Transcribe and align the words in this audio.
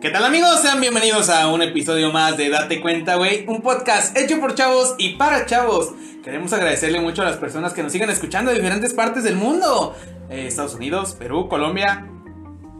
¿Qué 0.00 0.08
tal 0.08 0.24
amigos? 0.24 0.60
Sean 0.62 0.80
bienvenidos 0.80 1.28
a 1.28 1.48
un 1.48 1.60
episodio 1.60 2.10
más 2.10 2.38
de 2.38 2.48
Date 2.48 2.80
Cuenta, 2.80 3.16
güey. 3.16 3.44
Un 3.46 3.60
podcast 3.60 4.16
hecho 4.16 4.40
por 4.40 4.54
chavos 4.54 4.94
y 4.96 5.16
para 5.16 5.44
chavos. 5.44 5.92
Queremos 6.24 6.54
agradecerle 6.54 7.00
mucho 7.00 7.20
a 7.20 7.26
las 7.26 7.36
personas 7.36 7.74
que 7.74 7.82
nos 7.82 7.92
siguen 7.92 8.08
escuchando 8.08 8.50
de 8.50 8.56
diferentes 8.56 8.94
partes 8.94 9.24
del 9.24 9.36
mundo. 9.36 9.94
Eh, 10.30 10.46
Estados 10.46 10.74
Unidos, 10.74 11.14
Perú, 11.18 11.48
Colombia, 11.50 12.06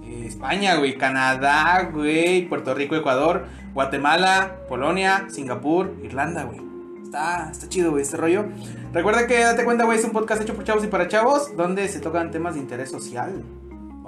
eh, 0.03 0.25
España, 0.27 0.77
güey, 0.77 0.97
Canadá, 0.97 1.91
güey, 1.93 2.49
Puerto 2.49 2.73
Rico, 2.73 2.97
Ecuador, 2.97 3.45
Guatemala, 3.75 4.57
Polonia, 4.67 5.27
Singapur, 5.29 5.95
Irlanda, 6.03 6.45
güey. 6.45 6.63
Está, 7.05 7.51
está 7.53 7.69
chido, 7.69 7.91
güey, 7.91 8.03
este 8.03 8.17
rollo. 8.17 8.47
Recuerda 8.95 9.27
que 9.27 9.41
Date 9.41 9.65
Cuenta, 9.65 9.85
güey, 9.85 9.99
es 9.99 10.05
un 10.07 10.13
podcast 10.13 10.41
hecho 10.41 10.55
por 10.55 10.65
chavos 10.65 10.85
y 10.85 10.87
para 10.87 11.07
chavos, 11.07 11.55
donde 11.55 11.87
se 11.89 12.01
tocan 12.01 12.31
temas 12.31 12.55
de 12.55 12.61
interés 12.61 12.91
social. 12.91 13.45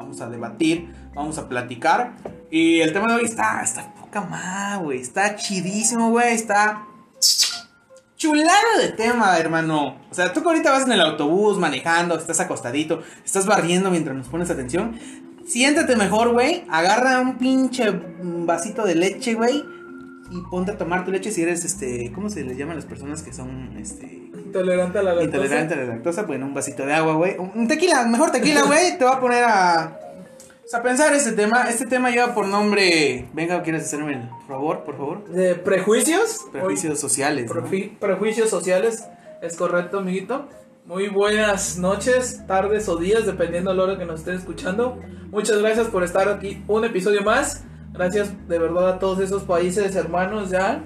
Vamos 0.02 0.20
a 0.20 0.28
debatir, 0.28 0.92
vamos 1.14 1.38
a 1.38 1.48
platicar. 1.48 2.14
Y 2.50 2.80
el 2.80 2.92
tema 2.92 3.06
de 3.06 3.14
hoy 3.14 3.24
está, 3.24 3.62
está 3.62 3.94
poca 3.94 4.20
más, 4.20 4.80
güey. 4.80 5.00
Está 5.00 5.36
chidísimo, 5.36 6.10
güey. 6.10 6.34
Está 6.34 6.86
chulado 8.16 8.78
de 8.80 8.88
tema, 8.88 9.38
hermano. 9.38 9.96
O 10.10 10.14
sea, 10.14 10.32
tú 10.32 10.42
que 10.42 10.48
ahorita 10.48 10.72
vas 10.72 10.86
en 10.86 10.92
el 10.92 11.00
autobús 11.00 11.56
manejando, 11.58 12.16
estás 12.16 12.40
acostadito, 12.40 13.02
estás 13.24 13.46
barriendo 13.46 13.90
mientras 13.90 14.16
nos 14.16 14.26
pones 14.26 14.50
atención. 14.50 14.98
Siéntate 15.46 15.94
mejor, 15.94 16.32
güey. 16.32 16.64
Agarra 16.68 17.20
un 17.20 17.38
pinche 17.38 17.90
vasito 18.22 18.84
de 18.84 18.96
leche, 18.96 19.34
güey. 19.34 19.64
Y 20.32 20.40
ponte 20.50 20.72
a 20.72 20.78
tomar 20.78 21.04
tu 21.04 21.10
leche 21.10 21.30
si 21.30 21.42
eres, 21.42 21.64
este, 21.64 22.10
¿cómo 22.14 22.30
se 22.30 22.42
les 22.42 22.56
llaman 22.56 22.76
las 22.76 22.86
personas 22.86 23.22
que 23.22 23.32
son, 23.34 23.76
este, 23.78 24.06
Intolerante 24.34 24.98
a 24.98 25.02
la 25.02 25.14
lactosa. 25.14 25.36
intolerante 25.36 25.74
a 25.74 25.76
la 25.76 25.84
lactosa? 25.84 26.22
Bueno, 26.22 26.46
un 26.46 26.54
vasito 26.54 26.86
de 26.86 26.94
agua, 26.94 27.14
güey. 27.14 27.36
Un 27.38 27.68
tequila, 27.68 28.06
mejor 28.06 28.30
tequila, 28.30 28.62
güey. 28.62 28.96
Te 28.98 29.04
va 29.04 29.12
a 29.12 29.20
poner 29.20 29.44
a, 29.44 29.98
pues, 30.60 30.74
a 30.74 30.82
pensar 30.82 31.12
este 31.14 31.32
tema. 31.32 31.68
Este 31.68 31.86
tema 31.86 32.10
lleva 32.10 32.34
por 32.34 32.46
nombre, 32.46 33.28
venga, 33.34 33.62
¿quieres 33.62 33.84
hacerme 33.84 34.14
el 34.14 34.28
favor, 34.48 34.84
por 34.84 34.96
favor? 34.96 35.28
De 35.28 35.54
prejuicios. 35.54 36.46
Prejuicios 36.50 36.98
sociales. 36.98 37.50
prejuicios 38.00 38.48
sociales. 38.48 39.04
Es 39.42 39.56
correcto, 39.56 39.98
amiguito. 39.98 40.48
Muy 40.86 41.08
buenas 41.08 41.78
noches, 41.78 42.44
tardes 42.46 42.88
o 42.88 42.96
días, 42.96 43.26
dependiendo 43.26 43.70
de 43.70 43.76
la 43.76 43.82
hora 43.84 43.98
que 43.98 44.04
nos 44.04 44.20
estén 44.20 44.36
escuchando. 44.36 44.98
Muchas 45.30 45.58
gracias 45.58 45.88
por 45.88 46.02
estar 46.02 46.28
aquí 46.28 46.62
un 46.68 46.84
episodio 46.84 47.22
más. 47.22 47.64
Gracias 47.92 48.30
de 48.48 48.58
verdad 48.58 48.88
a 48.88 48.98
todos 48.98 49.20
esos 49.20 49.42
países 49.42 49.94
hermanos 49.94 50.50
ya. 50.50 50.82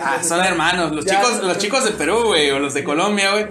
Ah, 0.00 0.18
son 0.22 0.44
hermanos, 0.44 0.92
los 0.92 1.04
Ya, 1.04 1.20
chicos, 1.20 1.42
los 1.42 1.58
chicos 1.58 1.84
de 1.84 1.90
Perú, 1.90 2.22
güey, 2.26 2.50
o 2.50 2.58
los 2.60 2.74
de 2.74 2.84
Colombia, 2.84 3.32
güey. 3.32 3.46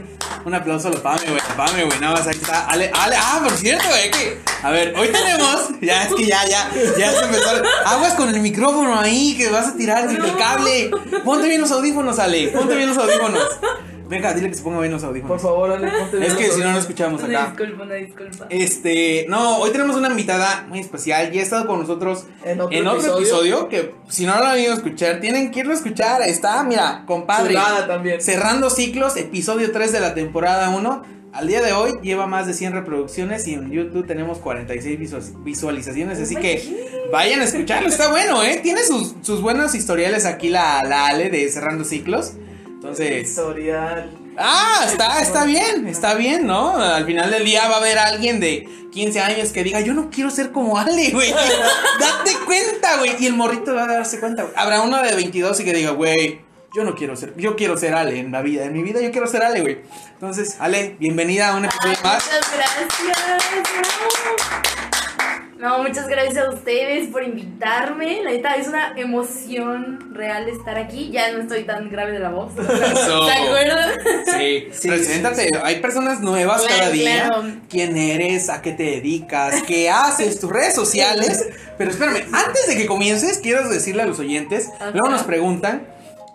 Un 0.46 0.56
aplauso 0.56 0.88
a 0.88 0.92
los 0.92 1.02
Pame, 1.02 1.24
güey, 1.28 1.42
Pame, 1.58 1.84
güey, 1.84 2.00
nada 2.00 2.14
más 2.16 2.28
aquí 2.28 2.38
está 2.38 2.66
Ale, 2.68 2.90
Ale, 2.94 3.16
ah, 3.18 3.42
por 3.44 3.52
cierto, 3.52 3.86
güey, 3.90 4.12
que, 4.12 4.42
a 4.64 4.72
ver, 4.72 4.94
hoy 4.98 5.10
tenemos, 5.10 5.70
ya, 5.82 6.04
es 6.04 6.14
que 6.14 6.26
ya, 6.26 6.46
ya, 6.48 6.70
ya 6.98 7.12
se 7.12 7.26
empezó, 7.26 7.50
aguas 7.86 8.14
con 8.14 8.30
el 8.30 8.40
micrófono 8.40 8.98
ahí, 8.98 9.36
que 9.38 9.50
vas 9.50 9.68
a 9.68 9.76
tirar 9.76 10.10
el 10.10 10.38
cable, 10.38 10.92
ponte 11.26 11.50
bien 11.50 11.60
los 11.60 11.72
audífonos, 11.72 12.18
Ale, 12.20 12.48
ponte 12.50 12.76
bien 12.76 12.90
los 12.90 12.98
audífonos, 12.98 13.60
venga, 14.10 14.34
dile 14.34 14.50
que 14.50 14.56
se 14.56 14.64
ponga 14.64 14.80
bien 14.80 14.92
los 14.92 15.02
Por 15.02 15.10
audífonos, 15.10 15.42
favor, 15.42 15.72
Ale, 15.72 15.88
ponte 15.92 16.18
es 16.18 16.22
bien 16.22 16.36
que 16.38 16.48
los 16.48 16.56
si 16.56 16.62
no, 16.62 16.72
no 16.72 16.80
escuchamos 16.80 17.24
Una 17.24 17.40
acá. 17.42 17.50
disculpa, 17.58 17.84
una 17.84 17.94
disculpa. 17.96 18.48
Este, 18.50 19.26
no, 19.30 19.58
hoy 19.58 19.72
tenemos 19.72 19.96
una 19.96 20.10
invitada 20.10 20.66
muy 20.70 20.80
especial. 20.80 21.32
Ya 21.32 21.40
ha 21.42 21.44
estado 21.44 21.68
con 21.68 21.80
nosotros 21.80 22.26
En 22.44 22.62
otro 22.62 22.78
episodio. 22.78 23.18
episodio. 23.18 23.70
que 23.70 23.94
si 24.10 24.26
no 24.26 24.38
lo 24.38 24.46
han 24.46 24.60
ido 24.60 24.72
a 24.74 24.76
escuchar, 24.76 25.20
tienen 25.20 25.52
que 25.52 25.60
irlo 25.62 25.74
a 25.74 25.76
escuchar. 25.76 26.22
Está, 26.24 26.64
mira, 26.64 27.04
compadre. 27.06 27.50
Chulada 27.50 27.88
también. 27.88 28.22
Cerrando 28.22 28.70
ciclos, 28.70 29.16
episodio 29.18 29.72
3 29.72 29.92
de 29.92 30.00
la 30.00 30.14
temporada 30.14 30.70
1. 30.70 31.18
Al 31.34 31.46
día 31.48 31.62
de 31.62 31.72
hoy 31.74 31.92
lleva 32.02 32.26
más 32.26 32.48
de 32.48 32.54
100 32.54 32.72
reproducciones 32.74 33.48
y 33.48 33.54
en 33.54 33.70
YouTube 33.70 34.08
tenemos 34.08 34.40
46 34.40 35.00
visu- 35.00 35.44
visualizaciones. 35.44 36.20
Así 36.20 36.36
que 36.36 37.08
vayan 37.12 37.42
a 37.42 37.44
escucharlo, 37.44 37.90
está 37.90 38.10
bueno, 38.10 38.42
¿eh? 38.44 38.60
Tiene 38.64 38.82
sus, 38.84 39.14
sus 39.22 39.42
buenos 39.42 39.76
historiales 39.76 40.26
aquí 40.26 40.50
la, 40.50 40.84
la 40.84 41.08
Ale 41.08 41.30
de 41.30 41.48
Cerrando 41.50 41.84
Ciclos. 41.84 42.34
Entonces, 42.88 43.28
Historial. 43.30 44.10
Ah, 44.38 44.86
está, 44.86 45.22
está 45.22 45.44
bien, 45.44 45.88
está 45.88 46.14
bien, 46.14 46.48
¿no? 46.48 46.78
Al 46.78 47.06
final 47.06 47.30
del 47.32 47.44
día 47.44 47.68
va 47.68 47.76
a 47.76 47.78
haber 47.80 47.98
alguien 47.98 48.40
de 48.40 48.66
15 48.94 49.20
años 49.20 49.52
que 49.52 49.64
diga, 49.64 49.82
yo 49.82 49.94
no 49.94 50.10
quiero 50.10 50.30
ser 50.30 50.52
como 50.52 50.78
Ale, 50.78 51.12
güey. 51.12 51.32
Date 52.00 52.38
cuenta, 52.46 52.98
güey. 52.98 53.16
Y 53.20 53.26
el 53.26 53.34
morrito 53.34 53.76
va 53.76 53.84
a 53.84 53.88
darse 53.88 54.20
cuenta, 54.20 54.44
güey. 54.44 54.54
Habrá 54.56 54.82
uno 54.82 55.02
de 55.02 55.16
22 55.16 55.60
y 55.60 55.64
que 55.66 55.74
diga, 55.74 55.92
güey, 55.92 56.40
yo 56.74 56.86
no 56.86 56.96
quiero 56.96 57.18
ser, 57.18 57.36
yo 57.36 57.58
quiero 57.58 57.76
ser 57.78 57.94
Ale 57.94 58.20
en 58.20 58.32
la 58.32 58.42
vida. 58.42 58.64
En 58.64 58.74
mi 58.74 58.84
vida 58.84 59.02
yo 59.02 59.12
quiero 59.12 59.28
ser 59.28 59.44
Ale, 59.44 59.62
güey. 59.62 59.80
Entonces, 60.14 60.56
Ale, 60.60 60.96
bienvenida 61.00 61.50
a 61.50 61.56
un 61.58 61.66
episodio 61.66 61.98
Ay, 61.98 62.04
más. 62.04 62.24
muchas 62.26 62.52
gracias. 62.56 62.88
No, 65.60 65.82
muchas 65.82 66.08
gracias 66.08 66.38
a 66.38 66.50
ustedes 66.52 67.10
por 67.10 67.24
invitarme. 67.24 68.22
La 68.24 68.30
neta 68.32 68.54
es 68.56 68.68
una 68.68 68.94
emoción 68.96 70.14
real 70.14 70.48
estar 70.50 70.78
aquí. 70.78 71.10
Ya 71.12 71.32
no 71.32 71.42
estoy 71.42 71.64
tan 71.64 71.90
grave 71.90 72.12
de 72.12 72.20
la 72.20 72.30
voz. 72.30 72.52
Eso. 72.58 73.26
¿Se 73.28 73.32
acuerdan? 73.34 73.92
Sí, 74.38 74.68
Sí, 74.72 74.88
preséntate. 74.88 75.50
Hay 75.64 75.80
personas 75.80 76.22
nuevas 76.22 76.62
Claro, 76.62 76.78
cada 76.78 76.90
día. 76.92 77.26
claro. 77.28 77.44
¿Quién 77.70 77.98
eres? 77.98 78.50
¿A 78.50 78.62
qué 78.62 78.72
te 78.74 78.84
dedicas? 78.84 79.64
¿Qué 79.64 79.90
haces? 79.90 80.40
Tus 80.40 80.52
redes 80.52 80.76
sociales. 80.76 81.48
Pero 81.78 81.90
espérame, 81.92 82.24
antes 82.34 82.68
de 82.68 82.76
que 82.78 82.86
comiences, 82.86 83.40
quiero 83.40 83.68
decirle 83.68 84.04
a 84.04 84.06
los 84.06 84.20
oyentes. 84.20 84.70
Ajá. 84.80 84.92
Luego 84.92 85.10
nos 85.10 85.24
preguntan. 85.24 85.88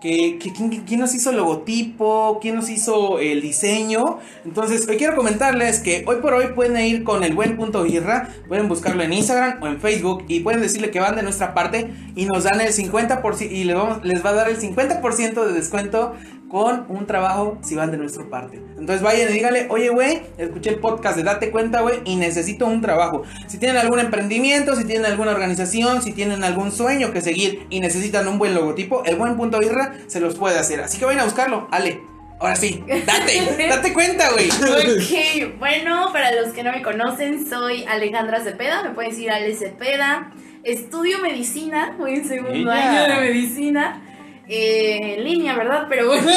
Que, 0.03 0.37
quién, 0.37 0.99
nos 0.99 1.15
hizo 1.15 1.29
el 1.29 1.37
logotipo, 1.37 2.39
quién 2.41 2.55
nos 2.55 2.69
hizo 2.69 3.19
el 3.19 3.41
diseño. 3.41 4.19
Entonces, 4.43 4.85
hoy 4.89 4.97
quiero 4.97 5.15
comentarles 5.15 5.79
que 5.79 6.03
hoy 6.05 6.17
por 6.17 6.33
hoy 6.33 6.47
pueden 6.53 6.77
ir 6.85 7.05
con 7.05 7.23
el 7.23 7.33
buen 7.33 7.55
punto 7.55 7.83
birra, 7.83 8.27
pueden 8.49 8.67
buscarlo 8.67 9.01
en 9.01 9.13
Instagram 9.13 9.63
o 9.63 9.67
en 9.67 9.79
Facebook 9.79 10.25
y 10.27 10.41
pueden 10.41 10.59
decirle 10.59 10.91
que 10.91 10.99
van 10.99 11.15
de 11.15 11.23
nuestra 11.23 11.53
parte 11.53 11.89
y 12.17 12.25
nos 12.25 12.43
dan 12.43 12.59
el 12.59 12.73
50% 12.73 13.49
y 13.49 13.63
les 13.63 14.25
va 14.25 14.29
a 14.31 14.33
dar 14.33 14.49
el 14.49 14.59
50% 14.59 15.45
de 15.45 15.53
descuento 15.53 16.15
con 16.53 16.85
un 16.87 17.07
trabajo 17.07 17.57
si 17.63 17.73
van 17.73 17.89
de 17.89 17.97
nuestra 17.97 18.29
parte. 18.29 18.61
Entonces 18.77 19.01
vayan 19.01 19.27
y 19.27 19.33
díganle, 19.33 19.65
oye, 19.71 19.89
güey, 19.89 20.21
escuché 20.37 20.69
el 20.69 20.75
podcast 20.75 21.17
de 21.17 21.23
Date 21.23 21.49
Cuenta, 21.49 21.81
güey, 21.81 22.01
y 22.05 22.15
necesito 22.15 22.67
un 22.67 22.79
trabajo. 22.79 23.23
Si 23.47 23.57
tienen 23.57 23.77
algún 23.77 23.97
emprendimiento, 23.97 24.75
si 24.75 24.85
tienen 24.85 25.07
alguna 25.07 25.31
organización, 25.31 26.03
si 26.03 26.11
tienen 26.11 26.43
algún 26.43 26.71
sueño 26.71 27.11
que 27.11 27.21
seguir 27.21 27.65
y 27.71 27.79
necesitan 27.79 28.27
un 28.27 28.37
buen 28.37 28.53
logotipo, 28.53 29.03
el 29.03 29.15
buen 29.15 29.35
punto 29.35 29.57
birra 29.57 29.95
se 30.05 30.19
los 30.19 30.35
puede 30.35 30.59
hacer. 30.59 30.79
Así 30.81 30.99
que 30.99 31.05
vayan 31.05 31.21
a 31.21 31.25
buscarlo, 31.25 31.67
Ale. 31.71 32.01
Ahora 32.39 32.55
sí, 32.55 32.83
date, 32.87 33.67
date 33.69 33.91
cuenta, 33.91 34.29
güey. 34.33 34.49
Ok, 34.51 35.57
bueno, 35.57 36.11
para 36.13 36.39
los 36.39 36.53
que 36.53 36.61
no 36.61 36.71
me 36.71 36.83
conocen, 36.83 37.49
soy 37.49 37.83
Alejandra 37.85 38.43
Cepeda. 38.43 38.83
Me 38.83 38.91
pueden 38.91 39.09
decir 39.09 39.31
Ale 39.31 39.55
Cepeda. 39.55 40.31
Estudio 40.63 41.17
medicina, 41.17 41.95
voy 41.97 42.13
en 42.13 42.27
segundo 42.27 42.71
Ella. 42.71 43.05
año 43.05 43.15
de 43.15 43.21
medicina. 43.21 44.01
Eh, 44.47 45.15
en 45.17 45.23
línea, 45.23 45.55
¿verdad? 45.55 45.85
Pero 45.89 46.07
bueno, 46.07 46.27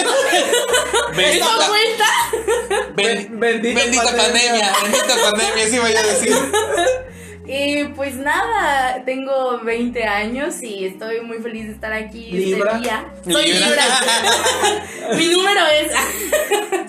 Bendita, 1.17 1.47
vuelta. 1.69 2.95
ben- 2.95 3.41
Bendita 3.41 3.81
bendita 3.81 4.03
pandemia. 4.05 4.33
pandemia. 4.33 4.73
bendita 4.83 5.15
pandemia, 5.31 5.67
sí 5.67 5.79
vaya 5.79 6.01
a 6.01 6.03
decir. 6.05 6.33
Eh, 7.49 7.93
pues 7.95 8.17
nada, 8.17 9.05
tengo 9.05 9.61
20 9.63 10.03
años 10.05 10.61
y 10.63 10.85
estoy 10.87 11.21
muy 11.21 11.39
feliz 11.39 11.67
de 11.67 11.73
estar 11.75 11.93
aquí 11.93 12.33
Libra. 12.33 12.73
este 12.73 12.83
día. 12.83 13.13
Soy 13.23 13.53
Libra. 13.53 13.69
Libra. 13.69 15.17
Mi 15.17 15.27
número 15.29 15.61
es. 15.69 15.93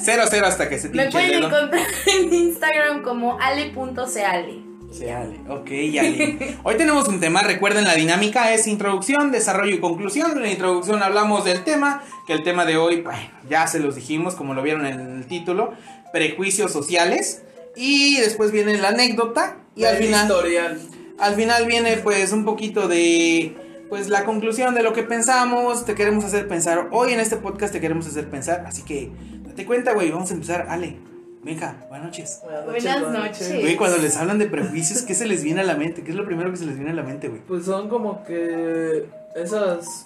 Cero, 0.03 0.23
cero 0.29 0.47
hasta 0.47 0.67
que 0.67 0.79
se 0.79 0.89
Me 0.89 1.03
pinche 1.03 1.11
pueden 1.11 1.43
encontrar 1.43 1.85
en 2.07 2.33
Instagram 2.33 3.03
como 3.03 3.39
ale.ceale. 3.39 4.66
Sí, 4.91 5.09
Ale. 5.09 5.39
Ok, 5.49 5.69
Ale. 5.99 6.57
Hoy 6.63 6.75
tenemos 6.75 7.07
un 7.07 7.19
tema, 7.19 7.41
recuerden 7.43 7.83
la 7.83 7.95
dinámica 7.95 8.53
es 8.53 8.67
introducción, 8.67 9.31
desarrollo 9.31 9.75
y 9.75 9.79
conclusión. 9.79 10.31
En 10.31 10.41
la 10.41 10.51
introducción 10.51 11.03
hablamos 11.03 11.45
del 11.45 11.63
tema, 11.63 12.03
que 12.25 12.33
el 12.33 12.43
tema 12.43 12.65
de 12.65 12.77
hoy, 12.77 13.01
bueno, 13.01 13.19
ya 13.49 13.67
se 13.67 13.79
los 13.79 13.95
dijimos, 13.95 14.35
como 14.35 14.53
lo 14.53 14.61
vieron 14.61 14.85
en 14.85 14.99
el 14.99 15.27
título, 15.27 15.73
prejuicios 16.13 16.71
sociales. 16.71 17.43
Y 17.75 18.19
después 18.19 18.51
viene 18.51 18.77
la 18.77 18.89
anécdota 18.89 19.57
y 19.75 19.83
al 19.83 19.95
Del 19.95 20.05
final, 20.05 20.25
Historial. 20.27 20.79
al 21.19 21.35
final 21.35 21.65
viene 21.67 21.97
pues 21.97 22.31
un 22.31 22.43
poquito 22.43 22.87
de 22.87 23.55
pues 23.89 24.09
la 24.09 24.25
conclusión 24.25 24.73
de 24.73 24.81
lo 24.83 24.93
que 24.93 25.03
pensamos, 25.03 25.85
te 25.85 25.93
queremos 25.93 26.25
hacer 26.25 26.47
pensar. 26.47 26.87
Hoy 26.91 27.13
en 27.13 27.19
este 27.19 27.37
podcast 27.37 27.73
te 27.73 27.79
queremos 27.79 28.07
hacer 28.07 28.29
pensar, 28.29 28.65
así 28.67 28.81
que 28.81 29.11
date 29.47 29.65
cuenta, 29.65 29.93
güey, 29.93 30.09
vamos 30.09 30.31
a 30.31 30.33
empezar. 30.33 30.65
Ale, 30.69 30.97
venga, 31.47 31.85
buenas 31.87 32.07
noches. 32.07 32.41
Buenas 32.65 33.01
noches. 33.01 33.61
Güey, 33.61 33.77
cuando 33.77 33.97
les 33.97 34.17
hablan 34.17 34.37
de 34.37 34.47
prejuicios, 34.47 35.01
¿qué 35.03 35.15
se 35.15 35.25
les 35.25 35.43
viene 35.43 35.61
a 35.61 35.63
la 35.63 35.75
mente? 35.75 36.03
¿Qué 36.03 36.11
es 36.11 36.17
lo 36.17 36.25
primero 36.25 36.51
que 36.51 36.57
se 36.57 36.65
les 36.65 36.75
viene 36.75 36.91
a 36.91 36.93
la 36.93 37.03
mente, 37.03 37.29
güey? 37.29 37.41
Pues 37.47 37.65
son 37.65 37.87
como 37.87 38.23
que 38.25 39.09
esas 39.33 40.05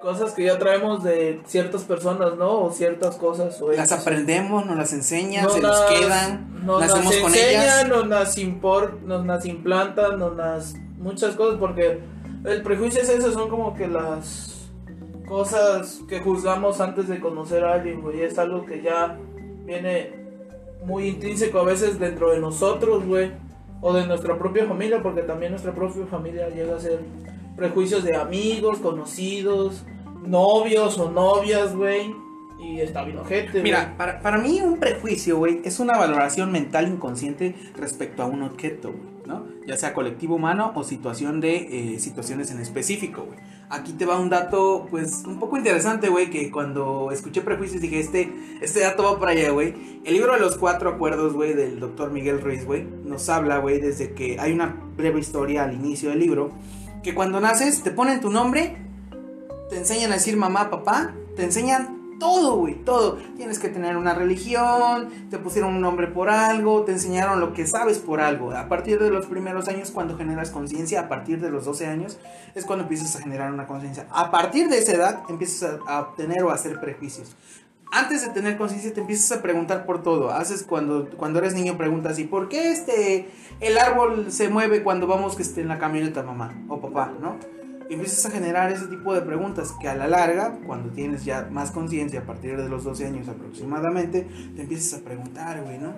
cosas 0.00 0.32
que 0.32 0.44
ya 0.44 0.58
traemos 0.58 1.04
de 1.04 1.42
ciertas 1.46 1.82
personas, 1.82 2.36
¿no? 2.38 2.62
O 2.62 2.72
ciertas 2.72 3.16
cosas. 3.16 3.60
O 3.60 3.70
Las 3.72 3.92
aprendemos, 3.92 4.64
nos 4.64 4.76
las 4.78 4.92
enseñan, 4.94 5.44
Nos 5.44 5.52
se 5.52 5.60
nos 5.60 5.80
quedan, 5.82 6.64
nos 6.64 6.80
las 6.80 6.90
nacemos 6.94 7.16
con 7.16 7.34
enseñan, 7.34 7.62
ellas. 7.62 7.88
Nos 7.88 8.06
las, 8.08 8.38
import, 8.38 9.02
nos 9.02 9.26
las 9.26 9.44
implantan, 9.44 10.18
nos 10.18 10.34
las... 10.34 10.74
Muchas 10.96 11.34
cosas, 11.34 11.58
porque 11.60 12.00
el 12.44 12.62
prejuicio 12.62 13.02
es 13.02 13.10
eso, 13.10 13.32
son 13.32 13.50
como 13.50 13.74
que 13.74 13.86
las 13.86 14.70
cosas 15.28 16.00
que 16.08 16.20
juzgamos 16.20 16.80
antes 16.80 17.06
de 17.06 17.20
conocer 17.20 17.64
a 17.64 17.74
alguien, 17.74 18.00
güey. 18.00 18.22
Es 18.22 18.38
algo 18.38 18.64
que 18.64 18.80
ya 18.80 19.18
viene 19.66 20.12
muy 20.84 21.08
intrínseco 21.08 21.58
a 21.58 21.64
veces 21.64 21.98
dentro 21.98 22.30
de 22.30 22.38
nosotros, 22.38 23.04
güey. 23.04 23.32
o 23.80 23.92
de 23.92 24.06
nuestra 24.06 24.38
propia 24.38 24.66
familia, 24.66 25.02
porque 25.02 25.22
también 25.22 25.52
nuestra 25.52 25.74
propia 25.74 26.06
familia 26.06 26.48
llega 26.48 26.76
a 26.76 26.80
ser 26.80 27.00
prejuicios 27.56 28.04
de 28.04 28.16
amigos, 28.16 28.78
conocidos, 28.78 29.84
novios 30.24 30.98
o 30.98 31.10
novias, 31.10 31.74
güey. 31.74 32.14
Y 32.58 32.80
está 32.80 33.04
bien 33.04 33.18
ojete. 33.18 33.62
Mira, 33.62 33.94
para, 33.98 34.20
para 34.20 34.38
mí 34.38 34.60
un 34.62 34.78
prejuicio, 34.78 35.36
güey, 35.36 35.60
es 35.64 35.78
una 35.78 35.98
valoración 35.98 36.50
mental 36.52 36.88
inconsciente 36.88 37.54
respecto 37.76 38.22
a 38.22 38.26
un 38.26 38.42
objeto, 38.42 38.92
güey. 38.92 39.15
Ya 39.66 39.76
sea 39.76 39.92
colectivo 39.94 40.36
humano 40.36 40.72
o 40.74 40.84
situación 40.84 41.40
de 41.40 41.94
eh, 41.94 41.98
situaciones 41.98 42.50
en 42.50 42.60
específico, 42.60 43.24
güey. 43.24 43.38
Aquí 43.68 43.92
te 43.92 44.06
va 44.06 44.20
un 44.20 44.30
dato, 44.30 44.86
pues, 44.90 45.24
un 45.26 45.40
poco 45.40 45.56
interesante, 45.56 46.08
güey, 46.08 46.30
que 46.30 46.52
cuando 46.52 47.10
escuché 47.10 47.40
prejuicios 47.40 47.82
dije, 47.82 47.98
este, 47.98 48.32
este 48.60 48.80
dato 48.80 49.02
va 49.02 49.18
para 49.18 49.32
allá, 49.32 49.50
güey. 49.50 49.74
El 50.04 50.14
libro 50.14 50.34
de 50.34 50.40
los 50.40 50.56
cuatro 50.56 50.90
acuerdos, 50.90 51.32
güey, 51.32 51.52
del 51.52 51.80
doctor 51.80 52.12
Miguel 52.12 52.40
Ruiz, 52.40 52.64
güey, 52.64 52.84
nos 53.04 53.28
habla, 53.28 53.58
güey, 53.58 53.80
desde 53.80 54.14
que 54.14 54.38
hay 54.38 54.52
una 54.52 54.76
breve 54.96 55.18
historia 55.18 55.64
al 55.64 55.74
inicio 55.74 56.10
del 56.10 56.20
libro, 56.20 56.52
que 57.02 57.14
cuando 57.14 57.40
naces 57.40 57.82
te 57.82 57.90
ponen 57.90 58.20
tu 58.20 58.30
nombre, 58.30 58.76
te 59.68 59.76
enseñan 59.76 60.12
a 60.12 60.14
decir 60.14 60.36
mamá, 60.36 60.70
papá, 60.70 61.12
te 61.34 61.42
enseñan 61.42 61.95
todo, 62.18 62.56
güey, 62.56 62.74
todo. 62.84 63.18
Tienes 63.36 63.58
que 63.58 63.68
tener 63.68 63.96
una 63.96 64.14
religión, 64.14 65.08
te 65.30 65.38
pusieron 65.38 65.74
un 65.74 65.80
nombre 65.80 66.06
por 66.06 66.30
algo, 66.30 66.82
te 66.84 66.92
enseñaron 66.92 67.40
lo 67.40 67.52
que 67.52 67.66
sabes 67.66 67.98
por 67.98 68.20
algo. 68.20 68.52
A 68.52 68.68
partir 68.68 68.98
de 68.98 69.10
los 69.10 69.26
primeros 69.26 69.68
años, 69.68 69.90
cuando 69.90 70.16
generas 70.16 70.50
conciencia, 70.50 71.00
a 71.00 71.08
partir 71.08 71.40
de 71.40 71.50
los 71.50 71.64
12 71.64 71.86
años, 71.86 72.18
es 72.54 72.64
cuando 72.64 72.84
empiezas 72.84 73.16
a 73.16 73.20
generar 73.20 73.52
una 73.52 73.66
conciencia. 73.66 74.06
A 74.10 74.30
partir 74.30 74.68
de 74.68 74.78
esa 74.78 74.92
edad, 74.92 75.22
empiezas 75.28 75.78
a, 75.86 76.00
obtener 76.00 76.42
o 76.44 76.50
a 76.50 76.54
hacer 76.54 76.80
prejuicios. 76.80 77.36
Antes 77.92 78.22
de 78.26 78.32
tener 78.32 78.58
conciencia 78.58 78.92
te 78.92 79.00
empiezas 79.00 79.38
a 79.38 79.42
preguntar 79.42 79.86
por 79.86 80.02
todo. 80.02 80.30
Haces 80.30 80.64
cuando, 80.64 81.08
cuando 81.16 81.38
eres 81.38 81.54
niño 81.54 81.76
preguntas, 81.76 82.18
¿y 82.18 82.24
por 82.24 82.48
qué 82.48 82.72
este 82.72 83.30
el 83.60 83.78
árbol 83.78 84.30
se 84.32 84.48
mueve 84.48 84.82
cuando 84.82 85.06
vamos 85.06 85.36
que 85.36 85.42
esté 85.42 85.62
en 85.62 85.68
la 85.68 85.78
camioneta 85.78 86.22
mamá 86.22 86.52
o 86.68 86.80
papá, 86.80 87.12
¿no? 87.20 87.36
Empiezas 87.88 88.26
a 88.26 88.30
generar 88.30 88.70
ese 88.72 88.86
tipo 88.86 89.14
de 89.14 89.22
preguntas 89.22 89.72
que 89.80 89.88
a 89.88 89.94
la 89.94 90.08
larga, 90.08 90.58
cuando 90.66 90.90
tienes 90.90 91.24
ya 91.24 91.48
más 91.50 91.70
conciencia, 91.70 92.20
a 92.20 92.24
partir 92.24 92.56
de 92.56 92.68
los 92.68 92.84
12 92.84 93.06
años 93.06 93.28
aproximadamente, 93.28 94.26
te 94.54 94.62
empiezas 94.62 95.00
a 95.00 95.04
preguntar, 95.04 95.62
güey, 95.62 95.78
¿no? 95.78 95.94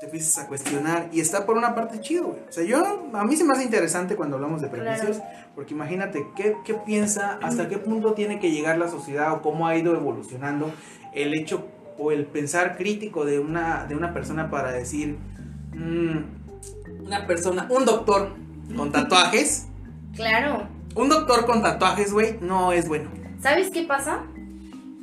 Te 0.00 0.06
empiezas 0.06 0.44
a 0.44 0.48
cuestionar 0.48 1.08
y 1.12 1.20
está 1.20 1.46
por 1.46 1.56
una 1.56 1.74
parte 1.74 2.00
chido, 2.00 2.24
güey. 2.24 2.40
O 2.48 2.52
sea, 2.52 2.64
yo, 2.64 3.08
a 3.12 3.24
mí 3.24 3.36
se 3.36 3.44
me 3.44 3.52
hace 3.52 3.64
interesante 3.64 4.16
cuando 4.16 4.36
hablamos 4.36 4.60
de 4.60 4.68
prejuicios, 4.68 5.20
porque 5.54 5.72
imagínate, 5.72 6.26
¿qué, 6.36 6.56
¿qué 6.64 6.74
piensa, 6.74 7.38
hasta 7.42 7.68
qué 7.68 7.78
punto 7.78 8.12
tiene 8.12 8.38
que 8.38 8.50
llegar 8.50 8.76
la 8.76 8.88
sociedad 8.88 9.32
o 9.32 9.42
cómo 9.42 9.66
ha 9.66 9.76
ido 9.76 9.94
evolucionando 9.94 10.70
el 11.14 11.34
hecho 11.34 11.66
o 11.96 12.12
el 12.12 12.26
pensar 12.26 12.76
crítico 12.76 13.24
de 13.24 13.38
una, 13.38 13.86
de 13.86 13.96
una 13.96 14.12
persona 14.12 14.50
para 14.50 14.72
decir, 14.72 15.16
mm, 15.72 17.04
una 17.06 17.26
persona, 17.26 17.68
un 17.70 17.84
doctor 17.84 18.34
con 18.76 18.92
tatuajes, 18.92 19.68
Claro. 20.14 20.68
Un 20.94 21.08
doctor 21.08 21.46
con 21.46 21.62
tatuajes, 21.62 22.12
güey, 22.12 22.38
no 22.40 22.72
es 22.72 22.88
bueno. 22.88 23.10
¿Sabes 23.40 23.70
qué 23.70 23.82
pasa? 23.84 24.22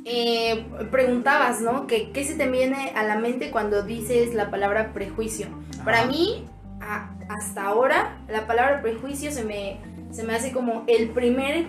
Eh, 0.04 0.64
preguntabas, 0.90 1.60
¿no? 1.60 1.86
Que, 1.86 2.10
¿Qué 2.10 2.24
se 2.24 2.34
te 2.34 2.48
viene 2.48 2.92
a 2.96 3.04
la 3.04 3.18
mente 3.18 3.50
cuando 3.50 3.82
dices 3.82 4.34
la 4.34 4.50
palabra 4.50 4.92
prejuicio? 4.92 5.46
Para 5.84 6.06
mí, 6.06 6.44
a- 6.80 7.10
hasta 7.28 7.62
ahora, 7.66 8.18
la 8.28 8.46
palabra 8.46 8.82
prejuicio 8.82 9.30
se 9.30 9.44
me, 9.44 9.78
se 10.10 10.24
me 10.24 10.34
hace 10.34 10.50
como 10.52 10.84
el 10.88 11.10
primer 11.10 11.66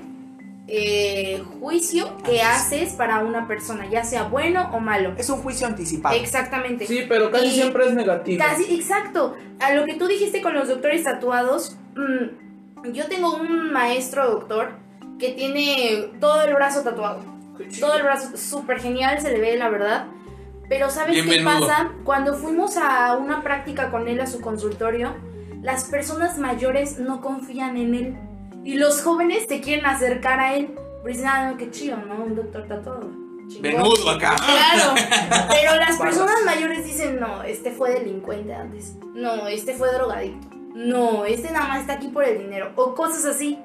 eh, 0.68 1.44
juicio 1.60 2.18
que 2.24 2.42
haces 2.42 2.94
para 2.94 3.20
una 3.20 3.48
persona, 3.48 3.86
ya 3.90 4.04
sea 4.06 4.24
bueno 4.24 4.70
o 4.74 4.80
malo. 4.80 5.14
Es 5.18 5.30
un 5.30 5.40
juicio 5.40 5.68
anticipado. 5.68 6.16
Exactamente. 6.16 6.88
Sí, 6.88 7.02
pero 7.08 7.30
casi 7.32 7.48
Y- 7.48 7.52
siempre 7.52 7.86
es 7.86 7.94
negativo. 7.94 8.44
Casi, 8.44 8.74
exacto. 8.74 9.36
A 9.60 9.74
lo 9.74 9.86
que 9.86 9.96
tú 9.96 10.08
dijiste 10.08 10.42
con 10.42 10.54
los 10.54 10.70
doctores 10.70 11.04
tatuados, 11.04 11.78
mm, 11.96 12.53
yo 12.92 13.08
tengo 13.08 13.36
un 13.36 13.72
maestro 13.72 14.30
doctor 14.30 14.72
que 15.20 15.30
tiene 15.30 16.12
todo 16.20 16.42
el 16.44 16.54
brazo 16.54 16.82
tatuado. 16.82 17.22
Todo 17.80 17.96
el 17.96 18.04
brazo 18.04 18.36
súper 18.36 18.80
genial, 18.80 19.22
se 19.22 19.32
le 19.32 19.40
ve 19.40 19.56
la 19.58 19.70
verdad. 19.70 20.08
Pero 20.70 20.90
¿sabes 20.90 21.14
Bien 21.14 21.30
qué 21.30 21.42
menudo. 21.42 21.68
pasa? 21.68 21.92
Cuando 22.04 22.34
fuimos 22.34 22.78
a 22.78 23.16
una 23.18 23.44
práctica 23.44 23.92
con 23.92 24.08
él 24.08 24.20
a 24.20 24.28
su 24.28 24.42
consultorio, 24.42 25.14
las 25.62 25.86
personas 25.86 26.38
mayores 26.38 26.98
no 27.00 27.22
confían 27.22 27.78
en 27.78 27.94
él. 27.96 28.18
Y 28.64 28.76
los 28.76 29.02
jóvenes 29.02 29.46
se 29.48 29.62
quieren 29.62 29.86
acercar 29.86 30.40
a 30.40 30.56
él. 30.56 30.74
Pero 31.04 31.16
dicen, 31.16 31.28
ah, 31.28 31.52
no, 31.52 31.58
qué 31.58 31.70
chido, 31.70 31.98
¿no? 31.98 32.24
Un 32.24 32.36
doctor 32.36 32.66
tatuado. 32.68 33.10
chingón". 33.50 33.62
Venudo 33.62 34.10
acá. 34.10 34.36
Claro, 34.38 34.94
pero 35.50 35.76
las 35.76 35.98
personas 35.98 36.36
mayores 36.46 36.86
dicen, 36.86 37.20
no, 37.20 37.44
este 37.44 37.72
fue 37.72 37.92
delincuente 37.92 38.54
antes, 38.54 38.96
no, 39.14 39.48
este 39.48 39.74
fue 39.74 39.92
drogadicto, 39.92 40.48
no, 40.76 41.26
este 41.26 41.52
nada 41.52 41.68
más 41.68 41.82
está 41.82 41.94
aquí 41.94 42.08
por 42.10 42.24
el 42.24 42.38
dinero, 42.40 42.72
o 42.76 42.96
cosas 42.96 43.26
así. 43.26 43.60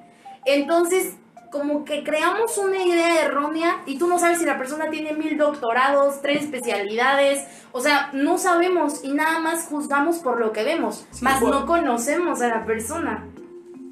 Entonces, 0.44 1.14
como 1.50 1.84
que 1.86 2.04
creamos 2.04 2.58
una 2.58 2.82
idea 2.84 3.24
errónea 3.24 3.78
y 3.86 3.98
tú 3.98 4.06
no 4.06 4.18
sabes 4.18 4.38
si 4.38 4.44
la 4.44 4.58
persona 4.58 4.90
tiene 4.90 5.12
mil 5.14 5.38
doctorados, 5.38 6.20
tres 6.20 6.42
especialidades, 6.44 7.42
o 7.72 7.80
sea, 7.80 8.10
no 8.12 8.36
sabemos 8.38 9.02
y 9.02 9.12
nada 9.14 9.38
más 9.38 9.64
juzgamos 9.64 10.18
por 10.18 10.38
lo 10.40 10.52
que 10.52 10.62
vemos, 10.64 11.06
Sí, 11.10 11.24
más 11.24 11.40
por- 11.40 11.50
no 11.50 11.64
conocemos 11.66 12.40
a 12.42 12.48
la 12.48 12.66
persona. 12.66 13.26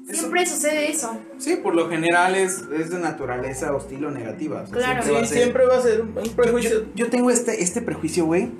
Eso- 0.07 0.19
Siempre 0.19 0.45
sucede 0.45 0.89
eso. 0.91 1.17
Sí, 1.37 1.57
por 1.57 1.75
lo 1.75 1.89
general 1.89 2.35
es, 2.35 2.61
es 2.77 2.91
de 2.91 2.99
naturaleza 2.99 3.75
hostil 3.75 4.05
o 4.05 4.11
negativa. 4.11 4.61
o 4.61 4.67
sea, 4.67 4.77
Claro. 4.77 5.03
siempre 5.03 5.11
va 5.13 5.19
a 5.19 5.23
Sí, 5.23 5.27
ser- 5.29 5.37
siempre 5.43 5.65
va 5.65 5.77
a 5.77 5.81
ser 5.81 6.01
un 6.01 6.17
un 6.17 6.29
prejuicio. 6.29 6.79
Yo, 6.83 6.85
yo 6.95 7.09
tengo 7.09 7.29
este, 7.31 7.61
este 7.61 7.81
prejuicio, 7.81 8.25
güey. 8.25 8.51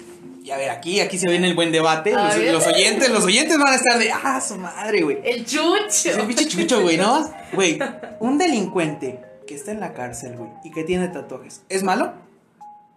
Y 0.48 0.52
a 0.52 0.56
ver, 0.56 0.70
aquí, 0.70 1.02
aquí 1.02 1.18
se 1.18 1.30
viene 1.30 1.50
el 1.50 1.56
buen 1.56 1.74
debate. 1.74 2.14
Los 2.54 2.66
oyentes, 2.66 3.10
los 3.10 3.26
oyentes 3.26 3.58
van 3.58 3.74
a 3.74 3.76
estar 3.76 4.00
de, 4.00 4.14
ah, 4.14 4.40
su 4.40 4.56
madre, 4.56 5.02
güey. 5.02 5.20
El 5.22 5.44
chucho. 5.44 5.66
Es 5.90 6.06
el 6.06 6.26
pinche 6.26 6.48
chucho, 6.48 6.82
güey, 6.82 6.96
¿no? 6.96 7.30
Güey, 7.52 7.78
un 8.22 8.38
delincuente 8.38 9.20
que 9.46 9.56
está 9.56 9.72
en 9.72 9.82
la 9.82 9.94
cárcel, 9.94 10.38
güey, 10.38 10.50
y 10.64 10.72
que 10.72 10.86
tiene 10.86 11.10
tatuajes, 11.10 11.64
¿es 11.68 11.84
malo? 11.84 12.14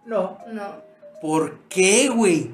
No. 0.05 0.37
No. 0.47 0.81
¿Por 1.21 1.59
qué, 1.67 2.07
güey? 2.07 2.51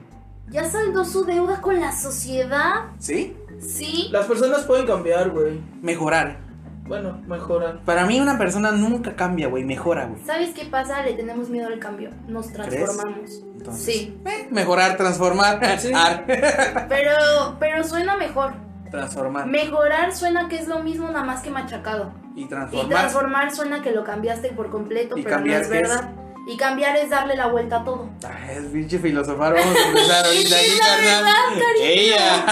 Ya 0.50 0.68
saldó 0.68 1.06
su 1.06 1.26
deuda 1.26 1.62
con 1.62 1.80
la 1.80 1.96
sociedad. 1.96 2.86
¿Sí? 2.98 3.36
Sí. 3.60 4.08
Las 4.10 4.26
personas 4.26 4.64
pueden 4.64 4.88
cambiar, 4.88 5.30
güey. 5.30 5.60
Mejorar. 5.80 6.40
Bueno, 6.88 7.22
mejoran. 7.28 7.80
Para 7.86 8.06
mí 8.06 8.20
una 8.20 8.38
persona 8.38 8.72
nunca 8.72 9.16
cambia, 9.16 9.48
güey, 9.48 9.64
mejora, 9.64 10.06
güey. 10.06 10.24
¿Sabes 10.26 10.52
qué 10.54 10.66
pasa? 10.66 11.04
Le 11.04 11.14
tenemos 11.14 11.50
miedo 11.50 11.68
al 11.68 11.80
cambio. 11.80 12.12
Nos 12.28 12.52
transformamos. 12.54 13.42
Entonces, 13.58 13.84
Sí. 13.86 14.18
eh, 14.26 14.48
mejorar, 14.52 14.96
transformar. 14.98 15.60
Sí. 15.80 15.92
Ar. 15.94 16.26
Pero, 16.88 17.58
pero 17.60 17.84
suena 17.84 18.16
mejor. 18.18 18.54
transformar. 18.92 19.46
Mejorar 19.48 20.16
suena 20.16 20.48
que 20.48 20.58
es 20.60 20.68
lo 20.68 20.80
mismo 20.82 21.08
nada 21.10 21.24
más 21.26 21.42
que 21.42 21.50
machacado. 21.50 22.14
Y 22.36 22.44
Y 22.44 22.46
transformar. 22.48 22.88
transformar 22.90 23.54
suena 23.56 23.82
que 23.82 23.92
lo 23.92 24.04
cambiaste 24.06 24.50
por 24.50 24.70
completo, 24.70 25.18
¿Y 25.18 25.24
pero 25.24 25.36
no 25.36 25.38
cambiar 25.38 25.62
es 25.64 25.70
verdad. 25.70 26.10
Y 26.50 26.56
cambiar 26.56 26.96
es 26.96 27.10
darle 27.10 27.36
la 27.36 27.48
vuelta 27.48 27.82
a 27.82 27.84
todo. 27.84 28.10
Ay, 28.26 28.56
es 28.56 28.64
pinche 28.72 29.00
filosofar, 29.00 29.54
vamos 29.54 29.76
a 29.76 29.88
empezar 29.90 30.26
ahorita 30.26 30.56
aquí, 30.56 30.80
carnal. 30.80 31.34
Ella. 31.82 32.46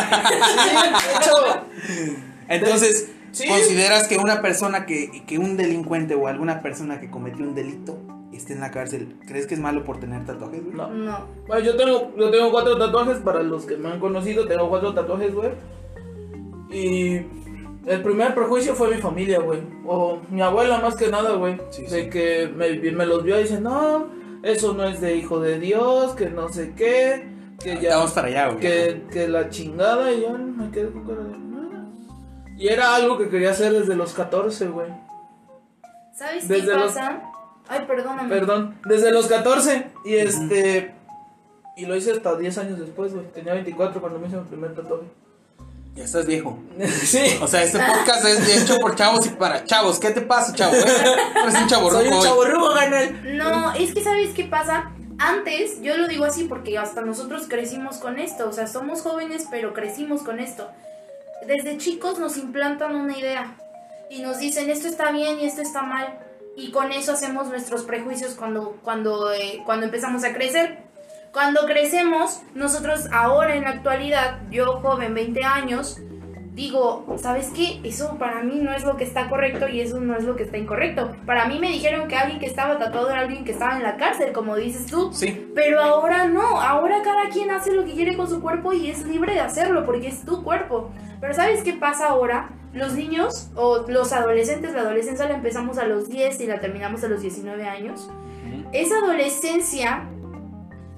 De 1.06 1.18
hecho, 1.18 2.16
Entonces, 2.50 3.12
Sí. 3.36 3.48
¿consideras 3.48 4.08
que 4.08 4.18
una 4.18 4.42
persona 4.42 4.86
que, 4.86 5.24
que 5.28 5.38
un 5.38 5.58
delincuente 5.58 6.16
o 6.16 6.28
alguna 6.28 6.62
persona 6.62 7.00
que 7.02 7.10
cometió 7.10 7.46
un 7.46 7.54
delito 7.54 7.98
esté 8.32 8.54
en 8.54 8.60
la 8.62 8.72
cárcel, 8.72 9.16
¿crees 9.28 9.48
que 9.48 9.54
es 9.56 9.60
malo 9.60 9.84
por 9.84 10.00
tener 10.00 10.26
tatuajes, 10.26 10.64
güey? 10.64 10.76
no. 10.76 10.90
No. 10.90 11.26
Bueno, 11.48 11.64
yo 11.64 11.76
tengo, 11.76 12.14
yo 12.18 12.30
tengo 12.32 12.52
cuatro 12.52 12.78
tatuajes 12.78 13.18
para 13.20 13.44
los 13.44 13.66
que 13.66 13.78
me 13.78 13.90
han 13.90 14.00
conocido. 14.00 14.48
Tengo 14.48 14.70
cuatro 14.70 14.94
tatuajes, 14.94 15.34
güey. 15.34 15.52
Y 16.72 17.16
el 17.86 18.02
primer 18.04 18.34
prejuicio 18.34 18.76
fue 18.76 18.94
mi 18.96 19.02
familia, 19.02 19.40
güey. 19.40 19.60
O 19.86 20.20
mi 20.30 20.42
abuela, 20.42 20.80
más 20.80 20.96
que 20.96 21.08
nada, 21.08 21.34
güey. 21.34 21.58
Sí, 21.70 21.84
de 21.84 22.04
sí. 22.04 22.10
que 22.10 22.50
me, 22.56 22.70
me 22.92 23.06
los 23.06 23.24
vio 23.24 23.40
y 23.40 23.44
dice, 23.44 23.62
no, 23.62 24.08
eso 24.44 24.74
no 24.74 24.86
es 24.86 25.00
de 25.02 25.16
hijo 25.16 25.40
de 25.40 25.60
Dios, 25.60 26.14
que 26.16 26.30
no 26.30 26.50
sé 26.50 26.74
qué. 26.76 27.28
Que 27.64 27.80
ya. 27.80 27.98
Vamos 27.98 28.12
para 28.12 28.28
allá, 28.28 28.48
güey. 28.48 28.60
que, 28.60 29.02
que 29.12 29.28
la 29.28 29.50
chingada 29.50 30.12
y 30.12 30.22
yo 30.22 30.32
me 30.38 30.70
quedé 30.72 30.92
con 30.92 31.06
cara 31.08 31.24
de 31.24 31.34
"Ah". 31.36 31.55
Y 32.58 32.68
era 32.70 32.96
algo 32.96 33.18
que 33.18 33.30
quería 33.30 33.52
hacer 33.52 33.74
desde 33.74 33.96
los 33.96 34.14
14, 34.14 34.68
güey. 34.68 34.88
¿Sabes 36.14 36.48
Desde 36.48 36.68
qué 36.68 36.74
los- 36.78 36.94
pasa? 36.94 37.22
Ay, 37.68 37.84
perdóname. 37.88 38.30
Perdón, 38.30 38.80
desde 38.86 39.12
los 39.12 39.28
14. 39.28 39.88
Y 40.06 40.16
este. 40.16 40.94
Y 41.76 41.86
lo 41.86 41.96
hice 41.96 42.12
hasta 42.12 42.36
10 42.38 42.58
años 42.58 42.80
después, 42.80 43.14
güey. 43.14 43.26
Tenía 43.34 43.54
24 43.54 44.00
cuando 44.00 44.20
me 44.20 44.28
hice 44.28 44.38
mi 44.38 44.44
primer 44.44 44.74
tatuaje. 44.74 45.04
Ya 45.96 46.04
estás 46.04 46.26
viejo. 46.26 46.58
sí. 47.04 47.38
O 47.42 47.48
sea, 47.48 47.64
este 47.64 47.80
podcast 47.80 48.26
es 48.26 48.64
hecho 48.64 48.80
por 48.80 48.96
chavos 48.96 49.26
y 49.26 49.30
para 49.32 49.64
chavos. 49.66 50.00
¿Qué 50.00 50.12
te 50.12 50.22
pasa, 50.22 50.54
chavo? 50.54 50.74
Eres 51.44 51.56
un 51.62 51.68
chavo 51.68 51.92
Soy 51.92 52.08
un 52.08 52.22
chaborrugo, 52.22 52.74
ganel. 52.74 53.38
No, 53.38 53.74
es 53.74 53.94
que 53.94 54.04
¿sabes 54.04 54.30
qué 54.34 54.46
pasa? 54.46 54.92
Antes, 55.18 55.82
yo 55.82 55.98
lo 55.98 56.08
digo 56.08 56.26
así 56.26 56.44
porque 56.46 56.78
hasta 56.78 57.02
nosotros 57.02 57.46
crecimos 57.48 57.98
con 57.98 58.20
esto, 58.20 58.50
o 58.50 58.52
sea, 58.52 58.68
somos 58.68 59.02
jóvenes 59.02 59.48
pero 59.50 59.74
crecimos 59.74 60.22
con 60.24 60.40
esto. 60.40 60.70
Desde 61.48 61.78
chicos 61.78 62.20
nos 62.20 62.38
implantan 62.38 62.96
una 62.96 63.18
idea 63.18 63.56
y 64.10 64.22
nos 64.22 64.40
dicen 64.40 64.70
esto 64.70 64.88
está 64.88 65.12
bien 65.12 65.40
y 65.40 65.46
esto 65.46 65.62
está 65.62 65.84
mal 65.84 66.20
y 66.56 66.72
con 66.72 66.92
eso 66.92 67.12
hacemos 67.12 67.50
nuestros 67.50 67.84
prejuicios 67.84 68.34
cuando, 68.34 68.78
cuando, 68.84 69.32
eh, 69.32 69.62
cuando 69.66 69.86
empezamos 69.86 70.24
a 70.24 70.34
crecer. 70.34 70.80
Cuando 71.32 71.66
crecemos, 71.66 72.42
nosotros 72.54 73.10
ahora 73.12 73.56
en 73.56 73.64
la 73.64 73.72
actualidad, 73.72 74.40
yo 74.50 74.80
joven, 74.80 75.14
20 75.14 75.44
años, 75.44 76.00
digo, 76.54 77.06
¿sabes 77.18 77.52
qué? 77.54 77.82
Eso 77.84 78.18
para 78.18 78.42
mí 78.42 78.60
no 78.62 78.74
es 78.74 78.86
lo 78.86 78.96
que 78.96 79.04
está 79.04 79.30
correcto 79.30 79.68
y 79.68 79.82
eso 79.82 80.00
no 80.00 80.16
es 80.16 80.24
lo 80.24 80.38
que 80.38 80.44
está 80.44 80.58
incorrecto. 80.58 81.14
Para 81.26 81.46
mí 81.46 81.60
me 81.60 81.68
dijeron 81.68 82.08
que 82.08 82.16
alguien 82.16 82.40
que 82.40 82.46
estaba 82.46 82.80
tatuado 82.80 83.10
era 83.10 83.20
alguien 83.20 83.44
que 83.44 83.52
estaba 83.52 83.76
en 83.76 83.84
la 83.84 83.98
cárcel, 83.98 84.32
como 84.32 84.56
dices 84.56 84.86
tú. 84.86 85.12
Sí. 85.12 85.52
Pero 85.54 85.82
ahora 85.82 86.26
no, 86.26 86.62
ahora 86.62 87.02
cada 87.04 87.28
quien 87.30 87.52
hace 87.52 87.74
lo 87.74 87.84
que 87.84 87.94
quiere 87.94 88.16
con 88.16 88.30
su 88.30 88.42
cuerpo 88.42 88.72
y 88.72 88.90
es 88.90 89.06
libre 89.06 89.34
de 89.34 89.42
hacerlo 89.42 89.86
porque 89.86 90.08
es 90.08 90.24
tu 90.24 90.42
cuerpo. 90.42 90.92
Pero 91.26 91.38
¿sabes 91.38 91.64
qué 91.64 91.74
pasa 91.74 92.10
ahora? 92.10 92.52
Los 92.72 92.94
niños 92.94 93.50
o 93.56 93.80
los 93.88 94.14
adolescentes, 94.14 94.76
la 94.76 94.82
adolescencia 94.82 95.28
la 95.28 95.34
empezamos 95.34 95.80
a 95.80 95.88
los 95.88 96.08
10 96.08 96.40
y 96.42 96.46
la 96.46 96.60
terminamos 96.60 97.04
a 97.04 97.08
los 97.08 97.20
19 97.20 97.68
años. 97.68 98.12
Esa 98.74 99.00
adolescencia, 99.00 100.08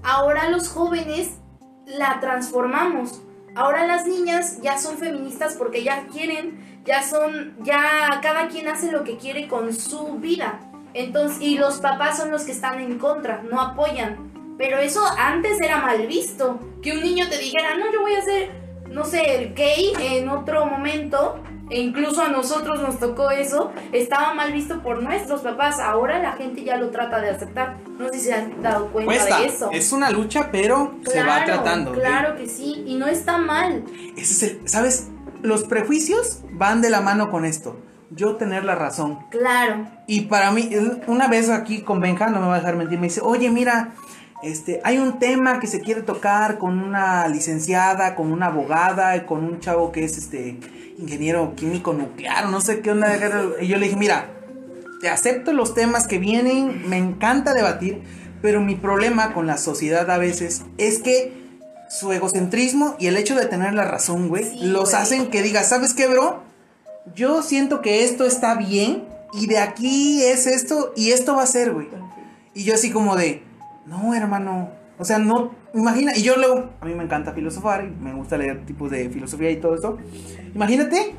ahora 0.04 0.50
los 0.50 0.68
jóvenes 0.68 1.38
la 1.86 2.20
transformamos. 2.20 3.22
Ahora 3.56 3.88
las 3.88 4.06
niñas 4.06 4.62
ya 4.62 4.78
son 4.78 4.98
feministas 4.98 5.54
porque 5.54 5.82
ya 5.82 6.08
quieren, 6.08 6.82
ya 6.84 7.04
son, 7.04 7.56
ya 7.64 8.20
cada 8.22 8.50
quien 8.50 8.68
hace 8.68 8.92
lo 8.92 9.06
que 9.06 9.16
quiere 9.16 9.48
con 9.48 9.74
su 9.74 10.18
vida. 10.18 10.60
Entonces, 10.94 11.42
y 11.42 11.58
los 11.58 11.80
papás 11.80 12.18
son 12.18 12.32
los 12.32 12.44
que 12.44 12.52
están 12.52 12.82
en 12.82 13.00
contra, 13.00 13.44
no 13.44 13.62
apoyan. 13.62 14.58
Pero 14.58 14.78
eso 14.78 15.06
antes 15.18 15.62
era 15.62 15.78
mal 15.78 16.06
visto. 16.06 16.60
Que 16.82 16.92
un 16.92 17.02
niño 17.02 17.30
te 17.30 17.38
dijera, 17.38 17.78
no, 17.78 17.90
yo 17.94 18.02
voy 18.02 18.16
a 18.16 18.22
ser, 18.22 18.67
no 18.89 19.06
sé, 19.06 19.51
gay 19.56 19.94
en 20.00 20.29
otro 20.29 20.65
momento. 20.65 21.39
E 21.70 21.82
incluso 21.82 22.22
a 22.22 22.29
nosotros 22.29 22.82
nos 22.82 22.98
tocó 22.98 23.29
eso. 23.29 23.72
Estaba 23.91 24.34
mal 24.34 24.53
visto 24.53 24.82
por 24.82 25.03
nuestros 25.03 25.41
papás. 25.41 25.79
Ahora 25.79 26.20
la 26.20 26.32
gente 26.34 26.63
ya 26.63 26.77
lo 26.77 26.91
trata 26.91 27.20
de 27.20 27.29
aceptar. 27.29 27.75
No 28.00 28.08
sé 28.08 28.13
si 28.13 28.20
se 28.22 28.34
han 28.34 28.62
dado 28.62 28.88
cuenta 28.88 29.13
Cuesta. 29.13 29.39
de 29.39 29.48
eso. 29.48 29.70
Es 29.74 29.91
una 29.91 30.10
lucha, 30.10 30.50
pero 30.50 30.96
se 31.06 31.22
va 31.24 31.44
tratando. 31.44 31.91
Claro 31.91 32.38
que 32.38 32.48
sí. 32.48 32.84
Y 32.86 32.96
no 32.96 33.08
está 33.08 33.38
mal. 33.38 33.84
Ese 34.15 34.22
es 34.22 34.44
el, 34.44 34.70
¿Sabes? 34.70 35.10
Los 35.41 35.65
prejuicios 35.65 36.44
van 36.51 36.82
de 36.82 36.89
la 36.89 37.01
mano 37.01 37.29
con 37.29 37.44
esto. 37.44 37.77
Yo 38.12 38.38
tener 38.38 38.63
la 38.63 38.75
razón. 38.75 39.20
Claro. 39.29 39.88
Y 40.08 40.22
para 40.22 40.51
mí, 40.51 40.70
una 41.08 41.27
vez 41.27 41.50
aquí 41.50 41.82
con 41.82 42.00
Benja, 42.00 42.27
no 42.27 42.39
me 42.39 42.48
va 42.48 42.56
a 42.56 42.60
dejar 42.60 42.77
mentir, 42.77 42.98
me 42.98 43.08
dice, 43.08 43.20
oye, 43.22 43.50
mira, 43.50 43.91
este, 44.44 44.82
hay 44.84 44.98
un 45.00 45.20
tema 45.20 45.60
que 45.60 45.67
se 45.67 45.82
quiere 45.82 46.01
tocar 46.03 46.58
con 46.58 46.79
una 46.79 47.27
licenciada, 47.27 48.15
con 48.15 48.32
una 48.32 48.48
abogada, 48.48 49.25
con 49.25 49.44
un 49.44 49.60
chavo 49.60 49.91
que 49.91 50.03
es 50.03 50.17
este 50.17 50.60
ingeniero 51.00 51.56
químico 51.56 51.94
nuclear, 51.94 52.50
no 52.50 52.62
sé 52.62 52.82
qué 52.82 52.91
onda. 52.91 53.15
Y 53.60 53.67
yo 53.67 53.77
le 53.77 53.86
dije, 53.86 53.98
mira, 53.98 54.29
te 55.01 55.10
acepto 55.10 55.53
los 55.53 55.74
temas 55.74 56.08
que 56.08 56.17
vienen, 56.20 56.88
me 56.89 56.98
encanta 56.98 57.53
debatir, 57.53 58.01
pero 58.41 58.62
mi 58.62 58.75
problema 58.75 59.34
con 59.34 59.48
la 59.48 59.58
sociedad 59.58 60.10
a 60.12 60.17
veces 60.17 60.63
es 60.77 61.00
que 61.00 61.34
su 61.89 62.12
egocentrismo 62.12 62.96
y 63.00 63.08
el 63.08 63.17
hecho 63.17 63.36
de 63.36 63.46
tener 63.46 63.74
la 63.74 63.86
razón, 63.86 64.27
güey, 64.27 64.44
Sí, 64.44 64.60
los 64.63 64.89
güey. 64.91 65.01
hacen 65.01 65.27
que 65.32 65.41
digas, 65.41 65.70
¿sabes 65.70 65.94
qué, 65.94 66.08
bro? 66.08 66.44
Yo 67.15 67.41
siento 67.41 67.82
que 67.82 68.03
esto 68.03 68.25
está 68.25 68.56
bien 68.56 69.06
y 69.34 69.48
de 69.48 69.60
aquí 69.60 70.24
es 70.24 70.46
esto 70.48 70.94
y 70.96 71.12
esto 71.12 71.36
va 71.36 71.44
a 71.44 71.48
ser, 71.48 71.72
güey. 71.74 71.88
Y 72.53 72.63
yo 72.63 72.74
así 72.74 72.91
como 72.91 73.15
de, 73.15 73.41
no, 73.88 74.13
hermano. 74.13 74.70
O 75.00 75.06
sea, 75.06 75.20
no, 75.20 75.51
imagina, 75.75 76.15
y 76.17 76.24
yo 76.24 76.38
luego, 76.38 76.72
a 76.82 76.86
mí 76.86 76.96
me 76.96 77.03
encanta 77.03 77.32
filosofar 77.32 77.86
y 77.86 77.89
me 78.03 78.13
gusta 78.13 78.36
leer 78.38 78.65
tipos 78.65 78.89
de 78.89 79.10
filosofía 79.10 79.51
y 79.51 79.58
todo 79.58 79.75
esto. 79.75 79.98
Imagínate 80.56 81.13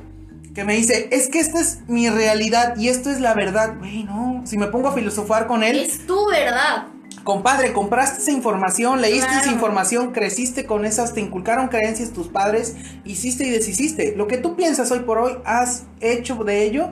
que 0.53 0.65
me 0.65 0.75
dice, 0.75 1.09
es 1.13 1.29
que 1.29 1.39
esta 1.39 1.61
es 1.61 1.81
mi 1.87 2.09
realidad 2.11 2.77
y 2.77 2.89
esto 2.89 3.09
es 3.11 3.21
la 3.21 3.35
verdad. 3.35 3.77
Güey, 3.79 4.03
no, 4.03 4.43
si 4.45 4.59
me 4.59 4.67
pongo 4.67 4.89
a 4.89 4.93
filosofar 4.93 5.47
con 5.47 5.63
él, 5.63 5.79
Es 5.79 6.07
tu 6.09 6.27
verdad. 6.29 6.89
compadre, 7.23 7.73
compraste 7.73 8.21
esa 8.23 8.33
información, 8.33 9.01
leíste 9.01 9.27
esa 9.31 9.43
Claro. 9.43 9.53
información, 9.53 10.11
creciste 10.13 10.67
con 10.67 10.85
esas, 10.85 11.15
te 11.15 11.21
inculcaron 11.21 11.69
creencias 11.69 12.11
tus 12.11 12.27
padres, 12.27 12.75
hiciste 13.05 13.47
y 13.47 13.51
deshiciste. 13.51 14.15
Lo 14.17 14.27
que 14.27 14.39
tú 14.39 14.57
piensas 14.57 14.91
hoy 14.91 15.01
por 15.01 15.19
hoy, 15.19 15.35
has 15.45 15.85
hecho 16.01 16.35
de 16.43 16.65
ello, 16.65 16.89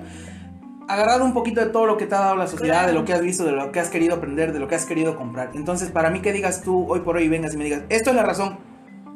agarrado 0.89 1.25
un 1.25 1.33
poquito 1.33 1.61
de 1.61 1.67
todo 1.67 1.87
lo 1.87 1.97
que 1.97 2.07
te 2.07 2.15
ha 2.15 2.21
dado 2.21 2.37
la 2.37 2.47
sociedad, 2.47 2.75
Claro. 2.79 2.89
de 2.89 2.95
lo 2.95 3.05
que 3.05 3.13
has 3.13 3.21
visto, 3.21 3.45
de 3.45 3.53
lo 3.53 3.73
que 3.73 3.81
has 3.81 3.89
querido 3.89 4.15
aprender, 4.17 4.53
de 4.53 4.61
lo 4.61 4.69
que 4.69 4.75
has 4.75 4.87
querido 4.87 5.17
comprar. 5.17 5.51
Entonces, 5.55 5.91
para 5.91 6.11
mí 6.11 6.21
que 6.21 6.33
digas 6.33 6.63
tú 6.63 6.87
hoy 6.91 7.01
por 7.01 7.17
hoy 7.17 7.29
vengas 7.29 7.55
y 7.55 7.57
me 7.57 7.65
digas, 7.65 7.83
esto 7.89 8.11
es 8.11 8.17
la 8.17 8.23
razón. 8.23 8.59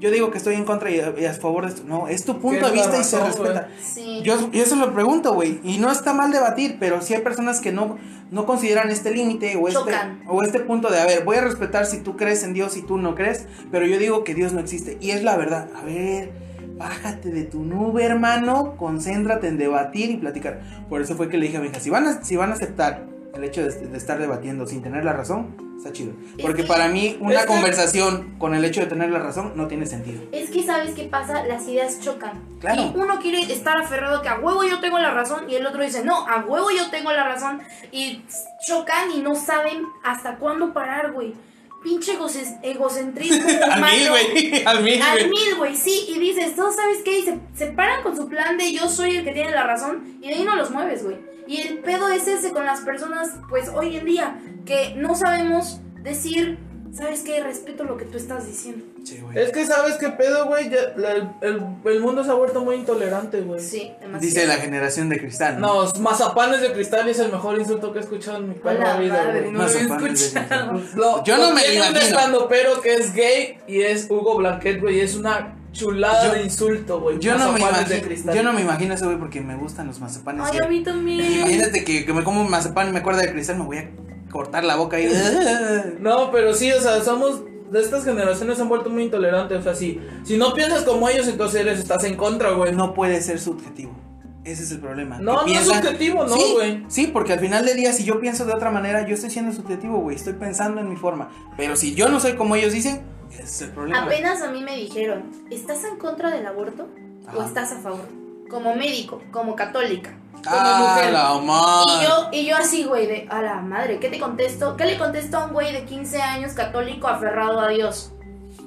Yo 0.00 0.10
digo 0.10 0.30
que 0.30 0.38
estoy 0.38 0.54
en 0.54 0.64
contra 0.64 0.90
y, 0.90 0.94
y 1.18 1.24
a 1.26 1.34
favor 1.34 1.66
de 1.66 1.74
esto. 1.74 1.82
No, 1.86 2.08
es 2.08 2.24
tu 2.24 2.40
punto 2.40 2.64
de 2.66 2.72
vista 2.72 2.98
y 2.98 3.04
se 3.04 3.18
razón, 3.18 3.44
respeta. 3.44 3.68
Sí. 3.82 4.22
Yo, 4.24 4.50
yo 4.50 4.64
se 4.64 4.74
lo 4.74 4.94
pregunto, 4.94 5.34
güey. 5.34 5.60
Y 5.62 5.76
no 5.76 5.92
está 5.92 6.14
mal 6.14 6.32
debatir, 6.32 6.78
pero 6.80 7.02
si 7.02 7.12
hay 7.12 7.20
personas 7.20 7.60
que 7.60 7.70
no, 7.70 7.98
no 8.30 8.46
consideran 8.46 8.88
este 8.90 9.10
límite 9.10 9.56
o 9.56 9.68
este, 9.68 9.92
o 10.26 10.42
este 10.42 10.60
punto 10.60 10.88
de, 10.90 11.00
a 11.00 11.04
ver, 11.04 11.22
voy 11.24 11.36
a 11.36 11.42
respetar 11.42 11.84
si 11.84 11.98
tú 11.98 12.16
crees 12.16 12.42
en 12.44 12.54
Dios 12.54 12.78
y 12.78 12.82
tú 12.82 12.96
no 12.96 13.14
crees, 13.14 13.46
pero 13.70 13.84
yo 13.84 13.98
digo 13.98 14.24
que 14.24 14.34
Dios 14.34 14.54
no 14.54 14.60
existe. 14.60 14.96
Y 15.02 15.10
es 15.10 15.22
la 15.22 15.36
verdad. 15.36 15.68
A 15.76 15.84
ver, 15.84 16.32
bájate 16.80 17.30
de 17.30 17.44
tu 17.44 17.62
nube, 17.62 18.02
hermano. 18.04 18.74
Concéntrate 18.76 19.46
en 19.48 19.58
debatir 19.58 20.10
y 20.10 20.16
platicar. 20.16 20.60
Por 20.88 21.00
eso 21.02 21.14
fue 21.14 21.28
que 21.28 21.36
le 21.38 21.46
dije 21.46 21.58
a 21.58 21.60
mi 21.60 21.68
hija, 21.68 21.78
si 21.78 21.90
van 21.90 22.06
a, 22.06 22.24
si 22.24 22.34
van 22.36 22.50
a 22.50 22.54
aceptar 22.54 23.04
el 23.34 23.44
hecho 23.44 23.62
de, 23.62 23.70
de 23.70 23.96
estar 23.96 24.18
debatiendo 24.18 24.66
sin 24.66 24.82
tener 24.82 25.04
la 25.04 25.12
razón, 25.12 25.54
está 25.76 25.92
chido. 25.92 26.12
Es 26.36 26.42
Porque 26.42 26.62
que- 26.62 26.68
para 26.68 26.88
mí 26.88 27.16
una 27.20 27.42
que- 27.42 27.46
conversación 27.46 28.34
con 28.38 28.54
el 28.54 28.64
hecho 28.64 28.80
de 28.80 28.86
tener 28.86 29.10
la 29.10 29.18
razón 29.20 29.52
no 29.56 29.68
tiene 29.68 29.86
sentido. 29.86 30.22
Es 30.32 30.50
que 30.50 30.62
sabes 30.64 30.94
qué 30.94 31.04
pasa, 31.04 31.44
las 31.44 31.68
ideas 31.68 32.00
chocan. 32.00 32.32
Claro. 32.60 32.82
Y 32.82 32.92
uno 32.98 33.18
quiere 33.20 33.40
estar 33.52 33.76
aferrado 33.78 34.20
que 34.22 34.28
a 34.28 34.38
huevo 34.40 34.64
yo 34.64 34.80
tengo 34.80 34.98
la 34.98 35.12
razón 35.12 35.48
y 35.48 35.54
el 35.54 35.66
otro 35.66 35.82
dice, 35.82 36.02
no, 36.04 36.26
a 36.26 36.44
huevo 36.44 36.70
yo 36.70 36.90
tengo 36.90 37.12
la 37.12 37.24
razón. 37.28 37.60
Y 37.92 38.24
chocan 38.66 39.10
y 39.14 39.20
no 39.20 39.34
saben 39.36 39.84
hasta 40.02 40.36
cuándo 40.36 40.72
parar, 40.72 41.12
güey. 41.12 41.34
Pinche 41.82 42.12
egocen- 42.18 42.58
egocentrismo. 42.62 43.42
Al 43.70 43.80
mil, 43.82 44.08
güey. 44.10 44.62
Al 44.66 44.82
mil, 44.82 45.02
Al 45.02 45.18
güey. 45.18 45.30
mil, 45.30 45.54
güey, 45.56 45.76
sí. 45.76 46.06
Y 46.08 46.18
dices, 46.18 46.54
¿tú 46.54 46.62
sabes 46.74 46.98
qué? 47.04 47.18
Y 47.20 47.22
se, 47.22 47.38
se 47.54 47.66
paran 47.68 48.02
con 48.02 48.16
su 48.16 48.28
plan 48.28 48.58
de 48.58 48.72
yo 48.72 48.88
soy 48.88 49.16
el 49.16 49.24
que 49.24 49.32
tiene 49.32 49.50
la 49.52 49.62
razón 49.64 50.18
y 50.22 50.28
de 50.28 50.34
ahí 50.34 50.44
no 50.44 50.56
los 50.56 50.70
mueves, 50.70 51.04
güey. 51.04 51.16
Y 51.46 51.60
el 51.62 51.78
pedo 51.78 52.08
es 52.10 52.28
ese 52.28 52.50
con 52.50 52.64
las 52.66 52.80
personas, 52.82 53.30
pues 53.48 53.68
hoy 53.70 53.96
en 53.96 54.04
día, 54.04 54.40
que 54.66 54.94
no 54.96 55.14
sabemos 55.14 55.80
decir, 56.02 56.58
¿sabes 56.92 57.20
qué? 57.22 57.42
Respeto 57.42 57.84
lo 57.84 57.96
que 57.96 58.04
tú 58.04 58.16
estás 58.18 58.46
diciendo. 58.46 58.84
Sí, 59.04 59.18
güey. 59.22 59.38
Es 59.38 59.50
que 59.52 59.64
sabes 59.66 59.94
qué 59.96 60.10
pedo, 60.10 60.46
güey. 60.46 60.68
Ya- 60.70 60.92
la- 60.96 61.12
el, 61.12 61.28
el- 61.40 61.62
el 61.84 62.00
mundo 62.00 62.22
se 62.24 62.30
ha 62.30 62.34
vuelto 62.34 62.60
muy 62.64 62.76
intolerante, 62.76 63.40
güey. 63.40 63.60
Sí, 63.60 63.90
demasiado. 64.00 64.20
Dice 64.20 64.46
la 64.46 64.56
generación 64.56 65.08
de 65.08 65.18
cristal. 65.18 65.60
No, 65.60 65.84
mazapanes 66.00 66.60
de 66.60 66.72
cristal 66.72 67.08
es 67.08 67.18
el 67.18 67.30
mejor 67.32 67.58
insulto 67.58 67.92
que 67.92 67.98
he 67.98 68.02
escuchado 68.02 68.38
en 68.38 68.48
mi 68.50 68.54
perra 68.54 68.96
vida, 68.98 69.14
madre, 69.24 69.40
güey. 69.40 69.52
no 69.52 69.58
lo 69.58 69.64
Mazapanes 69.64 70.32
de 70.34 70.40
escuchado. 70.40 70.80
Lo- 70.96 71.24
Yo 71.24 71.36
no 71.38 71.52
me 71.54 71.62
tiene 71.62 71.80
un 71.80 71.86
imagino. 71.88 72.00
estandopero 72.00 72.80
que 72.82 72.94
es 72.94 73.14
gay 73.14 73.58
y 73.66 73.80
es 73.82 74.06
Hugo 74.10 74.36
Blanquet, 74.36 74.80
güey. 74.80 74.96
y 74.98 75.00
Es 75.00 75.14
una 75.16 75.56
chulada 75.72 76.26
Yo- 76.26 76.34
de 76.34 76.42
insulto, 76.42 77.00
güey. 77.00 77.18
Yo 77.20 77.38
no, 77.38 77.52
me 77.52 77.60
Mazapanes 77.60 77.88
de 77.88 77.94
imagino, 77.96 78.08
cristal. 78.08 78.34
yo 78.34 78.42
no 78.42 78.52
me 78.52 78.60
imagino 78.62 78.94
eso, 78.94 79.04
güey, 79.06 79.18
porque 79.18 79.40
me 79.40 79.56
gustan 79.56 79.86
los 79.86 80.00
mazapanes. 80.00 80.44
Ay, 80.44 80.58
güey. 80.58 80.66
a 80.66 80.68
mí 80.68 80.82
también. 80.82 81.20
Imagínate 81.32 81.84
que, 81.84 82.04
que 82.04 82.12
me 82.12 82.24
como 82.24 82.42
un 82.42 82.50
mazapán 82.50 82.88
y 82.88 82.92
me 82.92 82.98
acuerdo 82.98 83.20
de 83.20 83.30
cristal, 83.32 83.56
me 83.58 83.64
voy 83.64 83.78
a 83.78 83.88
cortar 84.30 84.64
la 84.64 84.76
boca 84.76 85.00
y... 85.00 85.08
No, 86.00 86.30
pero 86.30 86.54
sí, 86.54 86.72
o 86.72 86.80
sea, 86.80 87.02
somos. 87.02 87.42
De 87.70 87.80
estas 87.80 88.04
generaciones 88.04 88.56
se 88.56 88.62
han 88.62 88.68
vuelto 88.68 88.90
muy 88.90 89.04
intolerantes. 89.04 89.60
O 89.60 89.62
sea, 89.62 89.76
si, 89.76 90.00
si 90.24 90.36
no 90.36 90.52
piensas 90.54 90.82
como 90.82 91.08
ellos, 91.08 91.28
entonces 91.28 91.60
eres, 91.60 91.78
estás 91.78 92.02
en 92.02 92.16
contra, 92.16 92.50
güey. 92.50 92.72
no 92.72 92.94
puede 92.94 93.20
ser 93.22 93.38
subjetivo. 93.38 93.94
Ese 94.42 94.64
es 94.64 94.72
el 94.72 94.80
problema. 94.80 95.18
No, 95.18 95.46
no 95.46 95.52
es 95.52 95.66
subjetivo, 95.66 96.24
no, 96.24 96.34
Sí, 96.34 96.52
güey. 96.54 96.84
Sí, 96.88 97.06
porque 97.12 97.34
al 97.34 97.38
final 97.38 97.64
del 97.64 97.76
día, 97.76 97.92
si 97.92 98.04
yo 98.04 98.18
pienso 98.18 98.44
de 98.44 98.54
otra 98.54 98.72
manera, 98.72 99.06
yo 99.06 99.14
estoy 99.14 99.30
siendo 99.30 99.52
subjetivo, 99.52 100.00
güey. 100.00 100.16
Estoy 100.16 100.32
pensando 100.32 100.80
en 100.80 100.88
mi 100.88 100.96
forma. 100.96 101.30
Pero 101.56 101.76
si 101.76 101.94
yo 101.94 102.08
no 102.08 102.18
soy 102.18 102.32
como 102.32 102.56
ellos 102.56 102.72
dicen, 102.72 103.02
ese 103.30 103.42
es 103.42 103.60
el 103.62 103.70
problema. 103.70 104.02
Apenas 104.02 104.42
a 104.42 104.50
mí 104.50 104.62
me 104.62 104.74
dijeron, 104.76 105.30
¿estás 105.50 105.84
en 105.84 105.96
contra 105.96 106.30
del 106.30 106.46
aborto 106.46 106.88
o 107.36 107.42
estás 107.42 107.70
a 107.72 107.78
favor? 107.78 108.19
Como 108.50 108.74
médico, 108.74 109.22
como 109.30 109.54
católica, 109.54 110.10
como 110.32 110.44
Ah, 110.48 110.94
mujer. 110.96 111.12
la 111.12 111.34
madre. 111.38 111.92
Y 111.92 112.02
yo, 112.08 112.28
y 112.32 112.46
yo 112.46 112.56
así, 112.56 112.84
güey, 112.84 113.06
de 113.06 113.26
a 113.30 113.40
la 113.42 113.56
madre, 113.60 113.98
¿qué 114.00 114.08
te 114.08 114.18
contesto? 114.18 114.76
¿Qué 114.76 114.84
le 114.86 114.98
contesto 114.98 115.38
a 115.38 115.44
un 115.46 115.52
güey 115.52 115.72
de 115.72 115.84
15 115.84 116.20
años 116.20 116.52
católico 116.52 117.06
aferrado 117.08 117.60
a 117.60 117.68
Dios? 117.68 118.12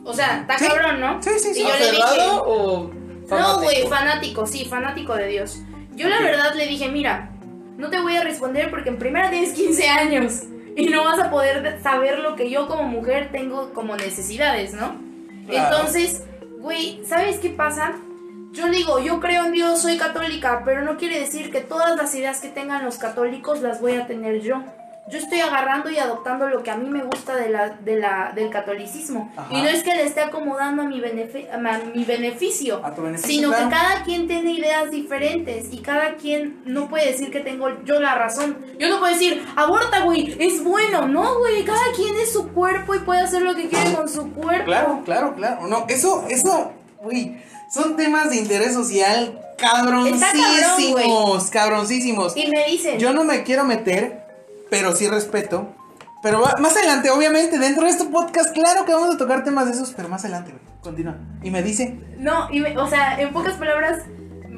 O 0.06 0.14
sea, 0.14 0.42
está 0.42 0.58
Sí. 0.58 0.68
cabrón, 0.68 1.00
¿no? 1.02 1.22
Sí, 1.22 1.32
sí, 1.40 1.54
sí. 1.54 1.62
Y 1.62 1.64
yo 1.68 1.70
le 1.78 1.92
dije, 1.92 2.02
¿Aferrado 2.04 2.44
o 2.44 2.84
no, 2.90 3.28
fanático? 3.28 3.62
güey, 3.62 3.88
fanático, 3.88 4.46
sí, 4.48 4.66
fanático 4.66 5.16
de 5.16 5.28
Dios. 5.28 5.60
Yo 5.96 6.08
la 6.10 6.20
verdad 6.22 6.54
le 6.56 6.66
dije, 6.68 6.90
mira, 6.90 7.30
no 7.78 7.90
te 7.90 8.00
voy 8.02 8.16
a 8.16 8.24
responder 8.24 8.70
porque 8.70 8.90
en 8.90 8.98
primera 9.00 9.30
tienes 9.30 9.54
15 9.54 9.90
años 9.90 10.44
y 10.76 10.88
no 10.88 11.04
vas 11.04 11.20
a 11.20 11.30
poder 11.30 11.62
de- 11.62 11.82
saber 11.82 12.20
lo 12.20 12.36
que 12.36 12.50
yo 12.50 12.68
como 12.68 12.84
mujer 12.84 13.30
tengo 13.32 13.74
como 13.74 13.96
necesidades, 13.96 14.74
¿no? 14.74 14.96
Claro. 15.48 15.76
Entonces, 15.78 16.24
güey, 16.60 17.02
¿sabes 17.06 17.38
qué 17.40 17.50
pasa? 17.50 17.94
Yo 18.54 18.70
digo, 18.70 19.00
yo 19.00 19.20
creo 19.20 19.46
en 19.46 19.52
Dios, 19.52 19.82
soy 19.82 19.98
católica, 19.98 20.62
pero 20.64 20.82
no 20.84 20.98
quiere 20.98 21.20
decir 21.20 21.52
que 21.52 21.62
todas 21.62 21.96
las 21.98 22.14
ideas 22.16 22.40
que 22.40 22.50
tengan 22.50 22.86
los 22.86 22.98
católicos 22.98 23.62
las 23.62 23.82
voy 23.82 23.94
a 23.96 24.06
tener 24.08 24.42
yo. 24.42 24.62
yo 25.12 25.18
estoy 25.18 25.42
agarrando 25.42 25.90
y 25.90 25.98
adoptando 25.98 26.48
lo 26.48 26.64
que 26.64 26.72
a 26.72 26.78
mí 26.78 26.88
me 26.90 27.04
gusta 27.04 27.36
de 27.36 27.50
la, 27.50 27.70
de 27.72 27.98
la, 28.00 28.32
del 28.34 28.50
catolicismo. 28.52 29.32
Ajá. 29.36 29.48
Y 29.54 29.62
no 29.62 29.68
es 29.68 29.84
que 29.84 29.94
le 29.96 30.04
esté 30.04 30.22
acomodando 30.22 30.84
a 30.84 30.86
mi, 30.86 31.02
benefi- 31.02 31.50
a 31.52 31.58
mi 31.94 32.06
beneficio, 32.06 32.80
A 32.86 32.92
beneficio, 32.92 33.28
sino 33.28 33.50
claro. 33.50 33.66
que 33.70 33.76
cada 33.76 34.04
quien 34.04 34.28
tiene 34.28 34.52
ideas 34.54 34.92
diferentes 34.92 35.74
y 35.74 35.80
cada 35.80 36.16
quien 36.16 36.62
no 36.66 36.88
puede 36.88 37.08
decir 37.12 37.32
que 37.32 37.42
tengo 37.42 37.68
yo 37.84 38.00
la 38.00 38.16
razón. 38.16 38.56
Yo 38.80 38.88
no 38.88 39.00
puedo 39.00 39.12
decir, 39.12 39.44
aborta, 39.58 40.04
güey, 40.06 40.38
es 40.40 40.64
bueno. 40.64 41.08
No, 41.08 41.38
güey, 41.40 41.66
cada 41.66 41.92
quien 41.96 42.16
es 42.16 42.32
su 42.32 42.48
cuerpo 42.54 42.96
y 42.96 43.00
puede 43.00 43.22
hacer 43.22 43.42
lo 43.42 43.56
que 43.56 43.68
quiere 43.68 43.94
con 43.96 44.08
su 44.08 44.32
cuerpo. 44.32 44.66
Claro, 44.66 45.02
claro, 45.04 45.34
claro. 45.36 45.68
No, 45.68 45.86
eso, 45.90 46.24
eso, 46.30 46.72
uy, 47.02 47.36
son 47.70 47.96
temas 47.96 48.30
de 48.30 48.38
interés 48.38 48.74
social 48.74 49.40
cabroncísimos, 49.58 51.50
cabroncísimos. 51.50 52.36
Y 52.38 52.48
me 52.48 52.66
dicen, 52.66 53.00
Yo 53.00 53.14
no 53.14 53.24
me 53.24 53.44
quiero 53.44 53.64
meter, 53.66 54.26
pero 54.70 54.96
sí 54.96 55.08
respeto. 55.08 55.68
Pero 56.22 56.42
más 56.60 56.76
adelante, 56.78 57.10
obviamente, 57.10 57.60
dentro 57.60 57.84
de 57.84 57.90
este 57.90 58.06
podcast, 58.06 58.54
claro 58.54 58.86
que 58.86 58.94
vamos 58.94 59.16
a 59.16 59.18
tocar 59.18 59.44
temas 59.44 59.66
de 59.66 59.74
esos, 59.74 59.92
pero 59.92 60.08
más 60.08 60.24
adelante, 60.24 60.52
güey. 60.52 60.64
Continúa. 60.82 61.18
Y 61.44 61.52
me 61.52 61.62
dice, 61.62 61.98
No, 62.18 62.48
y 62.52 62.60
me- 62.62 62.78
o 62.78 62.88
sea, 62.88 63.20
en 63.20 63.34
pocas 63.34 63.56
palabras, 63.56 64.04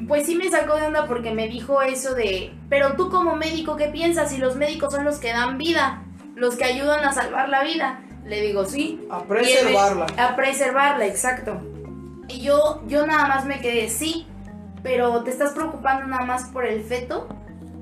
pues 0.06 0.26
sí 0.26 0.36
me 0.36 0.48
sacó 0.48 0.76
de 0.76 0.82
onda 0.86 1.06
porque 1.08 1.32
me 1.32 1.48
dijo 1.48 1.82
eso 1.82 2.14
de, 2.14 2.52
pero 2.68 2.92
tú 2.94 3.10
como 3.10 3.34
médico, 3.34 3.74
¿qué 3.76 3.88
piensas? 3.88 4.30
Si 4.30 4.38
los 4.38 4.54
médicos 4.54 4.92
son 4.94 5.04
los 5.04 5.18
que 5.18 5.28
dan 5.32 5.58
vida, 5.58 6.04
los 6.36 6.54
que 6.54 6.64
ayudan 6.64 7.04
a 7.04 7.12
salvar 7.12 7.48
la 7.48 7.64
vida. 7.64 8.00
Le 8.24 8.40
digo, 8.42 8.64
sí. 8.64 9.04
A 9.10 9.18
me- 9.18 9.24
preservarla. 9.24 10.06
A 10.18 10.36
preservarla, 10.36 11.06
exacto. 11.06 11.60
Y 12.28 12.40
yo, 12.40 12.82
yo 12.88 13.06
nada 13.06 13.28
más 13.28 13.44
me 13.46 13.60
quedé, 13.60 13.88
sí, 13.88 14.26
pero 14.82 15.22
te 15.22 15.30
estás 15.30 15.52
preocupando 15.52 16.06
nada 16.06 16.24
más 16.24 16.44
por 16.50 16.64
el 16.64 16.82
feto, 16.82 17.28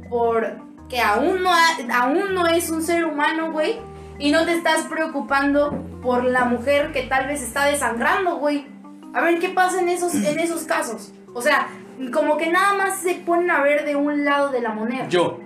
por 0.08 0.62
que 0.88 1.00
aún 1.00 1.42
no, 1.42 1.50
ha- 1.50 2.02
aún 2.02 2.34
no 2.34 2.46
es 2.46 2.70
un 2.70 2.82
ser 2.82 3.04
humano, 3.04 3.52
güey, 3.52 3.78
y 4.18 4.30
no 4.30 4.44
te 4.44 4.54
estás 4.54 4.82
preocupando 4.82 5.72
por 6.02 6.24
la 6.24 6.44
mujer 6.44 6.92
que 6.92 7.02
tal 7.02 7.26
vez 7.26 7.42
está 7.42 7.64
desangrando, 7.64 8.36
güey. 8.36 8.66
A 9.14 9.20
ver 9.22 9.38
qué 9.38 9.48
pasa 9.48 9.80
en 9.80 9.88
esos, 9.88 10.14
en 10.14 10.38
esos 10.38 10.64
casos. 10.64 11.12
O 11.34 11.40
sea, 11.40 11.68
como 12.12 12.36
que 12.36 12.50
nada 12.50 12.74
más 12.76 12.98
se 12.98 13.14
ponen 13.14 13.50
a 13.50 13.60
ver 13.62 13.84
de 13.84 13.96
un 13.96 14.24
lado 14.24 14.50
de 14.50 14.60
la 14.60 14.70
moneda. 14.72 15.08
yo, 15.08 15.38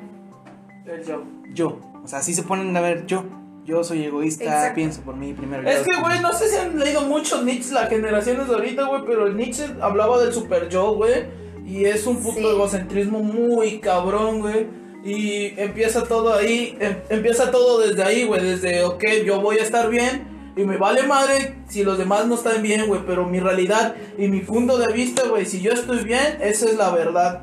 El 0.87 1.05
yo. 1.05 1.23
yo. 1.52 1.78
O 2.02 2.09
sea, 2.09 2.19
así 2.21 2.35
se 2.35 2.43
ponen 2.43 2.76
a 2.76 2.81
ver, 2.81 3.07
yo. 3.07 3.25
Yo 3.68 3.84
soy 3.84 4.02
egoísta, 4.04 4.44
Exacto. 4.44 4.75
pienso 4.76 5.02
por 5.02 5.14
mí 5.14 5.34
primero. 5.34 5.68
Es 5.68 5.80
que, 5.80 6.00
güey, 6.00 6.18
no 6.20 6.32
sé 6.32 6.48
si 6.48 6.56
han 6.56 6.78
leído 6.78 7.02
mucho 7.02 7.42
Nietzsche, 7.42 7.75
las 7.75 7.90
generaciones 7.90 8.48
de 8.48 8.54
ahorita, 8.54 8.84
güey, 8.84 9.02
pero 9.06 9.26
el 9.26 9.37
Nietzsche 9.37 9.64
hablaba 9.82 10.18
del 10.22 10.32
super 10.32 10.70
yo, 10.70 10.94
güey. 10.94 11.26
Y 11.66 11.84
es 11.84 12.06
un 12.06 12.16
puto 12.22 12.38
Sí. 12.38 12.46
egocentrismo 12.46 13.18
muy 13.22 13.78
cabrón, 13.78 14.40
güey. 14.40 14.66
Y 15.04 15.52
empieza 15.60 16.04
todo 16.04 16.32
ahí, 16.32 16.78
em- 16.80 16.96
empieza 17.10 17.50
todo 17.50 17.78
desde 17.87 18.02
ahí, 18.02 18.25
güey, 18.25 18.42
desde, 18.42 18.84
ok, 18.84 19.04
yo 19.26 19.42
voy 19.42 19.58
a 19.58 19.62
estar 19.64 19.90
bien. 19.90 20.38
Y 20.56 20.64
me 20.64 20.78
vale 20.78 21.02
madre 21.02 21.56
si 21.68 21.84
los 21.84 21.98
demás 21.98 22.26
no 22.26 22.37
están 22.37 22.62
bien, 22.62 22.87
güey, 22.87 23.02
pero 23.06 23.26
mi 23.26 23.38
realidad 23.38 23.94
y 24.16 24.28
mi 24.28 24.40
punto 24.40 24.78
de 24.78 24.90
vista, 24.94 25.28
güey, 25.28 25.44
si 25.44 25.60
yo 25.60 25.72
estoy 25.72 26.02
bien, 26.04 26.38
esa 26.40 26.64
es 26.70 26.76
la 26.78 26.88
verdad. 26.90 27.42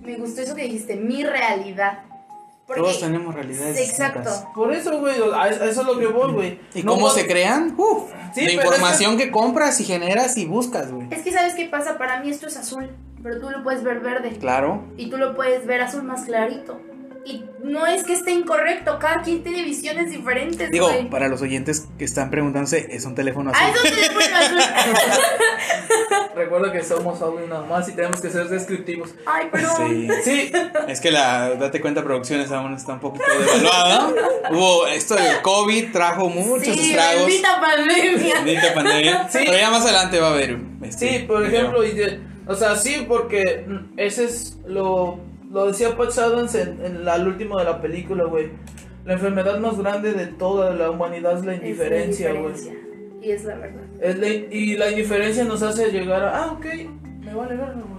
Me 0.00 0.14
gustó 0.16 0.42
eso 0.42 0.54
que 0.54 0.62
dijiste, 0.62 0.94
mi 0.94 1.24
realidad. 1.24 2.04
Porque- 2.66 2.82
Todos 2.82 2.98
tenemos 3.00 3.32
realidades 3.34 3.78
Exacto. 3.78 4.20
distintas. 4.20 4.48
Por 4.54 4.72
eso, 4.72 4.98
güey, 4.98 5.14
a 5.34 5.48
eso 5.48 5.64
es 5.64 5.76
lo 5.86 5.98
que 5.98 6.06
voy, 6.06 6.32
güey. 6.32 6.60
¿Y 6.74 6.82
No 6.82 6.92
cómo 6.94 7.10
se 7.10 7.26
crean? 7.26 7.74
Uf, 7.78 8.10
Sí, 8.34 8.44
la 8.44 8.52
información 8.52 9.16
que 9.16 9.30
compras 9.30 9.80
y 9.80 9.84
generas 9.84 10.36
y 10.36 10.44
buscas, 10.46 10.90
güey. 10.92 11.06
Es 11.10 11.22
que 11.22 11.32
sabes 11.32 11.54
qué 11.54 11.66
pasa, 11.66 11.96
para 11.96 12.20
mí 12.20 12.28
esto 12.28 12.48
es 12.48 12.56
azul, 12.56 12.90
pero 13.22 13.40
tú 13.40 13.48
lo 13.50 13.62
puedes 13.62 13.82
ver 13.84 14.00
verde. 14.00 14.30
Claro. 14.38 14.82
Y 14.96 15.08
tú 15.08 15.16
lo 15.16 15.34
puedes 15.34 15.64
ver 15.66 15.80
azul 15.80 16.02
más 16.02 16.24
clarito. 16.24 16.80
Y 17.24 17.44
no 17.64 17.86
es 17.86 18.04
que 18.04 18.12
esté 18.12 18.30
incorrecto, 18.32 18.98
cada 19.00 19.22
quien 19.22 19.42
tiene 19.42 19.62
visiones 19.64 20.10
diferentes, 20.12 20.70
Digo, 20.70 20.86
güey. 20.88 21.08
para 21.10 21.26
los 21.28 21.42
oyentes 21.42 21.86
que 21.98 22.04
están 22.04 22.30
preguntándose, 22.30 22.86
es 22.90 23.04
un 23.04 23.14
teléfono 23.16 23.50
azul. 23.50 23.62
Ah, 23.64 23.72
es 23.74 23.90
un 23.90 23.96
teléfono 23.96 24.36
azul. 24.36 24.58
Recuerda 26.36 26.70
que 26.70 26.82
somos 26.84 27.22
audio 27.22 27.46
nada 27.46 27.64
más 27.64 27.88
y 27.88 27.92
tenemos 27.92 28.20
que 28.20 28.28
ser 28.28 28.46
descriptivos. 28.48 29.14
Ay, 29.24 29.48
perdón. 29.50 29.88
Sí. 29.88 30.08
Sí, 30.22 30.52
Es 30.86 31.00
que 31.00 31.10
la 31.10 31.54
Date 31.54 31.80
Cuenta 31.80 32.04
Producciones 32.04 32.52
aún 32.52 32.74
está 32.74 32.92
un 32.92 33.00
poquito 33.00 33.24
devaluada. 33.40 34.12
Hubo 34.50 34.86
esto 34.86 35.14
del 35.14 35.40
COVID, 35.40 35.92
trajo 35.92 36.28
muchos 36.28 36.74
sí, 36.74 36.90
estragos. 36.90 37.24
bendita 37.26 37.60
pandemia. 37.60 38.34
Bendita 38.44 38.74
pandemia. 38.74 39.28
Sí. 39.30 39.38
Pero 39.46 39.56
ya 39.58 39.70
más 39.70 39.82
adelante 39.84 40.20
va 40.20 40.28
a 40.28 40.32
haber. 40.34 40.58
este, 40.82 41.08
sí, 41.20 41.24
por 41.24 41.44
ejemplo, 41.44 41.82
y 41.82 41.92
de- 41.92 42.20
o 42.46 42.54
sea, 42.54 42.76
sí, 42.76 43.06
porque 43.08 43.66
ese 43.96 44.24
es 44.26 44.58
lo, 44.66 45.18
lo 45.50 45.66
decía 45.68 45.96
Patch 45.96 46.18
Adams 46.18 46.54
en, 46.54 46.84
en 46.84 47.04
la, 47.04 47.16
el 47.16 47.26
último 47.28 47.58
de 47.58 47.64
la 47.64 47.80
película, 47.80 48.24
güey. 48.24 48.50
La 49.06 49.14
enfermedad 49.14 49.58
más 49.58 49.78
grande 49.78 50.12
de 50.12 50.26
toda 50.26 50.74
la 50.74 50.90
humanidad 50.90 51.38
es 51.38 51.44
la 51.46 51.54
Es 51.54 51.60
la 51.60 51.66
indiferencia, 51.66 52.32
güey. 52.32 52.52
Y 53.22 53.30
es 53.30 53.44
la 53.44 53.54
verdad. 53.56 53.82
Es 54.00 54.18
la- 54.18 54.28
y 54.28 54.76
la 54.76 54.90
indiferencia 54.90 55.44
nos 55.44 55.62
hace 55.62 55.90
llegar 55.90 56.22
a, 56.22 56.44
ah, 56.44 56.52
ok, 56.52 56.66
me 57.24 57.34
vale 57.34 57.56
verga, 57.56 57.74
güey. 57.74 57.96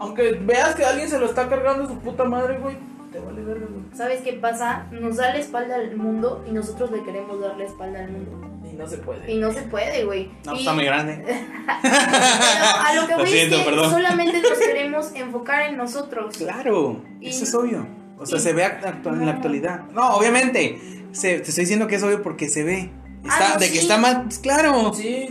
Aunque 0.00 0.32
veas 0.42 0.74
que 0.74 0.84
alguien 0.84 1.08
se 1.08 1.18
lo 1.18 1.26
está 1.26 1.48
cargando 1.48 1.86
su 1.88 1.98
puta 1.98 2.24
madre, 2.24 2.58
güey, 2.58 2.76
te 3.12 3.18
vale 3.20 3.42
verga, 3.42 3.66
güey. 3.70 3.84
¿Sabes 3.94 4.20
qué 4.22 4.34
pasa? 4.34 4.86
Nos 4.90 5.16
da 5.16 5.32
la 5.32 5.38
espalda 5.38 5.76
al 5.76 5.96
mundo 5.96 6.44
y 6.48 6.52
nosotros 6.52 6.90
le 6.90 7.02
queremos 7.02 7.40
dar 7.40 7.56
la 7.56 7.64
espalda 7.64 8.00
al 8.04 8.10
mundo. 8.12 8.50
Y 8.70 8.76
no 8.76 8.86
se 8.88 8.98
puede. 8.98 9.32
Y 9.32 9.38
no 9.38 9.52
se 9.52 9.62
puede, 9.62 10.04
güey. 10.04 10.30
No, 10.44 10.54
Y- 10.54 10.58
está 10.58 10.72
muy 10.72 10.84
grande. 10.84 11.22
Pero 11.82 11.94
a 11.94 12.94
lo 12.94 13.06
que 13.06 13.12
Lo 13.12 13.18
voy 13.20 13.28
siento, 13.28 13.56
es 13.56 13.62
que 13.62 13.70
perdón. 13.70 13.90
solamente 13.90 14.42
nos 14.42 14.58
queremos 14.58 15.14
enfocar 15.14 15.62
en 15.70 15.76
nosotros. 15.76 16.36
Claro, 16.36 17.00
Y- 17.20 17.28
eso 17.28 17.44
es 17.44 17.54
obvio. 17.54 17.86
O 18.18 18.26
sea, 18.26 18.38
y- 18.38 18.42
se 18.42 18.52
ve 18.52 18.64
actu- 18.64 19.12
en 19.12 19.26
la 19.26 19.32
actualidad. 19.32 19.82
No, 19.92 20.16
obviamente. 20.16 20.80
Se, 21.12 21.38
te 21.38 21.48
estoy 21.50 21.62
diciendo 21.62 21.86
que 21.86 21.94
es 21.96 22.02
obvio 22.02 22.22
porque 22.22 22.48
se 22.48 22.64
ve. 22.64 22.90
Está, 23.24 23.36
Ah, 23.38 23.50
no, 23.54 23.60
de 23.60 23.72
que 23.72 23.78
está 23.78 23.98
mal, 23.98 24.22
pues 24.24 24.38
claro. 24.38 24.92
Sí. 24.94 25.28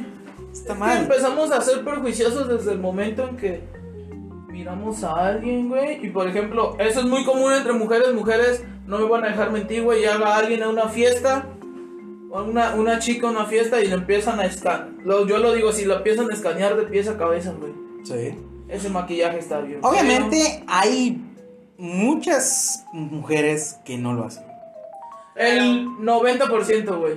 Está 0.51 0.73
Es 0.73 0.73
que 0.73 0.73
mal. 0.79 0.97
empezamos 1.03 1.51
a 1.51 1.62
ser 1.62 1.84
perjuiciosos 1.84 2.47
desde 2.47 2.71
el 2.73 2.79
momento 2.79 3.27
en 3.27 3.38
que 3.38 3.63
miramos 4.49 5.03
a 5.03 5.27
alguien, 5.27 5.69
güey. 5.69 6.06
Y 6.06 6.10
por 6.10 6.27
ejemplo, 6.27 6.75
eso 6.79 6.99
es 6.99 7.06
muy 7.06 7.23
común 7.23 7.53
entre 7.53 7.73
mujeres. 7.73 8.13
Mujeres, 8.13 8.63
no 8.86 8.99
me 8.99 9.06
van 9.06 9.23
a 9.23 9.27
dejar 9.29 9.51
mentir, 9.51 9.84
güey. 9.84 9.99
Llega 10.01 10.36
alguien 10.36 10.63
a 10.63 10.69
una 10.69 10.89
fiesta, 10.89 11.45
o 12.32 12.43
una, 12.43 12.75
una 12.75 12.99
chica 12.99 13.27
a 13.27 13.32
una 13.32 13.45
fiesta 13.45 13.82
y 13.82 13.88
le 13.88 13.95
empiezan 13.95 14.39
a 14.39 14.45
escanear. 14.45 14.89
Yo 15.27 15.38
lo 15.38 15.53
digo, 15.53 15.71
si 15.71 15.86
lo 15.86 15.97
empiezan 15.97 16.29
a 16.29 16.34
escanear 16.34 16.75
de 16.75 16.84
pies 16.84 17.08
a 17.08 17.17
cabeza, 17.17 17.53
güey. 17.60 17.73
Sí. 18.03 18.36
Ese 18.69 18.89
maquillaje 18.89 19.39
está 19.39 19.60
bien. 19.60 19.79
Obviamente 19.84 20.63
hay 20.67 21.21
muchas 21.77 22.86
mujeres 22.93 23.77
que 23.86 23.97
no 23.97 24.13
lo 24.13 24.25
hacen. 24.25 24.43
El 25.36 25.88
90%, 25.99 26.97
güey. 26.99 27.15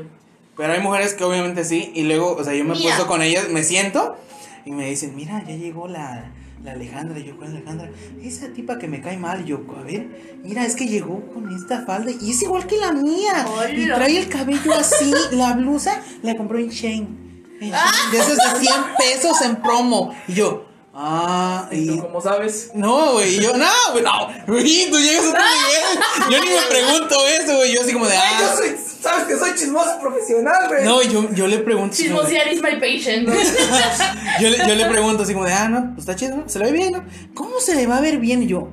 Pero 0.56 0.72
hay 0.72 0.80
mujeres 0.80 1.14
que 1.14 1.24
obviamente 1.24 1.64
sí. 1.64 1.92
Y 1.94 2.04
luego, 2.04 2.34
o 2.34 2.44
sea, 2.44 2.54
yo 2.54 2.64
me 2.64 2.74
he 2.74 2.82
puesto 2.82 3.06
con 3.06 3.22
ellas, 3.22 3.48
me 3.50 3.62
siento 3.62 4.16
y 4.64 4.72
me 4.72 4.88
dicen, 4.90 5.14
mira, 5.14 5.44
ya 5.46 5.54
llegó 5.54 5.86
la, 5.86 6.32
la 6.64 6.72
Alejandra. 6.72 7.18
Y 7.18 7.24
yo, 7.24 7.36
¿cuál 7.36 7.50
Alejandra? 7.50 7.90
Esa 8.22 8.48
tipa 8.48 8.78
que 8.78 8.88
me 8.88 9.00
cae 9.00 9.16
mal. 9.16 9.44
Yo, 9.44 9.60
a 9.78 9.82
ver, 9.82 10.40
mira, 10.42 10.64
es 10.64 10.74
que 10.74 10.86
llegó 10.86 11.22
con 11.32 11.54
esta 11.54 11.84
falda 11.84 12.10
y 12.10 12.30
es 12.30 12.42
igual 12.42 12.66
que 12.66 12.78
la 12.78 12.92
mía. 12.92 13.46
Y 13.74 13.86
trae 13.86 14.18
el 14.18 14.28
cabello 14.28 14.74
así. 14.74 15.12
la 15.32 15.52
blusa 15.54 16.02
la 16.22 16.36
compró 16.36 16.58
en 16.58 16.70
Shane. 16.70 17.26
En 17.60 17.70
Shein, 17.70 18.10
De 18.12 18.18
esos 18.18 18.36
de 18.36 18.60
100 18.60 18.74
pesos 18.98 19.40
en 19.42 19.56
promo. 19.62 20.14
Y 20.26 20.34
yo, 20.34 20.66
ah, 20.92 21.68
¿Y 21.70 21.92
y. 21.92 21.98
cómo 21.98 22.20
sabes? 22.20 22.72
No, 22.74 23.12
güey, 23.12 23.40
yo, 23.40 23.56
no, 23.56 23.66
güey, 23.92 24.02
no, 24.02 24.28
güey, 24.46 24.90
tú 24.90 24.98
llegas 24.98 25.26
a 25.26 25.28
otro 25.28 25.40
nivel. 26.28 26.32
Yo 26.32 26.44
ni 26.44 26.50
me 26.50 26.62
pregunto 26.68 27.26
eso, 27.26 27.56
güey, 27.56 27.74
yo 27.74 27.82
así 27.82 27.92
como 27.92 28.06
de, 28.06 28.16
ah. 28.16 28.38
yo 28.40 28.56
soy, 28.56 28.76
sabes 29.06 29.24
que 29.26 29.36
soy 29.36 29.54
chismoso 29.54 29.98
profesional, 30.00 30.68
güey. 30.68 30.84
No, 30.84 31.02
yo, 31.02 31.30
yo 31.32 31.46
le 31.46 31.58
pregunto. 31.58 31.94
Chismosear 31.96 32.48
is 32.52 32.62
my 32.62 32.78
patient. 32.80 33.28
yo, 34.40 34.50
le, 34.50 34.58
yo 34.58 34.74
le 34.74 34.86
pregunto 34.86 35.22
así 35.22 35.32
como 35.32 35.46
de, 35.46 35.52
ah, 35.52 35.68
no, 35.68 35.94
pues 35.94 36.00
está 36.00 36.16
chido, 36.16 36.36
¿no? 36.36 36.48
Se 36.48 36.58
le 36.58 36.66
ve 36.66 36.72
bien, 36.72 36.92
¿no? 36.92 37.04
¿Cómo 37.34 37.60
se 37.60 37.74
le 37.74 37.86
va 37.86 37.98
a 37.98 38.00
ver 38.00 38.18
bien? 38.18 38.42
Y 38.42 38.46
yo, 38.46 38.68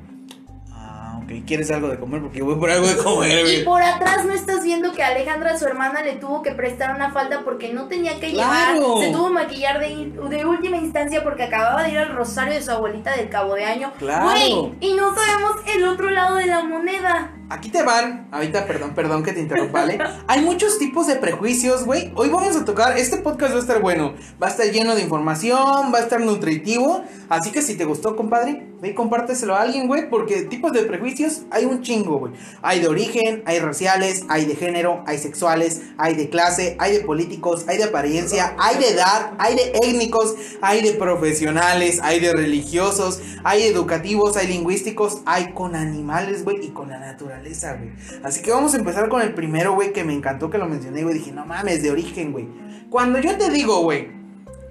ah, 0.71 1.19
ok, 1.23 1.45
¿quieres 1.45 1.69
algo 1.71 1.89
de 1.89 1.99
comer? 1.99 2.21
Porque 2.21 2.39
yo 2.39 2.45
voy 2.45 2.55
por 2.55 2.69
algo 2.69 2.87
de 2.87 2.97
comer, 2.97 3.39
Y 3.39 3.41
güey. 3.41 3.63
por 3.65 3.81
atrás 3.81 4.25
no 4.25 4.33
estás 4.33 4.63
viendo 4.63 4.91
que 4.93 5.03
Alejandra, 5.03 5.57
su 5.57 5.65
hermana, 5.65 6.01
le 6.01 6.13
tuvo 6.13 6.41
que 6.41 6.51
prestar 6.51 6.95
una 6.95 7.11
falda 7.11 7.41
porque 7.43 7.71
no 7.73 7.87
tenía 7.87 8.19
que 8.19 8.31
Claro. 8.31 8.79
llevar. 8.79 9.05
Se 9.05 9.11
tuvo 9.11 9.27
que 9.27 9.33
maquillar 9.33 9.79
de, 9.79 10.45
última 10.45 10.77
instancia 10.77 11.23
porque 11.23 11.43
acababa 11.43 11.83
de 11.83 11.91
ir 11.91 11.97
al 11.97 12.13
rosario 12.15 12.53
de 12.53 12.61
su 12.61 12.71
abuelita 12.71 13.15
del 13.15 13.29
cabo 13.29 13.55
de 13.55 13.65
año. 13.65 13.91
Claro. 13.99 14.25
Güey, 14.25 14.71
y 14.81 14.93
no 14.93 15.13
sabemos 15.15 15.51
el 15.75 15.83
otro 15.85 16.09
lado 16.09 16.35
de 16.35 16.47
la 16.47 16.63
moneda. 16.63 17.31
Aquí 17.53 17.69
te 17.69 17.83
van, 17.83 18.29
ahorita, 18.31 18.65
perdón, 18.65 18.95
perdón 18.95 19.21
que 19.21 19.31
te 19.31 19.39
interrumpa, 19.39 19.81
¿vale? 19.81 19.99
Hay 20.27 20.41
muchos 20.41 20.79
tipos 20.79 21.05
de 21.05 21.17
prejuicios, 21.17 21.85
güey. 21.85 22.11
Hoy 22.15 22.29
vamos 22.29 22.55
a 22.55 22.65
tocar, 22.65 22.97
este 22.97 23.17
podcast 23.17 23.53
va 23.53 23.57
a 23.57 23.61
estar 23.61 23.79
bueno, 23.79 24.15
va 24.41 24.47
a 24.47 24.49
estar 24.49 24.65
lleno 24.65 24.95
de 24.95 25.03
información, 25.03 25.93
va 25.93 25.99
a 25.99 26.01
estar 26.01 26.19
nutritivo. 26.19 27.03
Así 27.29 27.51
que 27.51 27.61
si 27.61 27.75
te 27.75 27.85
gustó, 27.85 28.15
compadre, 28.15 28.73
ve 28.81 28.89
y 28.89 28.93
compárteselo 28.95 29.55
a 29.55 29.61
alguien, 29.61 29.87
güey, 29.87 30.09
porque 30.09 30.41
tipos 30.41 30.73
de 30.73 30.81
prejuicios 30.81 31.43
hay 31.51 31.65
un 31.65 31.83
chingo, 31.83 32.17
güey. 32.17 32.33
Hay 32.63 32.79
de 32.79 32.87
origen, 32.87 33.43
hay 33.45 33.59
raciales, 33.59 34.23
hay 34.29 34.45
de 34.45 34.55
género, 34.55 35.03
hay 35.05 35.19
sexuales, 35.19 35.83
hay 35.99 36.15
de 36.15 36.29
clase, 36.29 36.75
hay 36.79 36.93
de 36.93 36.99
políticos, 37.01 37.65
hay 37.67 37.77
de 37.77 37.83
apariencia, 37.83 38.55
hay 38.57 38.79
de 38.79 38.89
edad, 38.89 39.33
hay 39.37 39.55
de 39.55 39.73
étnicos, 39.83 40.33
hay 40.61 40.81
de 40.81 40.93
profesionales, 40.93 41.99
hay 42.01 42.19
de 42.19 42.33
religiosos, 42.33 43.21
hay 43.43 43.61
educativos, 43.61 44.37
hay 44.37 44.47
lingüísticos, 44.47 45.21
hay 45.27 45.53
con 45.53 45.75
animales, 45.75 46.43
güey, 46.43 46.65
y 46.65 46.69
con 46.69 46.89
la 46.89 46.97
naturaleza. 46.97 47.42
Naturaleza, 47.43 47.73
güey. 47.73 47.91
Así 48.23 48.41
que 48.41 48.51
vamos 48.51 48.73
a 48.73 48.77
empezar 48.77 49.09
con 49.09 49.21
el 49.21 49.33
primero, 49.33 49.73
güey, 49.73 49.93
que 49.93 50.03
me 50.03 50.13
encantó 50.13 50.49
que 50.49 50.57
lo 50.57 50.67
mencioné, 50.67 51.03
güey. 51.03 51.15
Dije, 51.15 51.31
no 51.31 51.45
mames, 51.45 51.81
de 51.83 51.91
origen, 51.91 52.31
güey. 52.31 52.47
Cuando 52.89 53.19
yo 53.19 53.37
te 53.37 53.49
digo, 53.49 53.81
güey, 53.81 54.07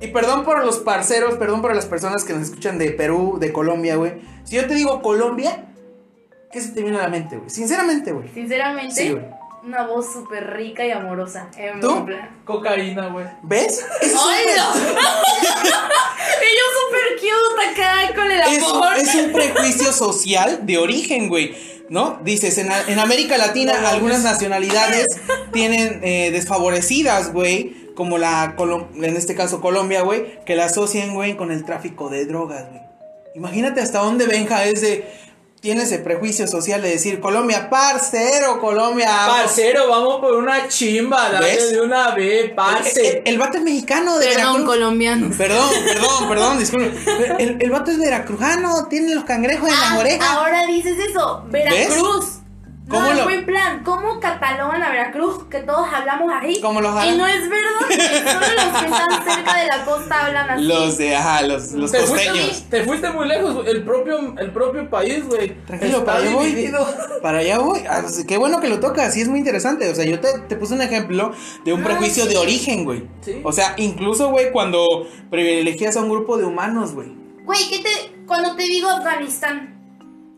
y 0.00 0.08
perdón 0.08 0.44
por 0.44 0.64
los 0.64 0.78
parceros, 0.80 1.34
perdón 1.36 1.62
por 1.62 1.74
las 1.74 1.86
personas 1.86 2.24
que 2.24 2.32
nos 2.32 2.42
escuchan 2.44 2.78
de 2.78 2.90
Perú, 2.90 3.38
de 3.40 3.52
Colombia, 3.52 3.96
güey. 3.96 4.14
Si 4.44 4.56
yo 4.56 4.66
te 4.66 4.74
digo 4.74 5.00
Colombia, 5.02 5.66
¿qué 6.52 6.60
se 6.60 6.70
te 6.70 6.82
viene 6.82 6.98
a 6.98 7.02
la 7.02 7.08
mente, 7.08 7.36
güey? 7.36 7.50
Sinceramente, 7.50 8.12
güey. 8.12 8.28
Sinceramente, 8.32 8.94
Sí, 8.94 9.10
güey. 9.12 9.24
una 9.64 9.86
voz 9.86 10.12
súper 10.12 10.54
rica 10.54 10.84
y 10.84 10.90
amorosa. 10.90 11.48
En 11.56 11.80
¿Tú? 11.80 12.06
Cocaína, 12.44 13.08
güey. 13.08 13.26
¿Ves? 13.44 13.84
Es 14.00 14.14
¡Ay, 14.16 14.44
no! 14.56 14.74
Ellos 16.42 16.70
súper 16.82 17.20
cute 17.20 17.80
acá 17.80 18.14
con 18.14 18.30
el 18.30 18.40
Es, 18.40 18.62
amor. 18.64 18.92
es 18.96 19.14
un 19.14 19.32
prejuicio 19.32 19.92
social 19.92 20.66
de 20.66 20.78
origen, 20.78 21.28
güey. 21.28 21.54
¿No? 21.92 22.18
Dices, 22.24 22.56
en, 22.56 22.70
en 22.88 22.98
América 22.98 23.36
Latina 23.36 23.78
No, 23.78 23.86
algunas 23.88 24.22
pues. 24.22 24.32
nacionalidades 24.32 25.08
tienen 25.52 26.00
eh, 26.02 26.30
desfavorecidas, 26.32 27.34
güey. 27.34 27.92
Como 27.94 28.16
la, 28.16 28.56
Colom- 28.56 28.86
en 29.04 29.14
este 29.14 29.34
caso 29.34 29.60
Colombia, 29.60 30.00
güey. 30.00 30.40
Que 30.46 30.56
la 30.56 30.64
asocian, 30.64 31.12
güey, 31.12 31.36
con 31.36 31.52
el 31.52 31.66
tráfico 31.66 32.08
de 32.08 32.24
drogas, 32.24 32.66
güey. 32.70 32.80
Imagínate 33.34 33.82
hasta 33.82 33.98
dónde 33.98 34.26
Benja 34.26 34.64
es 34.64 34.80
de... 34.80 35.04
Tiene 35.62 35.84
ese 35.84 36.00
prejuicio 36.00 36.48
social 36.48 36.82
de 36.82 36.88
decir 36.90 37.20
Colombia, 37.20 37.70
parcero, 37.70 38.60
Colombia. 38.60 39.08
Parcero, 39.28 39.88
vamos 39.88 40.16
por 40.20 40.34
una 40.34 40.66
chimba, 40.66 41.30
dale 41.30 41.46
¿Ves? 41.54 41.70
de 41.70 41.80
una 41.80 42.12
vez, 42.16 42.46
El, 42.46 42.50
parce. 42.56 43.08
el- 43.18 43.22
el 43.26 43.38
vato 43.38 43.58
es 43.58 43.62
mexicano 43.62 44.18
de 44.18 44.26
Perdón, 44.26 44.42
Veracruz. 44.54 44.66
colombianos. 44.66 45.36
Perdón, 45.36 45.70
perdón, 45.86 46.28
perdón, 46.28 46.58
disculpe. 46.58 46.98
El, 47.38 47.58
el 47.62 47.70
vato 47.70 47.92
es 47.92 47.98
veracrujano, 48.00 48.88
tiene 48.88 49.14
los 49.14 49.22
cangrejos 49.22 49.68
en 49.68 49.74
las 49.76 49.90
Ah, 49.92 49.98
orejas. 50.00 50.28
ahora 50.28 50.66
dices 50.66 50.96
eso, 50.98 51.44
Veracruz. 51.46 52.40
¿Cómo 52.88 53.06
no, 53.06 53.14
lo- 53.14 53.24
buen 53.24 53.46
plan, 53.46 53.82
¿cómo 53.84 54.18
catalogan 54.20 54.82
a 54.82 54.90
Veracruz? 54.90 55.44
Que 55.48 55.60
todos 55.60 55.86
hablamos 55.92 56.30
ahí. 56.34 56.60
¿Cómo 56.60 56.80
los 56.80 56.92
Y 57.06 57.16
no 57.16 57.26
es 57.26 57.48
verdad, 57.48 57.70
que 57.88 57.96
solo 57.96 58.46
los 58.56 58.80
que 58.80 58.86
están 58.86 59.24
cerca 59.24 59.56
de 59.56 59.66
la 59.66 59.84
costa 59.84 60.26
hablan 60.26 60.50
así. 60.50 60.64
Los 60.64 60.98
de, 60.98 61.16
ajá, 61.16 61.42
los, 61.42 61.72
los 61.72 61.92
te, 61.92 61.98
costeños. 62.00 62.38
fuiste, 62.46 62.78
te 62.78 62.84
fuiste 62.84 63.10
muy 63.10 63.28
lejos, 63.28 63.54
güey. 63.54 63.68
el 63.68 63.84
propio, 63.84 64.34
el 64.36 64.50
propio 64.52 64.90
país, 64.90 65.24
güey. 65.26 65.54
Tranquilo, 65.64 66.04
para 66.04 66.18
allá 66.18 66.34
voy. 66.34 66.72
Para 67.22 67.38
allá 67.38 67.58
voy. 67.60 67.80
Ah, 67.88 68.02
qué 68.26 68.36
bueno 68.36 68.60
que 68.60 68.68
lo 68.68 68.80
tocas, 68.80 69.14
sí 69.14 69.20
es 69.20 69.28
muy 69.28 69.38
interesante. 69.38 69.88
O 69.88 69.94
sea, 69.94 70.04
yo 70.04 70.18
te, 70.18 70.40
te 70.48 70.56
puse 70.56 70.74
un 70.74 70.82
ejemplo 70.82 71.32
de 71.64 71.72
un 71.72 71.80
Ah, 71.82 71.84
prejuicio 71.84 72.24
sí. 72.24 72.30
de 72.30 72.36
origen, 72.38 72.84
güey. 72.84 73.04
Sí. 73.20 73.40
O 73.44 73.52
sea, 73.52 73.74
incluso, 73.78 74.30
güey, 74.30 74.50
cuando 74.50 75.06
privilegias 75.30 75.96
a 75.96 76.00
un 76.02 76.10
grupo 76.10 76.36
de 76.36 76.44
humanos, 76.44 76.92
güey. 76.94 77.12
Güey, 77.44 77.60
¿qué 77.70 77.78
te, 77.78 78.24
cuando 78.26 78.56
te 78.56 78.64
digo 78.64 78.90
Afganistán, 78.90 79.80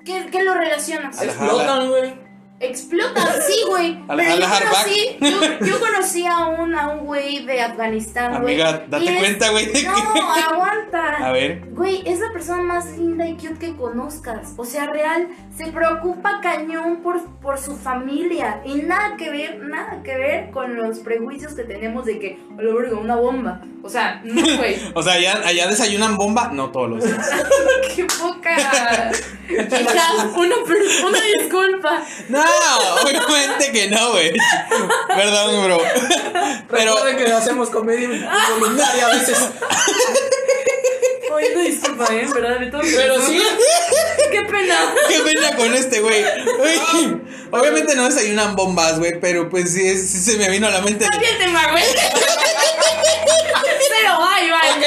¿qué, 0.04 0.26
qué 0.30 0.44
lo 0.44 0.52
relacionas? 0.54 1.20
Explotan, 1.22 1.88
güey. 1.88 2.23
Explotan, 2.68 3.28
sí, 3.46 3.62
güey. 3.68 3.98
Pero 4.08 4.36
yo 4.36 4.46
conocí, 4.46 5.16
yo, 5.20 5.66
yo 5.66 5.80
conocí 5.80 6.26
a 6.26 6.46
un, 6.46 6.74
a 6.74 6.88
un 6.88 7.00
güey 7.06 7.44
de 7.44 7.60
Afganistán, 7.62 8.42
güey. 8.42 8.60
Amiga, 8.60 8.84
date 8.88 9.12
es- 9.12 9.18
cuenta, 9.18 9.50
güey. 9.50 9.70
No, 9.84 10.32
aguanta. 10.32 11.16
A 11.26 11.32
ver. 11.32 11.64
Güey, 11.70 12.02
es 12.06 12.20
la 12.20 12.32
persona 12.32 12.62
más 12.62 12.86
linda 12.96 13.26
y 13.26 13.34
cute 13.34 13.58
que 13.58 13.76
conozcas. 13.76 14.54
O 14.56 14.64
sea, 14.64 14.86
real, 14.86 15.28
se 15.56 15.66
preocupa 15.72 16.40
cañón 16.40 17.02
por, 17.02 17.24
por 17.40 17.58
su 17.58 17.76
familia. 17.76 18.60
Y 18.64 18.74
nada 18.82 19.16
que 19.16 19.30
ver, 19.30 19.58
nada 19.64 20.02
que 20.02 20.16
ver 20.16 20.50
con 20.50 20.76
los 20.76 20.98
prejuicios 21.00 21.54
que 21.54 21.64
tenemos 21.64 22.04
de 22.04 22.18
que, 22.18 22.38
la 22.58 22.74
verga, 22.74 22.96
una 22.98 23.16
bomba. 23.16 23.60
O 23.82 23.88
sea, 23.88 24.20
no, 24.24 24.42
güey. 24.56 24.76
O 24.94 25.02
sea, 25.02 25.14
allá, 25.14 25.42
allá 25.44 25.66
desayunan 25.68 26.16
bomba, 26.16 26.50
no 26.52 26.70
todos 26.70 26.90
los 26.90 27.04
días. 27.04 27.30
Qué 27.94 28.04
poca. 28.04 28.56
Hija, 28.56 29.10
una, 30.36 30.56
una 31.06 31.18
disculpa. 31.38 32.02
No, 32.28 32.42
obviamente 33.02 33.72
que 33.72 33.88
no, 33.88 34.12
güey. 34.12 34.32
Perdón, 35.08 35.64
bro. 35.64 35.80
Pero, 36.70 36.94
Recuerden 36.94 37.16
que 37.24 37.32
hacemos 37.32 37.70
comedia 37.70 38.08
voluntaria 38.58 39.06
a 39.06 39.10
veces. 39.10 39.38
Oye, 41.32 41.52
una 41.54 41.64
disculpa, 41.64 42.06
¿eh? 42.12 42.26
¿Verdad? 42.32 42.60
De 42.60 42.66
todo 42.66 42.80
Pero 42.82 43.20
sí, 43.26 43.42
Qué 44.30 44.42
pena. 44.42 44.94
qué 45.08 45.20
pena 45.20 45.56
con 45.56 45.74
este, 45.74 46.00
güey. 46.00 46.24
Güey, 46.58 46.80
Obviamente 47.50 47.94
no 47.94 48.04
desayunan 48.04 48.54
bombas, 48.56 48.98
güey, 48.98 49.20
pero 49.20 49.48
pues 49.48 49.72
sí, 49.72 49.86
es- 49.86 50.10
sí 50.10 50.18
se 50.20 50.36
me 50.38 50.48
vino 50.48 50.66
a 50.66 50.70
la 50.70 50.80
mente. 50.80 51.06
Cambia 51.08 51.30
el 51.30 51.38
tema, 51.38 51.68
güey. 51.70 51.84
Pero, 53.90 54.18
ay, 54.20 54.50
vaya. 54.50 54.74
ok. 54.76 54.84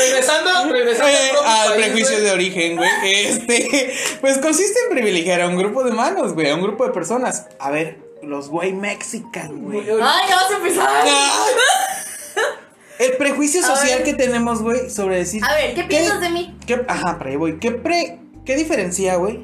Regresando, 0.00 0.72
regresando 0.72 1.08
Eh, 1.10 1.30
al 1.46 1.68
país, 1.68 1.84
prejuicio 1.86 2.12
güey. 2.16 2.24
de 2.24 2.30
origen, 2.32 2.76
güey. 2.76 2.90
Este, 3.04 3.94
pues 4.20 4.38
consiste 4.38 4.78
en 4.88 4.94
privilegiar 4.94 5.40
a 5.42 5.48
un 5.48 5.56
grupo 5.56 5.82
de 5.84 5.92
manos, 5.92 6.34
güey, 6.34 6.50
a 6.50 6.54
un 6.54 6.62
grupo 6.62 6.84
de 6.86 6.92
personas. 6.92 7.46
A 7.58 7.70
ver, 7.70 7.98
los 8.22 8.48
güey 8.48 8.72
mexican, 8.72 9.62
güey. 9.62 9.80
Ay, 9.80 10.28
ya 10.28 10.36
vas 10.36 10.50
a 10.52 10.56
empezar. 10.56 10.88
Ah. 10.88 11.44
El 12.98 13.12
prejuicio 13.16 13.62
social 13.62 14.02
que 14.02 14.12
tenemos, 14.12 14.60
güey, 14.62 14.90
sobre 14.90 15.16
decir. 15.16 15.42
A 15.44 15.54
ver, 15.54 15.74
¿qué 15.74 15.84
piensas 15.84 16.20
de 16.20 16.28
mí? 16.28 16.54
qué- 16.66 16.84
ajá, 16.86 17.16
para 17.18 17.30
ahí 17.30 17.36
voy. 17.36 17.58
¿Qué, 17.58 17.70
pre, 17.70 18.18
¿Qué 18.44 18.56
diferencia, 18.56 19.16
güey? 19.16 19.40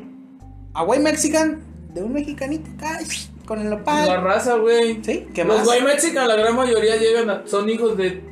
A 0.75 0.83
güey 0.83 1.01
mexican 1.01 1.63
de 1.95 2.03
un 2.03 2.13
mexicanito 2.13 2.69
acá, 2.77 2.99
con 3.47 3.61
el 3.63 3.71
La 3.71 3.77
opal. 3.77 4.23
raza, 4.23 4.57
güey. 4.57 5.03
¿Sí? 5.03 5.27
¿Qué 5.35 5.45
Los 5.45 5.59
más? 5.59 5.67
güey 5.67 5.83
mexicanos, 5.83 6.29
la 6.29 6.37
gran 6.37 6.55
mayoría 6.55 6.97
llegan 6.97 7.31
a- 7.31 7.43
son 7.47 7.69
hijos 7.71 7.97
de, 7.97 8.23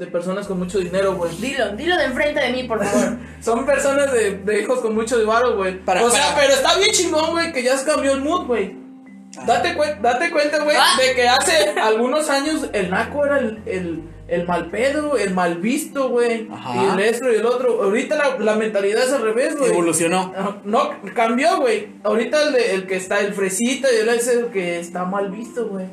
de 0.00 0.06
personas 0.06 0.46
con 0.48 0.58
mucho 0.58 0.78
dinero, 0.78 1.14
güey. 1.14 1.30
Dilo, 1.36 1.76
dilo 1.76 1.96
de 1.96 2.04
enfrente 2.06 2.40
de 2.40 2.52
mí, 2.52 2.64
por 2.64 2.82
favor. 2.84 3.18
Son 3.40 3.64
personas 3.66 4.10
de, 4.12 4.38
de 4.38 4.62
hijos 4.62 4.80
con 4.80 4.94
mucho 4.94 5.18
dinero, 5.18 5.56
güey. 5.56 5.78
Para- 5.84 6.04
o 6.04 6.10
sea, 6.10 6.34
pero 6.36 6.54
está 6.54 6.76
bien 6.78 6.90
chingón, 6.90 7.30
güey, 7.32 7.52
que 7.52 7.62
ya 7.62 7.76
se 7.76 7.84
cambió 7.84 8.12
el 8.14 8.22
mood, 8.22 8.46
güey. 8.46 8.76
Date, 9.46 9.76
cuen- 9.76 10.00
date 10.00 10.30
cuenta, 10.30 10.58
güey, 10.64 10.76
Ah. 10.76 10.96
de 11.00 11.14
que 11.14 11.28
hace 11.28 11.78
algunos 11.80 12.28
años 12.30 12.68
el 12.72 12.90
naco 12.90 13.24
era 13.24 13.38
el, 13.38 13.62
el, 13.64 14.02
el 14.26 14.46
mal 14.46 14.70
pedo, 14.70 15.16
el 15.16 15.32
mal 15.34 15.58
visto, 15.58 16.08
güey. 16.08 16.48
Y 16.74 16.92
el 16.94 16.98
esto 17.00 17.30
y 17.30 17.36
el 17.36 17.46
otro. 17.46 17.82
Ahorita 17.82 18.16
la, 18.16 18.38
la 18.38 18.56
mentalidad 18.56 19.04
es 19.04 19.12
al 19.12 19.22
revés, 19.22 19.56
güey. 19.56 19.70
Evolucionó. 19.70 20.32
Ajá, 20.36 20.56
No, 20.64 20.90
cambió, 21.14 21.58
güey. 21.60 21.90
Ahorita 22.02 22.42
el, 22.48 22.52
de- 22.54 22.74
el 22.74 22.86
que 22.88 22.96
está, 22.96 23.20
el 23.20 23.32
fresita, 23.34 23.86
y 23.92 23.96
él 24.00 24.08
es 24.08 24.26
el 24.28 24.46
que 24.46 24.80
está 24.80 25.04
mal 25.04 25.30
visto, 25.30 25.66
güey. 25.68 25.86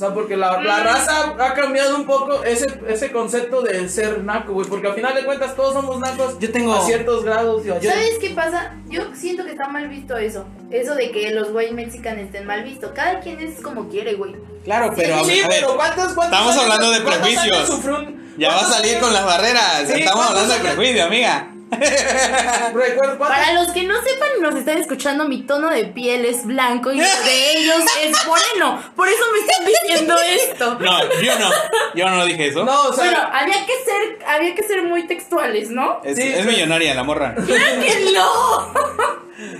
O 0.00 0.02
sea, 0.02 0.14
porque 0.14 0.34
la, 0.34 0.58
la 0.62 0.80
raza 0.82 1.34
ha 1.38 1.52
cambiado 1.52 1.94
un 1.94 2.06
poco 2.06 2.42
ese, 2.42 2.66
ese 2.88 3.12
concepto 3.12 3.60
de 3.60 3.86
ser 3.90 4.24
naco, 4.24 4.54
güey. 4.54 4.66
Porque 4.66 4.86
al 4.86 4.94
final 4.94 5.14
de 5.14 5.26
cuentas 5.26 5.54
todos 5.54 5.74
somos 5.74 6.00
nacos 6.00 6.38
Yo 6.38 6.50
tengo- 6.50 6.74
a 6.74 6.80
ciertos 6.86 7.22
grados. 7.22 7.66
Y 7.66 7.70
a- 7.70 7.82
¿Sabes 7.82 8.16
qué 8.18 8.30
pasa? 8.30 8.76
Yo 8.88 9.02
siento 9.14 9.44
que 9.44 9.50
está 9.50 9.68
mal 9.68 9.88
visto 9.88 10.16
eso. 10.16 10.46
Eso 10.70 10.94
de 10.94 11.10
que 11.10 11.30
los 11.32 11.52
güey 11.52 11.74
mexicanos 11.74 12.24
estén 12.24 12.46
mal 12.46 12.64
vistos. 12.64 12.92
Cada 12.94 13.20
quien 13.20 13.40
es 13.40 13.60
como 13.60 13.90
quiere, 13.90 14.14
güey. 14.14 14.36
Claro, 14.64 14.90
pero 14.96 15.16
a, 15.16 15.24
sí, 15.24 15.38
a 15.40 15.48
ver, 15.48 15.60
pero 15.60 15.76
¿cuántos, 15.76 16.14
cuántos 16.14 16.24
estamos 16.24 16.52
años- 16.52 16.62
hablando 16.62 16.90
de 16.92 17.00
prejuicios. 17.02 17.68
un- 17.70 18.34
ya 18.38 18.48
va 18.48 18.60
a 18.60 18.64
salir 18.64 18.92
años- 18.96 19.04
con 19.04 19.12
las 19.12 19.26
barreras. 19.26 19.82
Sí, 19.86 19.92
estamos 20.00 20.24
¿cuántos 20.24 20.42
hablando 20.44 20.54
de 20.54 20.60
prejuicio, 20.60 21.04
amiga. 21.04 21.50
Recuerdo, 22.74 23.18
¿cuántos- 23.18 23.28
Para 23.28 23.52
los 23.54 23.68
que 23.72 23.84
no 23.84 23.94
sepan 24.02 24.28
y 24.38 24.42
nos 24.42 24.54
están 24.56 24.78
escuchando, 24.78 25.28
mi 25.28 25.42
tono 25.42 25.70
de 25.70 25.84
piel 25.86 26.24
es 26.24 26.44
blanco 26.44 26.92
y 26.92 27.00
el 27.00 27.06
de 27.24 27.52
ellos 27.58 27.82
es 28.02 28.16
moreno. 28.26 28.82
Por 28.96 29.08
eso 29.08 29.22
me 29.32 29.38
están 29.40 29.66
diciendo 29.66 30.16
esto. 30.20 30.78
No, 30.80 30.98
yo 31.22 31.38
no. 31.38 31.50
Yo 31.94 32.10
no 32.10 32.24
dije 32.26 32.48
eso. 32.48 32.64
No, 32.64 32.82
o 32.88 32.92
sea, 32.92 33.04
Bueno, 33.04 33.18
había 33.32 33.66
que 33.66 33.72
ser, 33.84 34.26
había 34.26 34.54
que 34.54 34.62
ser 34.62 34.82
muy 34.82 35.06
textuales, 35.06 35.70
¿no? 35.70 36.00
Es, 36.04 36.16
Sí, 36.16 36.22
es 36.22 36.42
sí. 36.42 36.48
millonaria 36.48 36.94
la 36.94 37.02
morra. 37.04 37.34
¡Claro 37.34 37.80
que 37.80 38.12
no! 38.12 38.72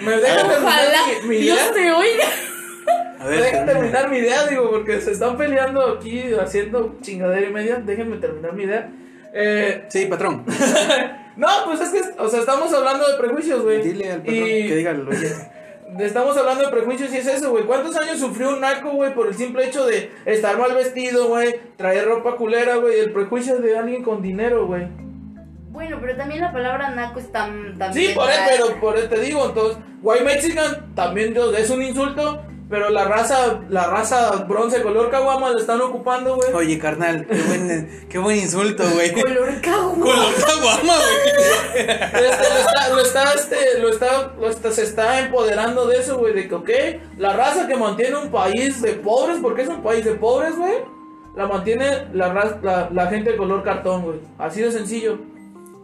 me 0.01 0.12
dejan 0.16 0.46
Ojalá 0.46 1.05
terminar 1.07 1.23
mi, 1.23 1.29
mi 1.29 1.37
idea. 1.37 1.55
Dios 1.55 1.73
te 1.75 1.92
oiga. 1.92 2.25
A 3.20 3.25
Me 3.25 3.31
ver, 3.31 3.40
dejan 3.42 3.66
termina. 3.66 3.73
terminar 3.99 4.09
mi 4.11 4.18
idea, 4.18 4.46
digo, 4.46 4.70
porque 4.70 5.01
se 5.01 5.12
están 5.12 5.37
peleando 5.37 5.94
aquí 5.96 6.23
haciendo 6.42 6.96
chingadera 7.03 7.46
y 7.46 7.53
media. 7.53 7.77
Déjenme 7.77 8.16
terminar 8.16 8.53
mi 8.55 8.64
idea. 8.64 8.88
Eh, 9.35 9.85
Sí, 9.90 10.07
patrón. 10.07 10.44
no, 11.40 11.48
pues 11.64 11.81
es 11.81 11.88
que, 11.88 12.20
o 12.20 12.29
sea, 12.29 12.40
estamos 12.40 12.70
hablando 12.70 13.11
de 13.11 13.16
prejuicios, 13.16 13.62
güey. 13.62 13.81
Dile 13.81 14.12
al 14.12 14.18
patrón 14.18 14.37
Y 14.37 14.68
que 14.68 14.76
diga 14.76 14.92
lo 14.92 15.11
oyente. 15.11 15.50
Estamos 15.98 16.37
hablando 16.37 16.64
de 16.64 16.70
prejuicios 16.70 17.12
y 17.14 17.16
es 17.16 17.26
eso, 17.26 17.50
güey. 17.50 17.64
¿Cuántos 17.64 17.96
años 17.96 18.20
sufrió 18.20 18.50
un 18.50 18.61
naco, 18.61 18.90
güey, 18.90 19.14
por 19.14 19.26
el 19.26 19.35
simple 19.35 19.66
hecho 19.66 19.87
de 19.87 20.12
estar 20.26 20.59
mal 20.59 20.74
vestido, 20.74 21.29
güey? 21.29 21.59
Traer 21.76 22.05
ropa 22.05 22.37
culera, 22.37 22.76
güey. 22.76 23.00
El 23.00 23.12
prejuicio 23.12 23.59
de 23.59 23.79
alguien 23.79 24.03
con 24.03 24.20
dinero, 24.20 24.66
güey. 24.66 24.87
Bueno, 25.70 25.96
pero 25.98 26.14
también 26.14 26.42
la 26.42 26.53
palabra 26.53 26.90
naco 26.90 27.18
es 27.18 27.33
tan... 27.33 27.79
tan 27.79 27.94
Sí, 27.94 28.12
por 28.14 28.29
eso, 28.29 28.40
pero 28.48 28.81
por 28.81 28.98
eso 28.98 29.09
te 29.09 29.20
digo, 29.20 29.46
entonces, 29.46 29.79
white 30.03 30.24
mexican 30.24 30.94
también 30.94 31.33
yo, 31.33 31.57
es 31.57 31.70
un 31.70 31.83
insulto, 31.83 32.42
pero 32.70 32.88
la 32.88 33.04
raza, 33.04 33.61
la 33.68 33.88
raza 33.88 34.44
bronce 34.48 34.80
color 34.80 35.11
caguama 35.11 35.50
lo 35.50 35.59
están 35.59 35.80
ocupando, 35.80 36.37
güey. 36.37 36.52
Oye, 36.54 36.78
carnal, 36.78 37.26
qué 37.26 37.42
buen, 37.42 38.06
qué 38.09 38.18
buen 38.18 38.37
insulto, 38.38 38.85
güey. 38.94 39.12
Color 39.12 39.61
caguama. 39.61 40.04
Color 40.06 40.35
caguama, 40.46 40.94
güey. 40.94 41.50
Este, 41.74 42.48
lo 42.48 42.59
está, 42.61 42.88
lo 42.90 43.00
está, 43.00 43.33
este, 43.35 43.78
lo 43.80 43.88
está, 43.88 44.33
lo 44.40 44.48
está, 44.48 44.70
se 44.72 44.85
está 44.85 45.18
empoderando 45.20 45.87
de 45.88 45.98
eso, 45.98 46.18
güey, 46.18 46.33
de 46.33 46.48
que, 46.48 46.54
ok, 46.54 46.70
la 47.18 47.33
raza 47.35 47.66
que 47.66 47.74
mantiene 47.76 48.16
un 48.16 48.30
país 48.30 48.80
de 48.80 48.92
pobres, 48.94 49.38
porque 49.42 49.62
es 49.62 49.68
un 49.68 49.83
país 49.83 50.04
de 50.04 50.12
pobres, 50.14 50.56
güey, 50.56 50.74
la 51.37 51.46
mantiene 51.48 52.06
la, 52.12 52.33
raza, 52.33 52.59
la, 52.62 52.88
la 52.92 53.06
gente 53.09 53.33
de 53.33 53.37
color 53.37 53.62
cartón, 53.64 54.02
güey. 54.04 54.20
Así 54.38 54.61
de 54.62 54.70
sencillo. 54.72 55.18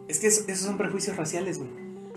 Es 0.08 0.20
que 0.20 0.28
eso- 0.28 0.44
esos 0.46 0.66
son 0.66 0.78
prejuicios 0.78 1.16
raciales, 1.16 1.58
güey. 1.58 1.70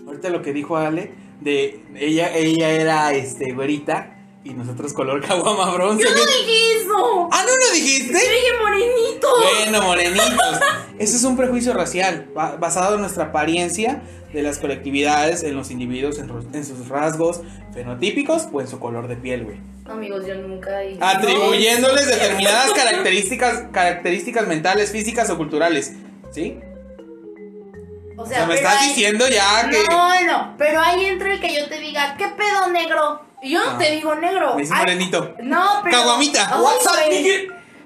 ahorita 0.06 0.28
lo 0.30 0.42
que 0.42 0.52
dijo 0.52 0.76
Ale, 0.76 1.12
de 1.40 1.80
ella, 1.96 2.32
ella 2.36 2.70
era 2.70 3.12
este 3.14 3.52
güerita 3.52 4.16
y 4.44 4.54
nosotros 4.54 4.92
color 4.92 5.20
caguama 5.26 5.72
bronce. 5.74 6.04
Yo 6.04 6.10
no 6.10 6.20
dije 6.20 6.76
eso. 6.82 7.28
Ah, 7.32 7.44
¿no 7.46 7.50
lo 7.66 7.74
dijiste? 7.74 8.12
Yo 8.12 8.18
dije 8.18 8.50
morenito. 8.60 9.28
Bueno, 9.42 9.82
morenitos. 9.82 10.60
Ese 10.98 11.16
es 11.16 11.24
un 11.24 11.36
prejuicio 11.36 11.72
racial, 11.72 12.28
ba- 12.34 12.56
basado 12.56 12.96
en 12.96 13.00
nuestra 13.00 13.24
apariencia 13.26 14.02
de 14.32 14.42
las 14.42 14.58
colectividades, 14.58 15.42
en 15.42 15.56
los 15.56 15.70
individuos, 15.70 16.18
en, 16.18 16.64
sus 16.64 16.88
rasgos 16.88 17.40
fenotípicos 17.72 18.48
o 18.52 18.60
en 18.60 18.68
su 18.68 18.78
color 18.78 19.08
de 19.08 19.16
piel, 19.16 19.44
güey. 19.44 19.58
Amigos, 19.86 20.24
yo 20.26 20.34
nunca 20.36 20.78
dije. 20.80 20.98
Atribuyéndoles 21.00 22.06
determinadas 22.06 22.70
características, 22.74 23.64
características 23.72 24.46
mentales, 24.46 24.92
físicas 24.92 25.30
o 25.30 25.36
culturales. 25.36 25.94
¿Sí? 26.32 26.58
O 28.16 28.22
O 28.22 28.26
sea, 28.26 28.46
me 28.46 28.54
estás 28.54 28.82
diciendo 28.82 29.24
ya 29.28 29.68
que. 29.70 29.82
No, 29.90 30.24
no, 30.26 30.54
pero 30.58 30.80
ahí 30.80 31.06
entra 31.06 31.32
el 31.32 31.40
que 31.40 31.54
yo 31.54 31.66
te 31.68 31.80
diga, 31.80 32.14
¿qué 32.18 32.26
pedo 32.28 32.68
negro? 32.70 33.22
Y 33.42 33.50
yo 33.50 33.64
no 33.64 33.70
Ah. 33.72 33.78
te 33.78 33.90
digo 33.92 34.14
negro. 34.14 34.54
Me 34.54 34.62
dice 34.62 34.74
morenito. 34.74 35.34
No, 35.42 35.80
pero. 35.82 35.96
Caguamita. 35.98 36.48
Ay, 36.52 36.60
WhatsApp. 36.62 36.96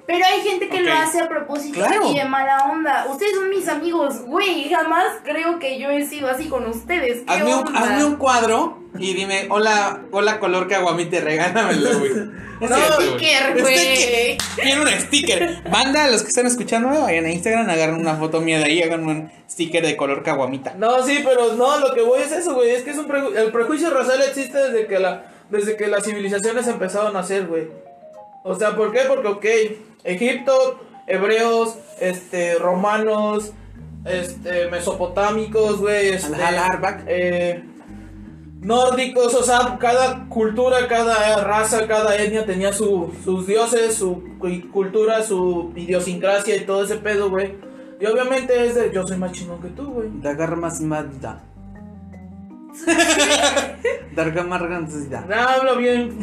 Pero 0.06 0.22
hay 0.22 0.42
gente 0.42 0.68
que 0.68 0.80
lo 0.82 0.92
hace 0.92 1.18
a 1.20 1.28
propósito 1.30 1.78
Claro. 1.78 2.10
y 2.10 2.18
de 2.18 2.26
mala 2.26 2.64
onda. 2.70 3.06
Ustedes 3.08 3.36
son 3.36 3.48
mis 3.48 3.66
amigos, 3.68 4.20
güey. 4.26 4.68
Jamás 4.68 5.06
creo 5.24 5.58
que 5.58 5.78
yo 5.78 5.88
he 5.88 6.04
sido 6.06 6.28
así 6.28 6.46
con 6.48 6.66
ustedes. 6.66 7.22
¿Qué 7.26 7.32
Hazme 7.32 7.54
un, 7.54 7.66
onda? 7.68 7.80
hazme 7.80 8.04
un 8.04 8.16
cuadro 8.16 8.80
y 8.98 9.14
dime, 9.14 9.46
hola, 9.48 10.00
hola 10.10 10.40
color 10.40 10.68
caguamite, 10.68 11.20
regálamelo, 11.22 11.98
güey. 11.98 12.12
No. 12.60 12.76
Sticker, 12.76 13.60
güey. 13.60 14.38
Quiero 14.56 14.82
un 14.82 14.88
sticker. 14.88 15.62
Banda, 15.70 16.08
los 16.08 16.22
que 16.22 16.28
están 16.28 16.46
escuchando, 16.46 16.88
vayan 17.02 17.24
a 17.26 17.30
Instagram, 17.30 17.68
agarren 17.68 17.96
una 17.96 18.14
foto 18.16 18.40
mía 18.40 18.58
de 18.58 18.64
ahí, 18.66 18.80
hagan 18.82 19.04
un 19.06 19.30
sticker 19.50 19.84
de 19.84 19.96
color 19.96 20.22
caguamita. 20.22 20.74
No, 20.78 21.04
sí, 21.04 21.20
pero 21.24 21.54
no, 21.54 21.78
lo 21.80 21.92
que 21.94 22.00
voy 22.02 22.20
es 22.22 22.30
eso, 22.32 22.54
güey. 22.54 22.70
Es 22.70 22.82
que 22.82 22.90
es 22.92 22.96
un 22.98 23.08
preju- 23.08 23.36
el 23.36 23.50
prejuicio 23.52 23.90
racial 23.90 24.22
existe 24.22 24.56
desde 24.56 24.86
que 24.86 24.98
la 24.98 25.24
desde 25.54 25.76
que 25.76 25.86
las 25.86 26.04
civilizaciones 26.04 26.66
empezaron 26.66 27.08
a 27.16 27.20
nacer, 27.20 27.46
güey. 27.46 27.68
O 28.42 28.54
sea, 28.54 28.76
¿por 28.76 28.92
qué? 28.92 29.00
Porque, 29.08 29.28
ok, 29.28 29.44
Egipto, 30.04 30.80
hebreos, 31.06 31.76
este, 32.00 32.56
romanos, 32.56 33.52
este, 34.04 34.68
mesopotámicos, 34.68 35.78
güey, 35.80 36.08
este, 36.10 36.36
eh, 37.06 37.64
nórdicos, 38.60 39.34
o 39.34 39.42
sea, 39.42 39.78
cada 39.78 40.26
cultura, 40.28 40.88
cada 40.88 41.42
raza, 41.44 41.86
cada 41.86 42.16
etnia 42.16 42.44
tenía 42.44 42.72
su, 42.72 43.12
sus 43.24 43.46
dioses, 43.46 43.94
su 43.94 44.22
cu- 44.38 44.70
cultura, 44.72 45.22
su 45.22 45.72
idiosincrasia 45.76 46.56
y 46.56 46.60
todo 46.66 46.84
ese 46.84 46.96
pedo, 46.96 47.30
güey. 47.30 47.54
Y 48.00 48.06
obviamente 48.06 48.66
es 48.66 48.74
de 48.74 48.90
yo 48.92 49.06
soy 49.06 49.16
más 49.16 49.32
chingón 49.32 49.62
que 49.62 49.68
tú, 49.68 49.86
güey. 49.92 50.08
Dagar 50.20 50.56
más 50.56 50.80
madda. 50.80 51.42
Darga 54.14 54.42
más 54.44 54.62
grandecida. 54.62 55.24
No, 55.28 55.34
hablo 55.34 55.76
bien. 55.76 56.18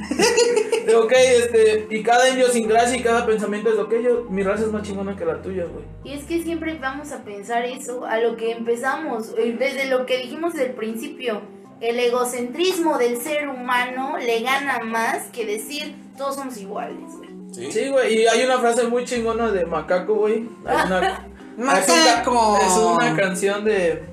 De, 0.85 0.95
ok, 0.95 1.11
este, 1.11 1.87
y 1.89 2.01
cada 2.01 2.29
idiosincrasia 2.29 2.97
y 2.97 3.03
cada 3.03 3.25
pensamiento 3.25 3.71
es, 3.71 3.77
ok, 3.77 3.93
yo, 4.03 4.25
mi 4.29 4.43
raza 4.43 4.63
es 4.63 4.71
más 4.71 4.83
chingona 4.83 5.15
que 5.15 5.25
la 5.25 5.41
tuya, 5.41 5.65
güey. 5.65 5.85
Y 6.03 6.17
es 6.17 6.25
que 6.25 6.41
siempre 6.41 6.77
vamos 6.79 7.11
a 7.11 7.23
pensar 7.23 7.65
eso, 7.65 8.05
a 8.05 8.19
lo 8.19 8.35
que 8.35 8.51
empezamos, 8.51 9.35
desde 9.35 9.85
lo 9.85 10.05
que 10.05 10.17
dijimos 10.17 10.53
del 10.53 10.71
principio. 10.71 11.41
El 11.81 11.99
egocentrismo 11.99 12.97
del 12.97 13.17
ser 13.17 13.49
humano 13.49 14.17
le 14.17 14.41
gana 14.41 14.79
más 14.79 15.27
que 15.31 15.45
decir 15.45 15.95
todos 16.17 16.35
somos 16.35 16.57
iguales, 16.57 17.15
güey. 17.17 17.71
Sí, 17.71 17.89
güey, 17.89 18.21
y 18.21 18.27
hay 18.27 18.43
una 18.45 18.59
frase 18.59 18.87
muy 18.87 19.03
chingona 19.03 19.51
de 19.51 19.65
Macaco, 19.65 20.15
güey. 20.15 20.47
Hay 20.65 20.87
una, 20.87 21.27
Macaco. 21.57 22.57
Es 22.61 22.77
una, 22.77 23.07
es 23.07 23.11
una 23.11 23.15
canción 23.15 23.65
de, 23.65 24.10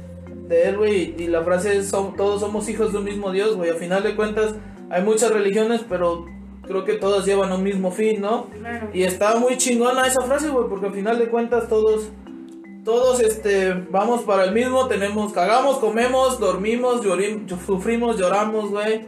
de 0.48 0.68
él, 0.68 0.76
güey, 0.78 1.14
y 1.18 1.26
la 1.28 1.42
frase 1.42 1.76
es, 1.76 1.92
"Som- 1.92 2.16
todos 2.16 2.40
somos 2.40 2.68
hijos 2.68 2.92
de 2.92 2.98
un 2.98 3.04
mismo 3.04 3.30
Dios, 3.30 3.54
güey. 3.56 3.70
A 3.70 3.74
final 3.74 4.02
de 4.02 4.16
cuentas, 4.16 4.54
hay 4.90 5.02
muchas 5.02 5.30
religiones, 5.30 5.82
pero 5.88 6.24
creo 6.66 6.84
que 6.84 6.94
todas 6.94 7.26
llevan 7.26 7.52
un 7.52 7.62
mismo 7.62 7.90
fin, 7.90 8.20
¿no? 8.20 8.46
Claro. 8.58 8.88
Y 8.94 9.02
está 9.02 9.36
muy 9.36 9.56
chingona 9.58 10.06
esa 10.06 10.22
frase, 10.22 10.48
güey, 10.48 10.66
porque 10.68 10.86
al 10.86 10.92
final 10.94 11.18
de 11.18 11.28
cuentas 11.28 11.68
todos, 11.68 12.08
todos, 12.84 13.20
este, 13.20 13.74
vamos 13.90 14.22
para 14.22 14.44
el 14.44 14.52
mismo, 14.52 14.86
tenemos, 14.88 15.32
cagamos, 15.34 15.78
comemos, 15.78 16.40
dormimos, 16.40 17.02
llorim- 17.02 17.46
sufrimos, 17.66 18.16
lloramos, 18.18 18.70
güey. 18.70 19.06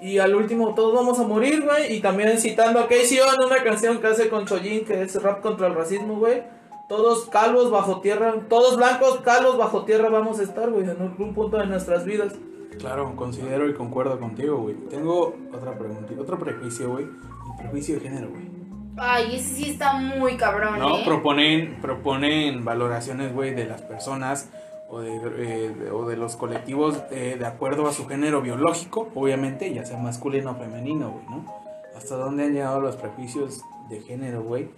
Y 0.00 0.18
al 0.18 0.34
último 0.34 0.74
todos 0.74 0.94
vamos 0.94 1.18
a 1.18 1.24
morir, 1.24 1.64
güey. 1.64 1.94
Y 1.96 2.00
también 2.00 2.38
citando 2.38 2.78
a 2.80 2.86
Casey 2.88 3.18
en 3.18 3.44
una 3.46 3.62
canción 3.64 3.98
que 3.98 4.06
hace 4.06 4.28
con 4.28 4.44
Chojin, 4.46 4.84
que 4.84 5.02
es 5.02 5.20
rap 5.22 5.40
contra 5.40 5.66
el 5.66 5.74
racismo, 5.74 6.16
güey. 6.18 6.42
Todos 6.88 7.26
calvos 7.26 7.70
bajo 7.70 8.00
tierra, 8.00 8.34
todos 8.48 8.76
blancos, 8.76 9.18
calvos 9.22 9.58
bajo 9.58 9.84
tierra 9.84 10.08
vamos 10.08 10.40
a 10.40 10.42
estar, 10.42 10.70
güey, 10.70 10.84
en 10.84 10.90
algún 11.02 11.34
punto 11.34 11.58
de 11.58 11.66
nuestras 11.66 12.04
vidas. 12.04 12.34
Claro, 12.78 13.14
considero 13.16 13.68
y 13.68 13.74
concuerdo 13.74 14.18
contigo, 14.18 14.56
güey. 14.58 14.74
Tengo 14.88 15.34
otra 15.52 15.76
pregunta, 15.78 16.12
otro 16.18 16.38
prejuicio, 16.38 16.88
güey. 16.90 17.04
El 17.04 17.56
prejuicio 17.58 17.96
de 17.96 18.00
género, 18.00 18.30
güey. 18.30 18.48
Ay, 18.96 19.36
ese 19.36 19.54
sí 19.54 19.70
está 19.70 19.94
muy 19.94 20.36
cabrón, 20.36 20.78
¿No? 20.78 20.98
¿eh? 20.98 21.02
Proponen, 21.04 21.80
proponen 21.80 22.64
valoraciones, 22.64 23.34
güey, 23.34 23.54
de 23.54 23.64
las 23.66 23.82
personas 23.82 24.48
o 24.88 25.00
de, 25.00 25.16
eh, 25.16 25.68
de- 25.70 25.90
o 25.90 26.06
de 26.08 26.16
los 26.16 26.36
colectivos 26.36 26.98
eh, 27.10 27.36
de 27.38 27.46
acuerdo 27.46 27.86
a 27.86 27.92
su 27.92 28.06
género 28.08 28.40
biológico, 28.40 29.08
obviamente, 29.14 29.72
ya 29.74 29.84
sea 29.84 29.98
masculino 29.98 30.52
o 30.52 30.54
femenino, 30.54 31.10
güey, 31.10 31.24
¿no? 31.28 31.44
¿Hasta 31.96 32.16
dónde 32.16 32.44
han 32.44 32.52
llegado 32.54 32.80
los 32.80 32.96
prejuicios 32.96 33.60
de 33.90 34.00
género, 34.00 34.42
güey? 34.42 34.70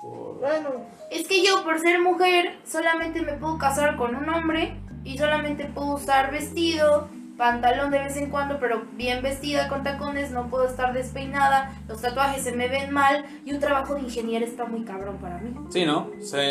Por- 0.00 0.38
Bueno, 0.40 0.70
Es 1.10 1.26
que 1.28 1.44
yo, 1.44 1.62
por 1.64 1.78
ser 1.78 2.00
mujer, 2.00 2.56
solamente 2.66 3.22
me 3.22 3.32
puedo 3.34 3.58
casar 3.58 3.96
con 3.96 4.14
un 4.16 4.28
hombre 4.28 4.74
y 5.04 5.16
solamente 5.18 5.64
puedo 5.66 5.94
usar 5.94 6.32
vestido, 6.32 7.08
pantalón 7.38 7.90
de 7.90 7.98
vez 8.00 8.16
en 8.16 8.30
cuando, 8.30 8.58
pero 8.58 8.82
bien 8.94 9.22
vestida 9.22 9.68
con 9.68 9.82
tacones, 9.84 10.30
no 10.30 10.48
puedo 10.48 10.66
estar 10.66 10.92
despeinada, 10.94 11.70
los 11.86 12.00
tatuajes 12.00 12.42
se 12.42 12.52
me 12.52 12.66
ven 12.66 12.92
mal 12.92 13.24
y 13.44 13.52
un 13.52 13.60
trabajo 13.60 13.94
de 13.94 14.00
ingeniera 14.00 14.44
está 14.44 14.64
muy 14.64 14.84
cabrón 14.84 15.18
para 15.18 15.38
mí. 15.38 15.54
Sí, 15.70 15.84
¿no? 15.84 16.08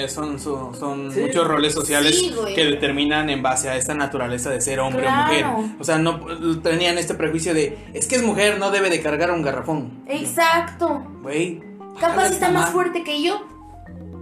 Son 0.07 0.39
son, 0.39 0.75
son 0.75 1.11
Sí. 1.11 1.19
muchos 1.21 1.47
roles 1.47 1.73
sociales 1.73 2.17
Sí, 2.19 2.33
que 2.55 2.65
determinan 2.65 3.29
en 3.29 3.41
base 3.43 3.67
a 3.69 3.75
esta 3.75 3.93
naturaleza 3.95 4.49
de 4.51 4.61
ser 4.61 4.79
hombre 4.79 5.01
Claro. 5.03 5.23
o 5.23 5.57
mujer. 5.61 5.75
O 5.79 5.83
sea, 5.83 5.97
no 5.97 6.19
tenían 6.61 6.97
este 6.97 7.15
prejuicio 7.15 7.53
de, 7.53 7.77
es 7.93 8.07
que 8.07 8.15
es 8.15 8.23
mujer, 8.23 8.57
no 8.59 8.69
debe 8.71 8.89
de 8.89 9.01
cargar 9.01 9.31
un 9.31 9.41
garrafón. 9.41 10.03
Exacto. 10.07 11.03
Güey. 11.23 11.74
Capaz 11.99 12.29
está 12.29 12.49
más 12.49 12.71
fuerte 12.71 13.03
que 13.03 13.21
yo. 13.21 13.41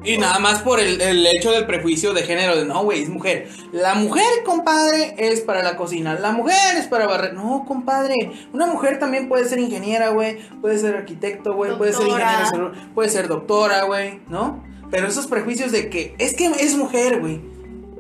Y 0.06 0.18
nada 0.18 0.38
más 0.40 0.62
por 0.62 0.82
el, 0.82 1.00
el 1.00 1.26
hecho 1.26 1.52
del 1.52 1.66
prejuicio 1.66 2.14
de 2.14 2.24
género, 2.24 2.58
de 2.58 2.66
no, 2.66 2.84
güey, 2.84 3.04
es 3.04 3.10
mujer. 3.10 3.48
La 3.72 3.96
mujer, 3.96 4.44
compadre, 4.46 5.16
es 5.18 5.40
para 5.40 5.64
la 5.64 5.78
cocina. 5.78 6.16
La 6.20 6.34
mujer 6.34 6.76
es 6.78 6.88
para 6.88 7.08
barrer. 7.08 7.34
No, 7.34 7.64
compadre. 7.66 8.14
Una 8.52 8.68
mujer 8.68 9.00
también 9.00 9.30
puede 9.30 9.46
ser 9.46 9.60
ingeniera, 9.60 10.10
güey. 10.10 10.40
Puede 10.60 10.78
ser 10.78 10.96
arquitecto, 10.96 11.54
güey. 11.54 11.78
Puede 11.78 11.94
ser 11.94 12.04
celular, 12.04 12.74
Puede 12.94 13.10
ser 13.10 13.30
doctora, 13.30 13.84
güey. 13.84 14.20
¿No? 14.28 14.62
Pero 14.92 15.08
esos 15.08 15.28
prejuicios 15.28 15.72
de 15.72 15.90
que 15.90 16.16
es 16.20 16.36
que 16.36 16.48
es 16.48 16.76
mujer, 16.76 17.22
güey. 17.22 17.42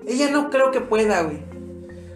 Ella 0.05 0.29
no 0.29 0.49
creo 0.49 0.71
que 0.71 0.81
pueda, 0.81 1.21
güey. 1.21 1.53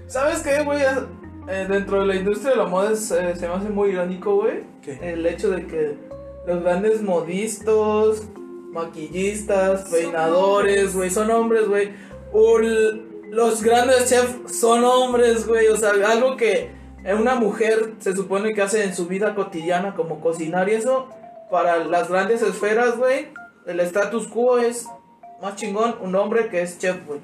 ¿sabes 0.08 0.42
qué, 0.42 0.64
güey? 0.64 0.82
Eh, 0.82 1.66
dentro 1.70 2.02
de 2.02 2.08
la 2.08 2.16
industria 2.16 2.52
de 2.52 2.58
la 2.58 2.66
moda 2.66 2.92
es, 2.92 3.12
eh, 3.12 3.36
se 3.36 3.48
me 3.48 3.54
hace 3.54 3.70
muy 3.70 3.90
irónico, 3.90 4.36
güey. 4.36 4.64
¿Qué? 4.82 5.00
El 5.02 5.26
hecho 5.26 5.50
de 5.50 5.66
que 5.66 5.98
los 6.48 6.64
grandes 6.64 7.02
modistas, 7.04 8.24
maquillistas, 8.72 9.90
peinadores, 9.90 10.96
güey, 10.96 11.10
son 11.10 11.30
hombres, 11.30 11.68
güey. 11.68 11.92
Los 13.30 13.62
grandes 13.62 14.10
chefs 14.10 14.58
son 14.60 14.84
hombres, 14.86 15.46
güey. 15.46 15.68
O 15.68 15.76
sea, 15.78 15.92
algo 16.10 16.38
que 16.38 16.72
una 17.20 17.36
mujer 17.36 17.94
se 18.00 18.16
supone 18.16 18.54
que 18.54 18.62
hace 18.62 18.84
en 18.84 18.96
su 18.96 19.08
vida 19.08 19.36
cotidiana, 19.36 19.94
como 19.96 20.22
cocinar 20.22 20.70
y 20.70 20.76
eso, 20.76 21.08
para 21.52 21.84
las 21.84 22.10
grandes 22.10 22.42
esferas, 22.42 22.98
güey, 22.98 23.28
el 23.66 23.80
status 23.82 24.28
quo 24.28 24.58
es 24.58 24.88
más 25.42 25.56
chingón 25.56 25.96
un 26.02 26.16
hombre 26.16 26.48
que 26.50 26.62
es 26.62 26.80
chef, 26.80 27.06
güey. 27.06 27.20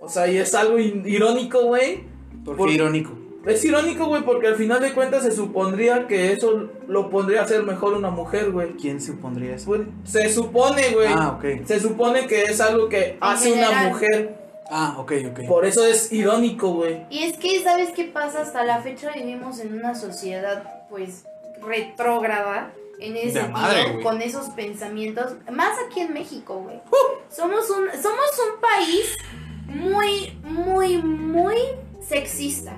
O 0.00 0.08
sea, 0.08 0.28
y 0.28 0.38
es 0.38 0.54
algo 0.54 0.78
irónico, 0.78 1.62
güey. 1.64 2.04
Porque 2.44 2.58
Por- 2.58 2.70
irónico. 2.70 3.10
Es 3.46 3.64
irónico, 3.64 4.06
güey, 4.06 4.22
porque 4.22 4.48
al 4.48 4.56
final 4.56 4.80
de 4.80 4.92
cuentas 4.92 5.22
se 5.22 5.32
supondría 5.32 6.06
que 6.06 6.32
eso 6.32 6.68
lo 6.88 7.08
pondría 7.08 7.42
a 7.42 7.48
ser 7.48 7.62
mejor 7.62 7.94
una 7.94 8.10
mujer, 8.10 8.50
güey. 8.50 8.72
¿Quién 8.72 9.00
supondría 9.00 9.54
eso? 9.54 9.66
Pues, 9.66 9.82
se 10.04 10.28
supone, 10.32 10.90
güey. 10.90 11.08
Ah, 11.08 11.38
ok. 11.38 11.66
Se 11.66 11.80
supone 11.80 12.26
que 12.26 12.42
es 12.42 12.60
algo 12.60 12.88
que 12.88 13.16
hace 13.20 13.52
una 13.52 13.88
mujer. 13.88 14.36
Ah, 14.70 14.96
ok, 14.98 15.12
ok. 15.30 15.46
Por 15.48 15.64
eso 15.64 15.84
es 15.84 16.12
irónico, 16.12 16.74
güey. 16.74 17.06
Y 17.10 17.24
es 17.24 17.38
que, 17.38 17.62
¿sabes 17.62 17.90
qué 17.90 18.04
pasa? 18.04 18.42
Hasta 18.42 18.62
la 18.64 18.82
fecha 18.82 19.10
vivimos 19.14 19.58
en 19.60 19.72
una 19.72 19.94
sociedad, 19.94 20.84
pues, 20.90 21.24
retrógrada. 21.66 22.72
En 23.00 23.16
ese 23.16 23.26
De 23.26 23.32
sentido, 23.32 23.52
madre, 23.52 24.02
con 24.02 24.20
esos 24.20 24.50
pensamientos. 24.50 25.32
Más 25.50 25.72
aquí 25.88 26.00
en 26.00 26.12
México, 26.12 26.56
güey. 26.62 26.78
Somos, 27.30 27.70
un, 27.70 27.86
somos 28.02 28.30
un 28.52 28.60
país 28.60 29.16
muy, 29.66 30.38
muy, 30.42 30.98
muy 30.98 31.56
sexista. 32.06 32.76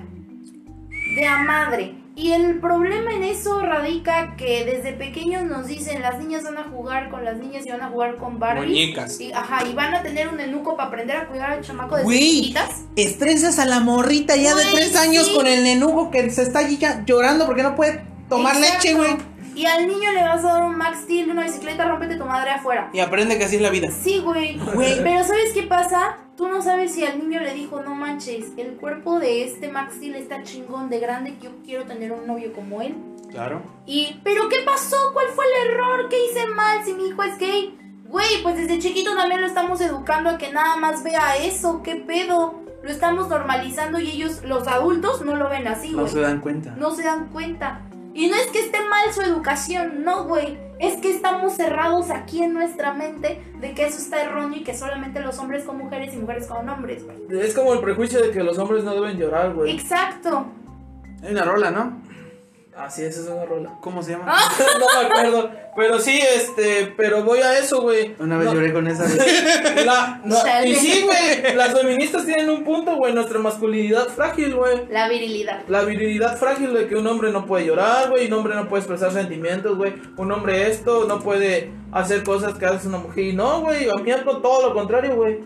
De 1.15 1.25
a 1.25 1.37
madre. 1.43 1.95
Y 2.15 2.31
el 2.31 2.59
problema 2.59 3.11
en 3.11 3.23
eso 3.23 3.59
radica 3.61 4.35
que 4.35 4.65
desde 4.65 4.93
pequeños 4.93 5.43
nos 5.43 5.65
dicen 5.65 5.99
las 6.03 6.19
niñas 6.19 6.43
van 6.43 6.59
a 6.59 6.63
jugar 6.65 7.09
con 7.09 7.25
las 7.25 7.37
niñas 7.37 7.65
y 7.65 7.71
van 7.71 7.81
a 7.81 7.89
jugar 7.89 8.17
con 8.17 8.37
Barbie. 8.39 8.67
Muñecas. 8.67 9.19
Y, 9.19 9.31
ajá, 9.33 9.65
y 9.67 9.73
van 9.73 9.95
a 9.95 10.03
tener 10.03 10.27
un 10.27 10.39
enuco 10.39 10.77
para 10.77 10.89
aprender 10.89 11.17
a 11.17 11.27
cuidar 11.27 11.51
al 11.51 11.61
chamaco 11.61 11.97
Güey. 12.03 12.19
chiquitas. 12.19 12.83
Estresas 12.95 13.57
a 13.57 13.65
la 13.65 13.79
morrita 13.79 14.35
ya 14.35 14.53
de 14.53 14.63
tres 14.71 14.95
años 14.95 15.25
sí. 15.27 15.35
con 15.35 15.47
el 15.47 15.63
nenugo 15.63 16.11
que 16.11 16.29
se 16.29 16.43
está 16.43 16.59
allí 16.59 16.77
ya 16.77 17.03
llorando 17.03 17.47
porque 17.47 17.63
no 17.63 17.75
puede 17.75 18.03
tomar 18.29 18.55
Exacto. 18.57 18.75
leche, 18.83 18.93
güey. 18.93 19.32
Y 19.55 19.65
al 19.65 19.87
niño 19.87 20.11
le 20.11 20.23
vas 20.23 20.43
a 20.43 20.53
dar 20.53 20.63
un 20.63 20.75
Max 20.77 20.99
Steel 21.03 21.27
de 21.27 21.31
una 21.31 21.43
bicicleta, 21.43 21.87
rómpete 21.87 22.15
tu 22.15 22.25
madre 22.25 22.51
afuera. 22.51 22.89
Y 22.93 22.99
aprende 22.99 23.37
que 23.37 23.45
así 23.45 23.57
es 23.57 23.61
la 23.61 23.69
vida. 23.69 23.89
Sí, 23.91 24.19
güey. 24.19 24.57
Güey. 24.73 24.99
Pero 25.03 25.23
¿sabes 25.23 25.51
qué 25.53 25.63
pasa? 25.63 26.17
Tú 26.35 26.47
no 26.47 26.61
sabes 26.61 26.93
si 26.93 27.05
al 27.05 27.19
niño 27.19 27.39
le 27.41 27.53
dijo, 27.53 27.81
no 27.81 27.93
manches, 27.93 28.45
el 28.57 28.73
cuerpo 28.77 29.19
de 29.19 29.43
este 29.43 29.69
Max 29.69 29.95
Steel 29.95 30.15
está 30.15 30.41
chingón 30.43 30.89
de 30.89 30.99
grande, 30.99 31.35
que 31.35 31.45
yo 31.45 31.51
quiero 31.63 31.85
tener 31.85 32.11
un 32.11 32.25
novio 32.25 32.51
como 32.53 32.81
él. 32.81 32.95
Claro. 33.29 33.61
Y, 33.85 34.19
¿pero 34.23 34.49
qué 34.49 34.57
pasó? 34.65 34.97
¿Cuál 35.13 35.27
fue 35.35 35.45
el 35.45 35.69
error? 35.71 36.09
¿Qué 36.09 36.17
hice 36.25 36.47
mal 36.47 36.83
si 36.83 36.93
mi 36.93 37.07
hijo 37.09 37.21
es 37.23 37.37
gay? 37.37 37.77
Güey, 38.07 38.41
pues 38.43 38.55
desde 38.57 38.79
chiquito 38.79 39.15
también 39.15 39.41
lo 39.41 39.47
estamos 39.47 39.81
educando 39.81 40.29
a 40.31 40.37
que 40.37 40.51
nada 40.51 40.75
más 40.75 41.03
vea 41.03 41.35
eso. 41.37 41.81
¿Qué 41.83 41.95
pedo? 41.95 42.61
Lo 42.83 42.89
estamos 42.91 43.29
normalizando 43.29 43.99
y 43.99 44.09
ellos, 44.09 44.43
los 44.43 44.67
adultos, 44.67 45.21
no 45.21 45.35
lo 45.35 45.49
ven 45.49 45.67
así, 45.67 45.91
No 45.91 46.01
güey. 46.01 46.11
se 46.13 46.19
dan 46.19 46.41
cuenta. 46.41 46.71
No 46.77 46.91
se 46.93 47.03
dan 47.03 47.29
cuenta. 47.29 47.81
Y 48.13 48.27
no 48.27 48.35
es 48.35 48.47
que 48.47 48.59
esté 48.59 48.77
mal 48.89 49.11
su 49.13 49.21
educación, 49.21 50.03
no, 50.03 50.25
güey. 50.25 50.57
Es 50.79 50.97
que 50.97 51.09
estamos 51.09 51.53
cerrados 51.53 52.11
aquí 52.11 52.43
en 52.43 52.53
nuestra 52.53 52.93
mente 52.93 53.41
de 53.59 53.73
que 53.73 53.87
eso 53.87 53.97
está 53.97 54.21
erróneo 54.21 54.59
y 54.59 54.63
que 54.63 54.75
solamente 54.75 55.19
los 55.19 55.39
hombres 55.39 55.63
con 55.63 55.77
mujeres 55.77 56.13
y 56.13 56.17
mujeres 56.17 56.47
con 56.47 56.67
hombres, 56.69 57.03
güey. 57.03 57.41
Es 57.41 57.55
como 57.55 57.73
el 57.73 57.79
prejuicio 57.79 58.21
de 58.21 58.31
que 58.31 58.43
los 58.43 58.57
hombres 58.57 58.83
no 58.83 58.93
deben 58.93 59.17
llorar, 59.17 59.53
güey. 59.53 59.71
Exacto. 59.73 60.45
Hay 61.23 61.31
una 61.31 61.43
rola, 61.43 61.71
¿no? 61.71 62.01
Así 62.75 63.03
es, 63.03 63.17
esa 63.17 63.29
es 63.29 63.35
una 63.35 63.45
rola. 63.45 63.77
¿Cómo 63.81 64.01
se 64.01 64.11
llama? 64.11 64.25
Ah. 64.27 64.51
no 64.79 65.01
me 65.01 65.07
acuerdo. 65.07 65.51
Pero 65.75 65.99
sí, 65.99 66.19
este, 66.35 66.91
pero 66.97 67.23
voy 67.23 67.39
a 67.39 67.57
eso, 67.59 67.81
güey. 67.81 68.15
Una 68.19 68.37
vez 68.37 68.47
No, 68.47 68.53
lloré 68.55 68.73
con 68.73 68.87
esa. 68.87 69.05
la- 69.85 70.21
no, 70.23 70.41
Chale. 70.41 70.69
y 70.69 70.75
sí, 70.75 71.03
güey. 71.03 71.55
Las 71.55 71.73
feministas 71.79 72.25
tienen 72.25 72.49
un 72.49 72.63
punto, 72.63 72.95
güey. 72.95 73.13
Nuestra 73.13 73.39
masculinidad 73.39 74.07
frágil, 74.07 74.55
güey. 74.55 74.87
La 74.89 75.07
virilidad. 75.07 75.61
La 75.67 75.83
virilidad 75.83 76.37
frágil 76.37 76.73
de 76.73 76.87
que 76.87 76.95
un 76.95 77.05
hombre 77.07 77.31
no 77.31 77.45
puede 77.45 77.65
llorar, 77.65 78.09
güey. 78.09 78.27
Un 78.27 78.33
hombre 78.33 78.55
no 78.55 78.67
puede 78.67 78.81
expresar 78.81 79.11
sentimientos, 79.11 79.77
güey. 79.77 79.93
Un 80.17 80.31
hombre 80.31 80.69
esto 80.69 81.05
no 81.07 81.19
puede 81.19 81.71
hacer 81.91 82.23
cosas 82.23 82.55
que 82.55 82.65
hace 82.65 82.87
una 82.87 82.97
mujer. 82.97 83.23
Y 83.25 83.33
no, 83.33 83.61
güey. 83.61 83.87
A 83.89 83.95
mí 84.01 84.11
algo 84.11 84.37
todo 84.37 84.69
lo 84.69 84.73
contrario, 84.73 85.15
güey. 85.15 85.39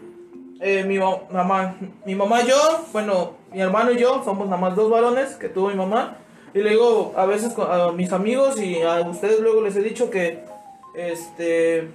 Eh, 0.59 0.83
mi 0.85 0.97
ma- 0.97 1.17
mamá, 1.29 1.75
mi 2.05 2.15
mamá 2.15 2.41
y 2.41 2.47
yo, 2.47 2.85
bueno, 2.91 3.37
mi 3.51 3.61
hermano 3.61 3.91
y 3.91 3.97
yo 3.97 4.23
somos 4.25 4.47
nada 4.47 4.59
más 4.59 4.75
dos 4.75 4.89
varones 4.89 5.35
que 5.35 5.49
tuvo 5.49 5.69
mi 5.69 5.75
mamá. 5.75 6.17
Y 6.53 6.59
le 6.59 6.71
digo 6.71 7.13
a 7.15 7.25
veces 7.25 7.53
a 7.57 7.91
mis 7.91 8.11
amigos 8.11 8.59
y 8.59 8.81
a 8.81 9.01
ustedes 9.01 9.39
luego 9.41 9.61
les 9.61 9.75
he 9.75 9.81
dicho 9.81 10.09
que, 10.09 10.43
este, 10.95 11.89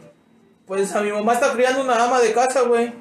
pues 0.66 0.94
a 0.94 1.00
mi 1.02 1.10
mamá 1.10 1.34
está 1.34 1.52
criando 1.52 1.82
una 1.82 2.04
ama 2.04 2.20
de 2.20 2.32
casa, 2.32 2.62
güey. 2.62 2.92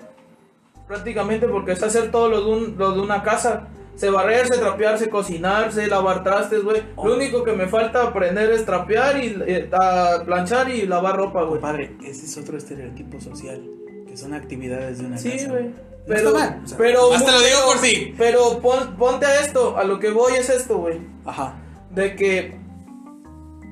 Prácticamente 0.88 1.48
porque 1.48 1.72
es 1.74 1.84
hacer 1.84 2.12
todo 2.12 2.30
lo 2.30 2.42
de, 2.44 2.52
un- 2.52 2.76
lo 2.78 2.92
de 2.94 3.00
una 3.02 3.24
casa. 3.24 3.68
Se 3.96 4.10
barrerse, 4.10 4.58
trapearse, 4.58 5.10
cocinarse, 5.10 5.86
lavar 5.88 6.24
trastes, 6.24 6.64
güey. 6.64 6.82
Lo 6.96 7.14
único 7.16 7.44
que 7.44 7.52
me 7.52 7.68
falta 7.68 8.04
aprender 8.04 8.50
es 8.52 8.66
trapear 8.66 9.22
y 9.24 9.38
eh, 9.46 9.70
a 9.72 10.24
planchar 10.26 10.70
y 10.70 10.88
lavar 10.88 11.18
ropa, 11.18 11.44
güey. 11.44 11.62
Padre, 11.62 11.96
ese 12.04 12.26
es 12.26 12.38
otro 12.38 12.58
estereotipo 12.58 13.20
social. 13.22 13.62
Que 14.08 14.18
son 14.18 14.34
actividades 14.34 15.00
de 15.00 15.06
una 15.06 15.18
Sí, 15.18 15.32
casa. 15.32 15.50
güey. 15.50 15.64
No 15.68 15.74
Pero, 16.08 16.30
está 16.30 16.40
mal, 16.40 16.62
o 16.64 16.68
sea, 16.68 16.78
pero, 16.78 17.14
hasta 17.14 17.32
lo 17.32 17.38
digo 17.40 17.50
pero- 17.60 17.66
por 17.68 17.78
sí. 17.78 18.16
Pero 18.18 18.60
pon- 18.60 18.96
ponte 18.98 19.26
a 19.28 19.40
esto, 19.42 19.78
a 19.78 19.84
lo 19.84 20.00
que 20.00 20.10
voy 20.10 20.34
es 20.34 20.50
esto, 20.50 20.78
güey. 20.80 21.00
Ajá. 21.26 21.56
De 21.92 22.16
que 22.16 22.58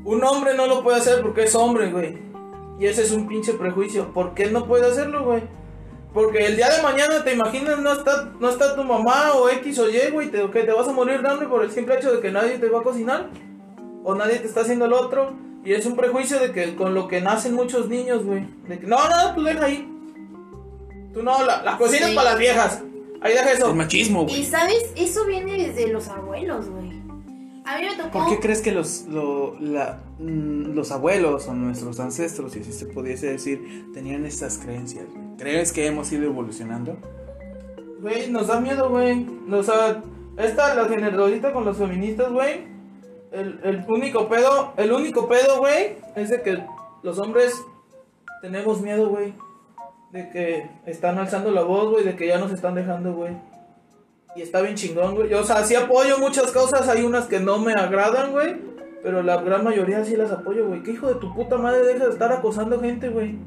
un 0.04 0.24
hombre 0.24 0.56
no 0.56 0.68
lo 0.68 0.84
puede 0.84 0.98
hacer 0.98 1.22
porque 1.22 1.44
es 1.44 1.56
hombre, 1.56 1.92
güey. 1.92 2.18
Y 2.80 2.86
ese 2.86 3.04
es 3.04 3.12
un 3.12 3.28
pinche 3.28 3.54
prejuicio. 3.54 4.14
¿Por 4.14 4.34
qué 4.34 4.48
no 4.48 4.66
puede 4.66 4.88
hacerlo, 4.88 5.26
güey? 5.26 5.44
Porque 6.14 6.46
el 6.48 6.56
día 6.56 6.70
de 6.70 6.82
mañana, 6.82 7.24
te 7.24 7.34
imaginas, 7.34 7.80
no 7.80 7.94
está, 7.94 8.32
no 8.40 8.50
está 8.50 8.76
tu 8.76 8.84
mamá 8.84 9.34
o 9.34 9.48
X 9.50 9.78
o 9.80 9.90
Y, 9.90 10.10
güey, 10.12 10.32
te, 10.32 10.50
que 10.50 10.64
te 10.64 10.72
vas 10.72 10.88
a 10.88 10.92
morir 10.92 11.22
de 11.22 11.30
hambre 11.30 11.48
por 11.48 11.64
el 11.64 11.72
simple 11.72 11.98
hecho 11.98 12.12
de 12.12 12.20
que 12.20 12.32
nadie 12.32 12.58
te 12.58 12.70
va 12.70 12.80
a 12.80 12.84
cocinar. 12.84 13.30
O 14.04 14.16
nadie 14.16 14.40
te 14.40 14.48
está 14.48 14.62
haciendo 14.62 14.86
el 14.86 14.94
otro. 14.94 15.34
Y 15.64 15.74
es 15.74 15.86
un 15.86 15.96
prejuicio 15.96 16.40
de 16.40 16.52
que 16.52 16.76
con 16.76 16.94
lo 16.96 17.08
que 17.08 17.22
nacen 17.22 17.54
muchos 17.54 17.90
niños, 17.90 18.24
güey. 18.26 18.48
De 18.68 18.80
que, 18.80 18.88
no, 18.88 18.98
no, 18.98 19.36
tú 19.36 19.44
deja 19.44 19.66
ahí. 19.66 19.88
Tú 21.14 21.22
no, 21.22 21.44
la, 21.46 21.62
la 21.64 21.78
cocina 21.78 22.08
es 22.10 22.16
para 22.16 22.32
las 22.32 22.40
viejas. 22.40 22.82
Ahí 23.22 23.34
deja 23.34 23.52
eso. 23.52 23.70
El 23.70 23.76
machismo, 23.76 24.22
Y 24.24 24.26
güey. 24.26 24.46
sabes, 24.46 24.92
eso 24.96 25.26
viene 25.26 25.58
desde 25.58 25.88
los 25.88 26.08
abuelos, 26.08 26.70
güey. 26.70 26.99
A 27.70 27.78
mí 27.78 27.86
me 27.86 27.96
tocó. 27.96 28.10
¿Por 28.12 28.30
qué 28.30 28.40
crees 28.40 28.62
que 28.62 28.72
los, 28.72 29.06
lo- 29.08 29.56
la- 29.60 30.00
mm, 30.18 30.74
los 30.74 30.92
abuelos 30.92 31.48
o 31.48 31.54
nuestros 31.54 32.00
ancestros, 32.00 32.54
si 32.54 32.62
así 32.62 32.74
se 32.74 32.86
pudiese 32.88 33.28
decir, 33.28 33.92
tenían 33.94 34.26
estas 34.26 34.58
creencias? 34.58 35.06
¿Crees 35.38 35.72
que 35.72 35.86
hemos 35.86 36.12
ido 36.12 36.24
evolucionando? 36.26 36.98
Güey, 38.02 38.30
nos 38.32 38.48
da 38.48 38.60
miedo, 38.60 38.90
güey. 38.90 39.26
O 39.52 39.62
sea, 39.64 40.02
esta, 40.38 40.74
la 40.74 40.86
generalita 40.86 41.54
con 41.54 41.66
los 41.66 41.78
feministas, 41.78 42.32
güey. 42.32 42.68
El, 43.32 43.60
el 43.64 43.86
único 43.88 44.28
pedo, 44.28 44.74
el 44.78 44.92
único 44.92 45.28
pedo, 45.28 45.60
güey, 45.60 45.98
es 46.16 46.30
de 46.30 46.42
que 46.42 46.64
los 47.04 47.20
hombres 47.20 47.54
tenemos 48.42 48.82
miedo, 48.82 49.10
güey. 49.10 49.34
De 50.12 50.30
que 50.32 50.68
están 50.88 51.20
alzando 51.20 51.52
la 51.52 51.62
voz, 51.62 51.92
güey, 51.92 52.04
de 52.04 52.16
que 52.16 52.26
ya 52.26 52.40
nos 52.40 52.52
están 52.52 52.74
dejando, 52.74 53.14
güey. 53.14 53.34
Y 54.36 54.42
está 54.42 54.62
bien 54.62 54.76
chingón, 54.76 55.16
güey. 55.16 55.30
Yo, 55.30 55.42
O 55.42 55.44
sea, 55.44 55.64
sí 55.64 55.76
apoyo 55.76 56.18
muchas 56.20 56.52
cosas, 56.52 56.88
hay 56.88 57.04
unas 57.04 57.26
que 57.26 57.40
no 57.40 57.58
me 57.60 57.74
agradan, 57.74 58.32
güey. 58.32 58.56
Pero 59.02 59.24
la 59.24 59.38
gran 59.38 59.64
mayoría 59.64 60.04
sí 60.04 60.16
las 60.16 60.32
apoyo, 60.32 60.68
güey. 60.68 60.84
¿Qué 60.84 60.92
hijo 60.92 61.08
de 61.08 61.16
tu 61.16 61.34
puta 61.34 61.58
madre 61.58 61.84
deja 61.86 62.06
de 62.06 62.12
estar 62.12 62.32
acosando 62.32 62.80
gente, 62.82 63.10
güey? 63.10 63.38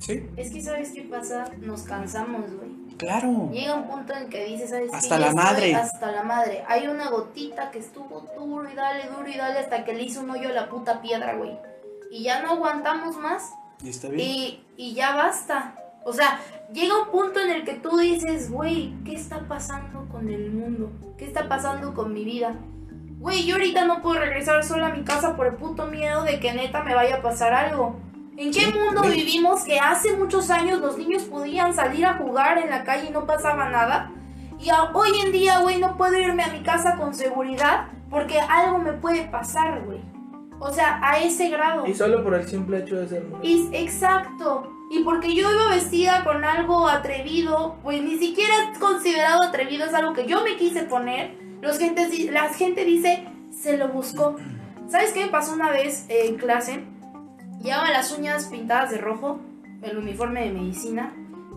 Sí. 0.00 0.28
Es 0.36 0.50
que, 0.52 0.60
¿sabes 0.60 0.92
qué 0.92 1.02
pasa? 1.02 1.44
Nos 1.58 1.82
cansamos, 1.82 2.52
güey. 2.54 2.68
Claro. 2.98 3.48
Llega 3.52 3.74
un 3.76 3.86
punto 3.86 4.12
en 4.12 4.28
que 4.28 4.44
dices, 4.44 4.70
¿sabes 4.70 4.90
qué? 4.90 4.96
Hasta 4.96 5.18
la 5.18 5.28
estoy 5.28 5.44
madre. 5.44 5.74
Hasta 5.76 6.10
la 6.12 6.22
madre. 6.24 6.64
Hay 6.66 6.88
una 6.88 7.10
gotita 7.10 7.70
que 7.70 7.78
estuvo 7.78 8.28
duro 8.36 8.68
y 8.70 8.74
dale, 8.74 9.04
duro 9.08 9.28
y 9.28 9.36
dale 9.36 9.60
hasta 9.60 9.84
que 9.84 9.94
le 9.94 10.02
hizo 10.02 10.20
un 10.20 10.30
hoyo 10.30 10.48
a 10.48 10.52
la 10.52 10.68
puta 10.68 11.00
piedra, 11.00 11.36
güey. 11.36 11.56
Y 12.10 12.24
ya 12.24 12.42
no 12.42 12.52
aguantamos 12.52 13.16
más 13.18 13.52
Y 13.82 13.90
está 13.90 14.08
bien. 14.08 14.20
y, 14.28 14.64
y 14.76 14.94
ya 14.94 15.14
basta. 15.14 15.76
O 16.04 16.12
sea, 16.12 16.40
llega 16.72 17.02
un 17.02 17.10
punto 17.10 17.40
en 17.40 17.50
el 17.50 17.64
que 17.64 17.74
tú 17.74 17.96
dices, 17.98 18.50
güey, 18.50 18.94
¿qué 19.04 19.14
está 19.14 19.46
pasando 19.48 20.06
con 20.10 20.28
el 20.28 20.50
mundo? 20.50 20.90
¿Qué 21.16 21.24
está 21.24 21.48
pasando 21.48 21.94
con 21.94 22.12
mi 22.12 22.24
vida? 22.24 22.54
Güey, 23.18 23.44
yo 23.44 23.56
ahorita 23.56 23.84
no 23.84 24.00
puedo 24.00 24.20
regresar 24.20 24.62
sola 24.64 24.88
a 24.88 24.94
mi 24.94 25.02
casa 25.02 25.36
por 25.36 25.46
el 25.46 25.54
puto 25.54 25.86
miedo 25.86 26.22
de 26.22 26.38
que 26.38 26.52
neta 26.52 26.84
me 26.84 26.94
vaya 26.94 27.16
a 27.16 27.22
pasar 27.22 27.52
algo. 27.52 27.96
¿En 28.36 28.52
qué 28.52 28.68
mundo 28.68 29.02
vivimos 29.02 29.64
que 29.64 29.80
hace 29.80 30.16
muchos 30.16 30.50
años 30.50 30.80
los 30.80 30.96
niños 30.96 31.24
podían 31.24 31.74
salir 31.74 32.06
a 32.06 32.14
jugar 32.14 32.58
en 32.58 32.70
la 32.70 32.84
calle 32.84 33.08
y 33.08 33.12
no 33.12 33.26
pasaba 33.26 33.68
nada? 33.68 34.12
Y 34.60 34.68
hoy 34.94 35.08
en 35.24 35.32
día, 35.32 35.58
güey, 35.58 35.80
no 35.80 35.96
puedo 35.96 36.16
irme 36.16 36.44
a 36.44 36.52
mi 36.52 36.60
casa 36.60 36.96
con 36.96 37.14
seguridad 37.14 37.86
porque 38.10 38.38
algo 38.38 38.78
me 38.78 38.92
puede 38.92 39.24
pasar, 39.24 39.84
güey. 39.84 40.00
O 40.60 40.72
sea, 40.72 41.00
a 41.02 41.18
ese 41.18 41.48
grado. 41.50 41.86
Y 41.86 41.94
solo 41.94 42.22
por 42.22 42.34
el 42.34 42.46
simple 42.46 42.78
hecho 42.78 42.96
de 42.96 43.08
ser 43.08 43.24
mujer. 43.24 43.44
Exacto. 43.72 44.77
Y 44.90 45.00
porque 45.04 45.34
yo 45.34 45.52
iba 45.52 45.68
vestida 45.68 46.24
con 46.24 46.44
algo 46.44 46.88
atrevido, 46.88 47.76
pues 47.82 48.02
ni 48.02 48.18
siquiera 48.18 48.54
considerado 48.80 49.42
atrevido, 49.42 49.84
es 49.84 49.94
algo 49.94 50.14
que 50.14 50.26
yo 50.26 50.42
me 50.42 50.56
quise 50.56 50.84
poner. 50.84 51.36
Los 51.60 51.78
gentes, 51.78 52.10
di- 52.10 52.28
la 52.30 52.48
gente 52.54 52.84
dice, 52.84 53.26
se 53.50 53.76
lo 53.76 53.88
buscó. 53.88 54.36
¿Sabes 54.88 55.12
qué 55.12 55.24
me 55.26 55.30
pasó 55.30 55.52
una 55.52 55.70
vez 55.70 56.06
en 56.08 56.36
clase? 56.36 56.84
Llevaba 57.62 57.90
las 57.90 58.16
uñas 58.16 58.46
pintadas 58.46 58.90
de 58.90 58.98
rojo, 58.98 59.40
el 59.82 59.98
uniforme 59.98 60.44
de 60.44 60.52
medicina, 60.52 61.12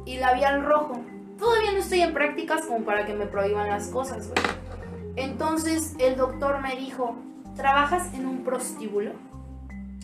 y 0.06 0.17
labial 0.17 0.65
rojo. 0.65 1.00
Todavía 1.38 1.72
no 1.72 1.78
estoy 1.78 2.02
en 2.02 2.13
prácticas 2.13 2.65
como 2.65 2.84
para 2.84 3.06
que 3.06 3.13
me 3.13 3.28
prohíban 3.28 3.70
las 3.70 3.88
cosas. 3.88 4.30
Entonces 5.15 5.96
el 6.00 6.17
doctor 6.17 6.60
me 6.62 6.76
dijo, 6.76 7.15
¿trabajas 7.56 8.13
en 8.13 8.26
un 8.26 8.44
prostíbulo? 8.44 9.12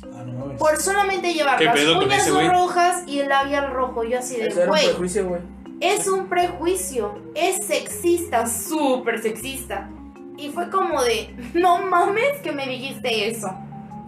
Ah, 0.03 0.23
no. 0.25 0.55
Por 0.57 0.77
solamente 0.77 1.33
llevar 1.33 1.57
¿Qué 1.57 1.65
las 1.65 2.29
uñas 2.29 2.51
rojas 2.51 3.03
y 3.07 3.19
el 3.19 3.29
labial 3.29 3.71
rojo. 3.71 4.03
Yo 4.03 4.19
así 4.19 4.37
de, 4.37 4.49
güey. 4.65 5.41
es 5.79 6.07
un 6.07 6.27
prejuicio. 6.27 7.19
Es 7.35 7.65
sexista, 7.65 8.47
súper 8.47 9.21
sexista. 9.21 9.89
Y 10.37 10.49
fue 10.49 10.69
como 10.69 11.01
de, 11.03 11.35
no 11.53 11.79
mames 11.79 12.39
que 12.43 12.51
me 12.51 12.67
dijiste 12.67 13.29
eso. 13.29 13.49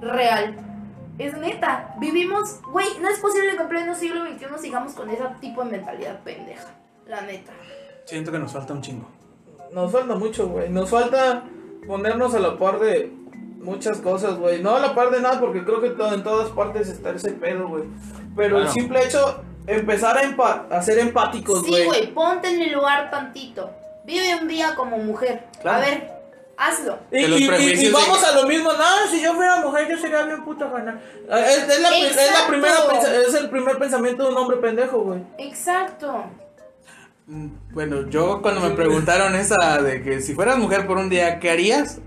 Real. 0.01 0.55
Es 1.17 1.35
neta. 1.37 1.95
Vivimos, 1.99 2.61
güey, 2.71 2.87
no 3.01 3.09
es 3.09 3.19
posible 3.19 3.55
que 3.55 3.63
en 3.63 3.69
pleno 3.69 3.95
siglo 3.95 4.25
XXI 4.25 4.45
sigamos 4.61 4.93
con 4.93 5.09
ese 5.09 5.23
tipo 5.41 5.63
de 5.63 5.71
mentalidad 5.71 6.19
pendeja. 6.23 6.67
La 7.07 7.21
neta. 7.21 7.51
Siento 8.05 8.31
que 8.31 8.39
nos 8.39 8.53
falta 8.53 8.73
un 8.73 8.81
chingo. 8.81 9.07
Nos 9.73 9.91
falta 9.91 10.15
mucho, 10.15 10.47
güey. 10.47 10.69
Nos 10.69 10.89
falta 10.89 11.43
ponernos 11.87 12.33
a 12.35 12.39
la 12.39 12.57
par 12.57 12.79
de 12.79 13.11
muchas 13.59 13.99
cosas, 13.99 14.35
güey. 14.37 14.61
No 14.63 14.75
a 14.75 14.79
la 14.79 14.95
par 14.95 15.11
de 15.11 15.21
nada, 15.21 15.39
porque 15.39 15.63
creo 15.63 15.81
que 15.81 15.89
to- 15.91 16.13
en 16.13 16.23
todas 16.23 16.49
partes 16.49 16.89
está 16.89 17.11
ese 17.11 17.31
pedo, 17.31 17.67
güey. 17.67 17.83
Pero 18.35 18.59
el 18.59 18.69
simple 18.69 19.03
hecho, 19.05 19.41
empezar 19.67 20.17
a, 20.17 20.23
empa- 20.23 20.65
a 20.71 20.81
ser 20.81 20.99
empáticos, 20.99 21.63
Sí, 21.63 21.69
güey. 21.71 21.85
güey, 21.85 22.13
ponte 22.13 22.49
en 22.49 22.59
mi 22.59 22.69
lugar 22.69 23.09
tantito. 23.11 23.69
Vive 24.05 24.35
un 24.41 24.47
día 24.47 24.73
como 24.75 24.97
mujer. 24.97 25.45
Claro. 25.61 25.77
A 25.77 25.79
ver, 25.81 26.11
hazlo. 26.57 26.97
Y, 27.11 27.25
y- 27.25 27.91
vamos 27.91 28.23
a 28.23 28.35
lo 28.35 28.47
mismo, 28.47 28.71
no, 28.73 29.11
si 29.11 29.21
yo 29.21 29.33
fuera 29.35 29.57
mujer 29.57 29.87
yo 29.89 29.97
sería 29.97 30.23
bien 30.23 30.43
puta 30.43 30.67
gana. 30.69 30.99
Es, 31.29 31.57
es 31.69 31.81
la, 31.81 31.89
es 31.97 32.15
la 32.15 32.21
Exacto. 32.23 32.47
primera 32.49 32.75
es 33.27 33.33
el 33.35 33.49
primer 33.49 33.77
pensamiento 33.77 34.23
de 34.23 34.29
un 34.31 34.37
hombre 34.37 34.57
pendejo, 34.57 34.99
güey. 35.01 35.21
Exacto. 35.37 36.23
Mm, 37.27 37.47
Bueno, 37.73 38.09
yo 38.09 38.41
cuando 38.41 38.61
me 38.61 38.71
preguntaron 38.71 39.35
esa 39.35 39.81
de 39.81 40.01
que 40.01 40.21
si 40.21 40.33
fueras 40.33 40.57
mujer 40.57 40.87
por 40.87 40.97
un 40.97 41.09
día, 41.09 41.39
¿qué 41.39 41.51
harías? 41.51 41.99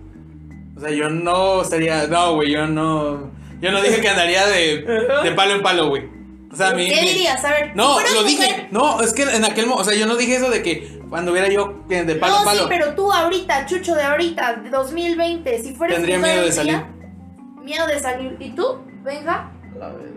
O 0.82 0.84
sea, 0.84 0.90
yo 0.96 1.08
no 1.08 1.62
sería, 1.62 2.08
no, 2.08 2.34
güey, 2.34 2.50
yo 2.50 2.66
no, 2.66 3.30
yo 3.60 3.70
no 3.70 3.80
dije 3.80 4.00
que 4.00 4.08
andaría 4.08 4.46
de, 4.48 4.78
de 5.22 5.30
palo 5.32 5.54
en 5.54 5.62
palo, 5.62 5.88
güey. 5.88 6.08
O 6.52 6.56
sea, 6.56 6.72
mi, 6.72 6.88
¿Qué 6.90 7.00
mi- 7.02 7.08
dirías? 7.08 7.44
A 7.44 7.50
ver, 7.52 7.70
No, 7.76 7.98
si 8.00 8.14
lo 8.14 8.24
dije, 8.24 8.42
mujer- 8.48 8.68
no, 8.72 9.00
es 9.00 9.14
que 9.14 9.22
en 9.22 9.44
aquel 9.44 9.66
momento, 9.66 9.82
o 9.82 9.84
sea, 9.84 9.94
yo 9.98 10.06
no 10.06 10.16
dije 10.16 10.36
eso 10.36 10.50
de 10.50 10.60
que 10.62 11.00
cuando 11.08 11.30
hubiera 11.30 11.48
yo 11.48 11.84
de 11.88 12.14
palo 12.16 12.32
no, 12.34 12.38
en 12.40 12.44
palo. 12.44 12.60
sí, 12.62 12.66
pero 12.68 12.94
tú 12.94 13.12
ahorita, 13.12 13.64
Chucho 13.66 13.94
de 13.94 14.02
ahorita, 14.02 14.54
de 14.56 14.70
2020, 14.70 15.62
si 15.62 15.74
fueras 15.74 15.96
Tendría 15.96 16.18
miedo 16.18 16.42
de 16.44 16.52
salir. 16.52 16.72
día, 16.74 16.88
Miedo 17.62 17.86
de 17.86 18.00
salir. 18.00 18.36
¿Y 18.40 18.50
tú? 18.50 18.64
Venga. 19.04 19.52
La 19.78 19.86
verdad. 19.90 20.10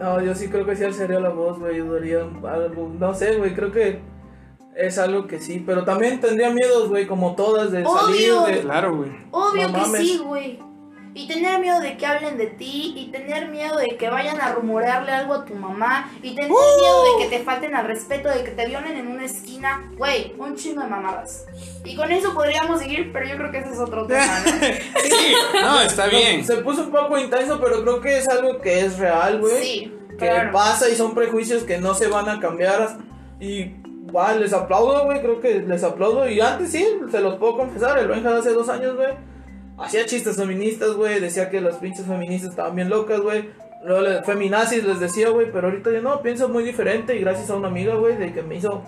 No, 0.00 0.20
yo 0.22 0.34
sí 0.34 0.48
creo 0.48 0.64
que 0.64 0.74
sí 0.76 0.84
alzaría 0.84 1.20
la 1.20 1.28
voz, 1.28 1.58
güey. 1.58 1.74
Ayudaría 1.74 2.20
algo. 2.20 2.90
No 2.98 3.14
sé, 3.14 3.36
güey. 3.36 3.54
Creo 3.54 3.70
que 3.70 4.00
es 4.76 4.98
algo 4.98 5.26
que 5.26 5.40
sí. 5.40 5.62
Pero 5.64 5.84
también 5.84 6.20
tendría 6.20 6.50
miedos, 6.50 6.88
güey, 6.88 7.06
como 7.06 7.34
todas, 7.34 7.70
de 7.72 7.84
salir. 7.84 8.32
De... 8.46 8.60
Claro, 8.62 8.96
güey. 8.96 9.10
Obvio 9.30 9.68
No 9.68 9.74
que 9.74 9.80
mames. 9.80 10.00
sí, 10.02 10.18
güey. 10.18 10.58
Y 11.14 11.26
tener 11.26 11.58
miedo 11.60 11.80
de 11.80 11.96
que 11.96 12.04
hablen 12.04 12.36
de 12.36 12.46
ti, 12.48 12.92
y 12.94 13.10
tener 13.10 13.48
miedo 13.48 13.78
de 13.78 13.96
que 13.96 14.10
vayan 14.10 14.38
a 14.38 14.52
rumorearle 14.52 15.12
algo 15.12 15.32
a 15.32 15.44
tu 15.46 15.54
mamá, 15.54 16.10
y 16.22 16.34
tener 16.34 16.50
¡Uh! 16.50 16.54
miedo 16.54 17.04
de 17.18 17.24
que 17.24 17.38
te 17.38 17.42
falten 17.42 17.74
al 17.74 17.86
respeto, 17.86 18.28
de 18.28 18.44
que 18.44 18.50
te 18.50 18.66
violen 18.66 18.98
en 18.98 19.06
una 19.08 19.24
esquina, 19.24 19.90
güey, 19.96 20.34
un 20.36 20.54
chingo 20.56 20.82
de 20.82 20.88
mamadas. 20.88 21.46
Y 21.86 21.96
con 21.96 22.12
eso 22.12 22.34
podríamos 22.34 22.80
seguir, 22.80 23.14
pero 23.14 23.26
yo 23.26 23.36
creo 23.38 23.50
que 23.50 23.58
ese 23.60 23.70
es 23.72 23.78
otro 23.78 24.06
tema, 24.06 24.26
¿no? 24.44 24.50
Sí, 25.04 25.34
no, 25.58 25.80
está 25.80 26.04
No, 26.04 26.10
bien. 26.10 26.44
Se 26.44 26.56
puso 26.56 26.82
un 26.82 26.90
poco 26.90 27.16
intenso, 27.16 27.58
pero 27.62 27.80
creo 27.82 28.00
que 28.02 28.18
es 28.18 28.28
algo 28.28 28.60
que 28.60 28.80
es 28.80 28.98
real, 28.98 29.40
güey. 29.40 29.62
Sí, 29.64 29.94
que 30.10 30.16
claro. 30.16 30.52
pasa 30.52 30.86
y 30.90 30.96
son 30.96 31.14
prejuicios 31.14 31.62
que 31.62 31.78
no 31.78 31.94
se 31.94 32.08
van 32.08 32.28
a 32.28 32.40
cambiar. 32.40 32.98
Y 33.40 33.70
va, 34.14 34.34
les 34.34 34.52
aplaudo, 34.52 35.04
güey, 35.04 35.20
creo 35.20 35.40
que 35.40 35.60
les 35.60 35.82
aplaudo. 35.82 36.28
Y 36.28 36.40
antes 36.40 36.70
sí, 36.70 36.86
se 37.10 37.20
los 37.20 37.36
puedo 37.36 37.56
confesar, 37.56 37.98
el 37.98 38.08
Benja 38.08 38.36
hace 38.36 38.52
dos 38.52 38.68
años, 38.68 38.96
güey, 38.96 39.14
hacía 39.78 40.06
chistes 40.06 40.36
feministas, 40.36 40.92
güey, 40.92 41.20
decía 41.20 41.50
que 41.50 41.60
las 41.60 41.76
pinches 41.76 42.06
feministas 42.06 42.50
estaban 42.50 42.74
bien 42.74 42.88
locas, 42.88 43.20
güey. 43.20 43.48
Luego 43.84 44.22
feminazis 44.24 44.84
les 44.84 44.98
decía, 44.98 45.28
güey, 45.28 45.52
pero 45.52 45.68
ahorita 45.68 45.92
yo 45.92 46.02
no, 46.02 46.20
pienso 46.20 46.48
muy 46.48 46.64
diferente 46.64 47.14
y 47.14 47.20
gracias 47.20 47.50
a 47.50 47.56
una 47.56 47.68
amiga, 47.68 47.94
güey, 47.94 48.16
de 48.16 48.32
que 48.32 48.42
me 48.42 48.56
hizo 48.56 48.82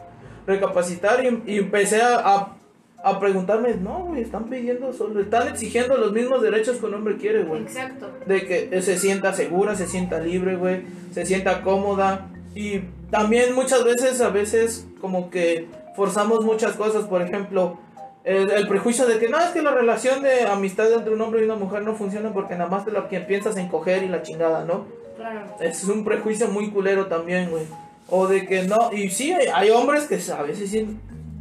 recapacitar 0.47 1.25
y, 1.25 1.43
y 1.47 1.59
empecé 1.59 2.03
a, 2.03 2.19
a, 2.19 2.57
a 3.05 3.21
preguntarme, 3.21 3.75
no, 3.75 4.07
güey, 4.07 4.23
están 4.23 4.49
pidiendo, 4.49 4.93
solo, 4.93 5.21
están 5.21 5.49
exigiendo 5.49 5.97
los 5.97 6.13
mismos 6.13 6.43
derechos 6.43 6.79
que 6.79 6.87
un 6.87 6.95
hombre 6.95 7.17
quiere, 7.17 7.45
güey 7.45 7.63
Exacto. 7.63 8.11
de 8.27 8.45
que 8.45 8.83
se 8.83 8.99
sienta 8.99 9.33
segura, 9.33 9.77
se 9.77 9.87
sienta 9.87 10.19
libre, 10.19 10.57
güey, 10.57 10.83
se 11.13 11.25
sienta 11.25 11.63
cómoda 11.63 12.29
y 12.55 12.81
también 13.11 13.55
muchas 13.55 13.85
veces, 13.85 14.21
a 14.21 14.31
veces 14.31 14.87
como 15.01 15.31
que 15.31 15.69
forzamos 15.97 16.45
muchas 16.45 16.73
cosas, 16.75 17.05
por 17.05 17.23
ejemplo, 17.23 17.79
el, 18.25 18.51
el 18.51 18.69
prejuicio 18.69 19.07
de 19.07 19.19
que 19.19 19.29
no, 19.29 19.39
es 19.39 19.47
que 19.51 19.63
la 19.63 19.71
relación 19.73 20.23
de 20.23 20.43
amistad 20.47 20.93
entre 20.93 21.13
un 21.15 21.21
hombre 21.21 21.41
y 21.41 21.45
una 21.45 21.57
mujer 21.57 21.83
no 21.83 21.95
funciona 21.95 22.33
porque 22.33 22.55
nada 22.55 22.69
más 22.69 22.85
te 22.85 22.93
la 22.93 23.09
que 23.09 23.21
piensas 23.21 23.57
en 23.57 23.69
coger 23.69 24.03
y 24.03 24.09
la 24.09 24.23
chingada, 24.23 24.65
¿no? 24.65 24.85
Claro. 25.17 25.47
Es 25.61 25.85
un 25.85 26.05
prejuicio 26.05 26.49
muy 26.49 26.71
culero 26.71 27.07
también, 27.07 27.51
güey. 27.51 27.65
O 28.11 28.27
de 28.27 28.47
que 28.47 28.63
no, 28.65 28.91
y 28.93 29.11
sí, 29.11 29.33
hay, 29.33 29.47
hay 29.53 29.71
hombres 29.71 30.05
que 30.07 30.19
a 30.33 30.43
veces 30.43 30.71
sí 30.71 30.99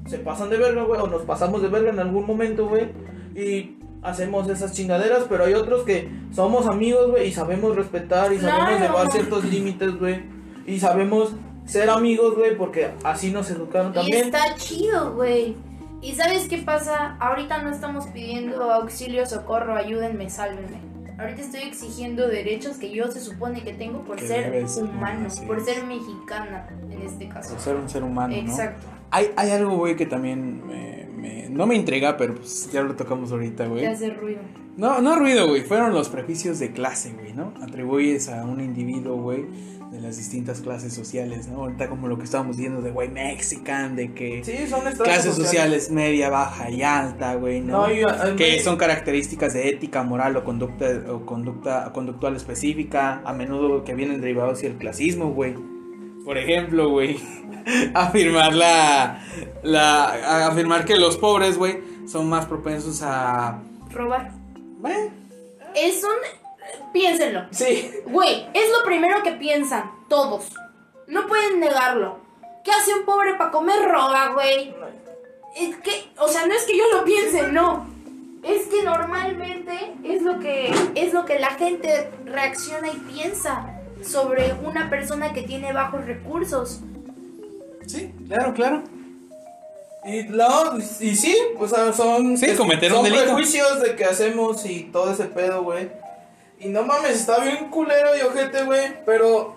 se 0.07 0.17
pasan 0.19 0.49
de 0.49 0.57
verga, 0.57 0.83
güey, 0.83 0.99
o 1.01 1.07
nos 1.07 1.23
pasamos 1.23 1.61
de 1.61 1.67
verga 1.67 1.89
en 1.91 1.99
algún 1.99 2.25
momento, 2.25 2.67
güey, 2.67 2.87
y 3.35 3.77
hacemos 4.01 4.47
esas 4.49 4.71
chingaderas, 4.73 5.25
pero 5.29 5.43
hay 5.45 5.53
otros 5.53 5.83
que 5.83 6.09
somos 6.33 6.67
amigos, 6.67 7.11
güey, 7.11 7.27
y 7.27 7.31
sabemos 7.33 7.75
respetar 7.75 8.31
y 8.31 8.39
sabemos 8.39 8.77
Claro. 8.77 8.85
llevar 8.85 9.11
ciertos 9.11 9.43
límites, 9.45 9.97
güey, 9.99 10.21
y 10.65 10.79
sabemos 10.79 11.33
ser 11.67 11.89
amigos, 11.89 12.35
güey, 12.35 12.57
porque 12.57 12.89
así 13.03 13.29
nos 13.31 13.49
educaron 13.51 13.91
Y 13.91 13.95
también. 13.95 14.25
está 14.25 14.55
chido, 14.55 15.13
güey. 15.15 15.55
¿Y 16.01 16.13
sabes 16.13 16.47
qué 16.47 16.57
pasa? 16.59 17.17
Ahorita 17.19 17.61
no 17.61 17.69
estamos 17.71 18.05
pidiendo 18.07 18.71
auxilio, 18.71 19.25
socorro, 19.25 19.75
ayúdenme, 19.75 20.29
sálvenme. 20.29 20.79
Ahorita 21.19 21.41
estoy 21.41 21.61
exigiendo 21.61 22.27
derechos 22.27 22.77
que 22.77 22.91
yo 22.91 23.11
se 23.11 23.19
supone 23.19 23.63
que 23.63 23.73
tengo 23.73 24.03
por 24.03 24.17
Que 24.17 24.27
ser 24.27 24.51
debes, 24.51 24.77
humano, 24.77 25.25
así 25.27 25.43
por 25.47 25.57
es. 25.57 25.65
ser 25.65 25.83
mexicana 25.85 26.67
en 26.91 27.01
este 27.01 27.27
caso. 27.27 27.49
Por 27.53 27.59
ser 27.59 27.75
un 27.75 27.89
ser 27.89 28.03
humano, 28.03 28.35
¿no? 28.35 28.39
Exacto. 28.39 28.85
Hay, 29.09 29.31
hay 29.35 29.49
algo, 29.51 29.75
güey, 29.77 29.95
que 29.95 30.05
también 30.05 30.65
me, 30.67 31.07
me- 31.15 31.49
no 31.49 31.65
me 31.65 31.73
intriga, 31.75 32.17
pero 32.17 32.35
pues 32.35 32.69
ya 32.71 32.83
lo 32.83 32.95
tocamos 32.95 33.31
ahorita, 33.31 33.65
güey. 33.65 33.81
Te 33.81 33.87
hace 33.87 34.11
ruido. 34.11 34.41
No, 34.75 35.01
no 35.01 35.15
ruido, 35.15 35.47
güey. 35.47 35.63
Fueron 35.63 35.91
los 35.93 36.09
prejuicios 36.09 36.59
de 36.59 36.71
clase, 36.71 37.13
güey, 37.13 37.33
¿no? 37.33 37.51
Atribuyes 37.63 38.29
a 38.29 38.43
un 38.45 38.59
individuo, 38.61 39.15
güey, 39.19 39.45
de 39.97 40.03
las 40.03 40.17
distintas 40.17 40.61
clases 40.61 40.93
sociales, 40.93 41.47
¿no? 41.47 41.61
Ahorita 41.61 41.89
como 41.89 42.07
lo 42.07 42.17
que 42.17 42.23
estábamos 42.23 42.55
viendo 42.57 42.81
de, 42.81 42.91
güey, 42.91 43.09
mexican, 43.09 43.95
de 43.95 44.13
que 44.13 44.43
Sí, 44.43 44.67
son 44.69 44.81
clases 45.03 45.35
sociales 45.35 45.89
media, 45.91 46.29
baja 46.29 46.69
y 46.69 46.83
alta, 46.83 47.35
güey, 47.35 47.61
¿no? 47.61 47.87
No, 47.87 47.93
y, 47.93 48.03
a- 48.03 48.35
que 48.37 48.59
son 48.61 48.77
características 48.77 49.53
de 49.53 49.69
ética, 49.69 50.03
moral 50.03 50.37
o 50.37 50.43
conducta 50.43 50.85
o 51.11 51.25
conducta 51.25 51.91
conductual 51.93 52.35
específica, 52.35 53.21
a 53.25 53.33
menudo 53.33 53.83
que 53.83 53.93
vienen 53.95 54.21
derivados 54.21 54.61
del 54.61 54.77
clasismo, 54.77 55.31
güey. 55.33 55.55
Por 56.23 56.37
ejemplo, 56.37 56.89
güey, 56.89 57.17
afirmar 57.93 58.53
la, 58.53 59.23
la 59.63 60.47
afirmar 60.47 60.85
que 60.85 60.97
los 60.97 61.17
pobres, 61.17 61.57
güey, 61.57 61.79
son 62.07 62.29
más 62.29 62.45
propensos 62.45 63.01
a 63.01 63.59
Robar. 63.91 64.31
bueno, 64.79 65.11
Es 65.75 66.03
un... 66.03 66.46
Piénsenlo. 66.93 67.45
Sí, 67.51 67.91
Güey, 68.05 68.47
es 68.53 68.69
lo 68.77 68.83
primero 68.83 69.21
que 69.23 69.31
piensan 69.33 69.91
todos. 70.09 70.51
No 71.07 71.27
pueden 71.27 71.59
negarlo. 71.59 72.19
¿Qué 72.63 72.71
hace 72.71 72.93
un 72.93 73.05
pobre 73.05 73.35
para 73.35 73.51
comer? 73.51 73.83
Roba, 73.85 74.29
güey. 74.33 74.73
Es 75.55 75.75
que, 75.77 76.09
o 76.19 76.27
sea, 76.27 76.45
no 76.45 76.53
es 76.53 76.63
que 76.63 76.77
yo 76.77 76.83
lo 76.93 77.03
piense, 77.03 77.43
no. 77.47 77.87
Es 78.43 78.67
que 78.67 78.83
normalmente 78.83 79.93
es 80.03 80.21
lo 80.21 80.39
que 80.39 80.71
es 80.95 81.13
lo 81.13 81.25
que 81.25 81.39
la 81.39 81.51
gente 81.51 82.09
reacciona 82.25 82.87
y 82.89 82.97
piensa 83.11 83.73
sobre 84.03 84.53
una 84.63 84.89
persona 84.89 85.33
que 85.33 85.41
tiene 85.43 85.73
bajos 85.73 86.05
recursos. 86.05 86.79
sí, 87.85 88.13
claro, 88.27 88.53
claro. 88.53 88.83
Y, 90.05 90.23
no, 90.23 90.77
y 90.77 91.15
sí, 91.15 91.35
pues 91.57 91.73
ah, 91.73 91.91
son, 91.91 92.37
Sí, 92.37 92.45
es- 92.45 92.57
cometer 92.57 92.91
un 92.91 92.97
son 92.97 93.03
delito. 93.05 93.23
prejuicios 93.23 93.81
de 93.81 93.95
que 93.95 94.05
hacemos 94.05 94.65
y 94.65 94.83
todo 94.85 95.11
ese 95.11 95.25
pedo, 95.25 95.63
güey. 95.63 95.89
Y 96.59 96.69
no 96.69 96.83
mames, 96.83 97.11
está 97.11 97.39
bien 97.43 97.69
culero 97.69 98.09
y 98.17 98.21
ojete, 98.25 98.63
güey. 98.63 98.81
Pero 99.05 99.55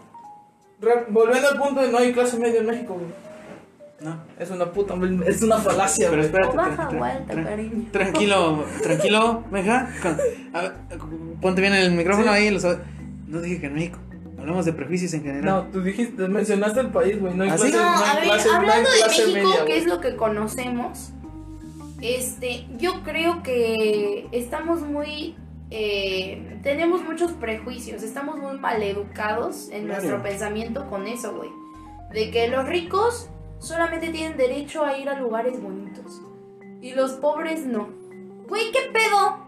re- 0.80 1.06
volviendo 1.08 1.48
al 1.48 1.58
punto 1.58 1.80
de 1.80 1.88
no 1.90 1.98
hay 1.98 2.12
clase 2.12 2.38
media 2.38 2.60
en 2.60 2.66
México, 2.66 2.94
güey. 2.94 3.06
No. 4.00 4.18
Es 4.38 4.50
una 4.50 4.66
puta, 4.72 4.94
es 5.26 5.42
una 5.42 5.58
falacia, 5.58 6.08
Pero 6.10 6.22
espérate. 6.22 6.56
Baja 6.56 6.88
tra- 6.88 7.26
tra- 7.26 7.44
cariño. 7.44 7.84
Tranquilo, 7.92 8.64
tranquilo, 8.82 9.44
venga. 9.50 9.92
A 10.54 10.60
ver, 10.62 10.72
ponte 11.40 11.60
bien 11.60 11.74
el 11.74 11.90
micrófono 11.92 12.32
Sí. 12.32 12.38
ahí. 12.38 12.50
los- 12.50 12.66
no 13.26 13.40
dije 13.40 13.60
que 13.60 13.66
en 13.66 13.74
México. 13.74 13.98
Hablamos 14.38 14.64
de 14.64 14.72
prejuicios 14.72 15.12
en 15.12 15.22
general. 15.22 15.44
No, 15.44 15.62
tú 15.70 15.82
dijiste, 15.82 16.26
mencionaste 16.26 16.80
el 16.80 16.88
país, 16.88 17.20
güey. 17.20 17.34
No 17.34 17.44
hay 17.44 17.50
¿Ah, 17.50 17.56
clase, 17.56 17.72
No, 17.72 17.82
no 17.82 17.90
hay 18.04 18.10
a 18.10 18.14
ver, 18.14 18.24
clase, 18.24 18.48
no 18.48 18.52
hay 18.54 18.58
hablando 18.60 18.90
de 18.90 19.06
México, 19.06 19.30
media, 19.34 19.64
que 19.66 19.76
es 19.78 19.86
lo 19.86 20.00
que 20.00 20.16
conocemos, 20.16 21.10
este, 22.00 22.66
yo 22.78 23.02
creo 23.04 23.42
que 23.42 24.26
estamos 24.32 24.80
muy, 24.80 25.36
eh, 25.70 26.58
tenemos 26.62 27.02
muchos 27.02 27.32
prejuicios, 27.32 28.02
estamos 28.02 28.38
muy 28.38 28.58
maleducados 28.58 29.68
en 29.70 29.84
Claro. 29.86 30.02
nuestro 30.02 30.22
pensamiento 30.22 30.88
con 30.90 31.06
eso, 31.06 31.34
güey. 31.34 31.50
De 32.12 32.30
que 32.30 32.48
los 32.48 32.66
ricos 32.68 33.28
solamente 33.58 34.08
tienen 34.08 34.36
derecho 34.36 34.84
a 34.84 34.98
ir 34.98 35.08
a 35.08 35.18
lugares 35.20 35.60
bonitos 35.62 36.20
y 36.80 36.92
los 36.92 37.12
pobres 37.12 37.66
no. 37.66 37.88
Güey, 38.48 38.72
¿qué 38.72 38.80
pedo? 38.92 39.38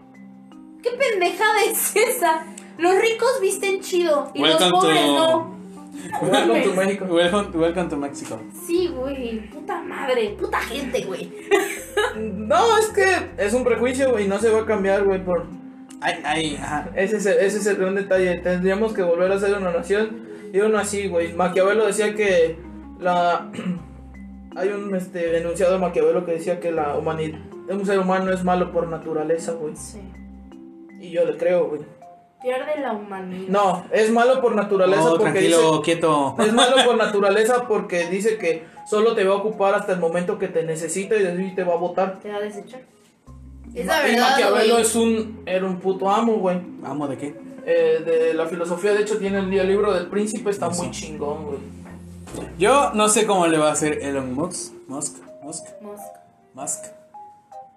¿Qué 0.81 0.91
pendejada 0.91 1.63
es 1.69 1.95
esa? 1.95 2.45
Los 2.77 2.95
ricos 2.99 3.39
visten 3.41 3.81
chido 3.81 4.31
y 4.33 4.41
Welcome 4.41 4.69
los 4.69 4.79
pobres 4.81 5.05
to- 5.05 5.13
no. 5.13 5.53
Welcome 6.21 6.61
to 6.63 6.73
México. 6.73 7.05
Welcome, 7.05 7.57
welcome 7.57 7.89
to 7.89 7.97
Mexico. 7.97 8.39
Sí, 8.65 8.87
güey, 8.87 9.49
puta 9.49 9.81
madre, 9.81 10.35
puta 10.39 10.59
gente, 10.59 11.03
güey. 11.05 11.31
No, 12.17 12.77
es 12.77 12.87
que 12.89 13.31
es 13.37 13.53
un 13.53 13.63
prejuicio, 13.63 14.11
güey. 14.11 14.27
No 14.27 14.37
se 14.39 14.49
va 14.49 14.61
a 14.61 14.65
cambiar, 14.65 15.03
güey, 15.03 15.23
por, 15.23 15.45
Ay, 16.03 16.21
ay, 16.25 16.59
ajá. 16.61 16.89
Ese 16.95 17.17
es, 17.17 17.25
el, 17.25 17.37
ese 17.39 17.57
es 17.59 17.65
el 17.65 17.77
gran 17.77 17.95
detalle. 17.95 18.37
Tendríamos 18.39 18.93
que 18.93 19.01
volver 19.03 19.31
a 19.31 19.35
hacer 19.35 19.53
una 19.55 19.71
nación. 19.71 20.27
Y 20.53 20.59
uno 20.59 20.77
así, 20.77 21.07
güey. 21.07 21.33
Maquiavelo 21.33 21.85
decía 21.85 22.13
que 22.13 22.57
la. 22.99 23.49
Hay 24.55 24.69
un 24.69 24.93
este, 24.95 25.37
enunciado 25.37 25.73
de 25.73 25.79
Maquiavelo 25.79 26.25
que 26.25 26.33
decía 26.33 26.59
que 26.59 26.71
la 26.71 26.95
humanidad. 26.95 27.39
Un 27.69 27.85
ser 27.85 27.97
humano 27.97 28.31
es 28.31 28.43
malo 28.43 28.71
por 28.71 28.87
naturaleza, 28.87 29.53
güey. 29.53 29.75
Sí. 29.75 30.01
Y 30.99 31.09
yo 31.11 31.25
le 31.25 31.37
creo, 31.37 31.69
güey. 31.69 31.81
Pierde 32.41 32.81
la 32.81 32.91
humanidad. 32.91 33.47
No, 33.47 33.85
es 33.91 34.11
malo 34.11 34.41
por 34.41 34.53
naturaleza 34.53 35.01
No, 35.01 35.09
porque 35.11 35.31
tranquilo, 35.31 35.81
quieto. 35.81 36.35
dice. 36.37 36.49
Es 36.49 36.53
malo 36.53 36.75
por 36.85 36.97
naturaleza 37.05 37.67
porque 37.67 38.07
dice 38.09 38.37
que 38.37 38.63
solo 38.85 39.15
te 39.15 39.23
va 39.23 39.35
a 39.35 39.37
ocupar 39.37 39.73
hasta 39.75 39.93
el 39.93 39.99
momento 39.99 40.37
que 40.37 40.49
te 40.49 40.63
necesita 40.63 41.15
y 41.15 41.23
de 41.23 41.29
ahí 41.29 41.55
te 41.55 41.63
va 41.63 41.73
a 41.73 41.77
votar. 41.77 42.19
¿Te 42.19 42.29
va 42.29 42.35
a 42.35 42.41
desechar? 42.41 42.81
Es 43.73 43.85
la 43.85 44.01
verdad, 44.01 44.29
Maquiavelo 44.31 44.77
es 44.77 44.95
un, 44.95 45.41
era 45.45 45.65
un 45.65 45.79
puto 45.79 46.09
amo, 46.09 46.33
güey. 46.33 46.61
¿Amo 46.83 47.07
de 47.07 47.17
qué? 47.17 47.35
Eh, 47.65 48.03
de 48.05 48.33
la 48.33 48.45
filosofía, 48.45 48.93
de 48.93 49.01
hecho, 49.01 49.17
tiene 49.17 49.39
el, 49.39 49.51
el 49.51 49.67
libro 49.67 49.93
del 49.93 50.07
príncipe, 50.07 50.49
está 50.49 50.67
Eso. 50.67 50.83
muy 50.83 50.91
chingón, 50.91 51.45
güey. 51.45 51.59
Yo 52.57 52.91
no 52.93 53.09
sé 53.09 53.25
cómo 53.25 53.47
le 53.47 53.57
va 53.57 53.69
a 53.69 53.73
hacer 53.73 53.99
Elon 54.03 54.33
Musk. 54.33 54.73
Musk. 54.87 55.17
Musk. 55.43 55.65
Musk. 55.81 56.03
Musk. 56.53 56.85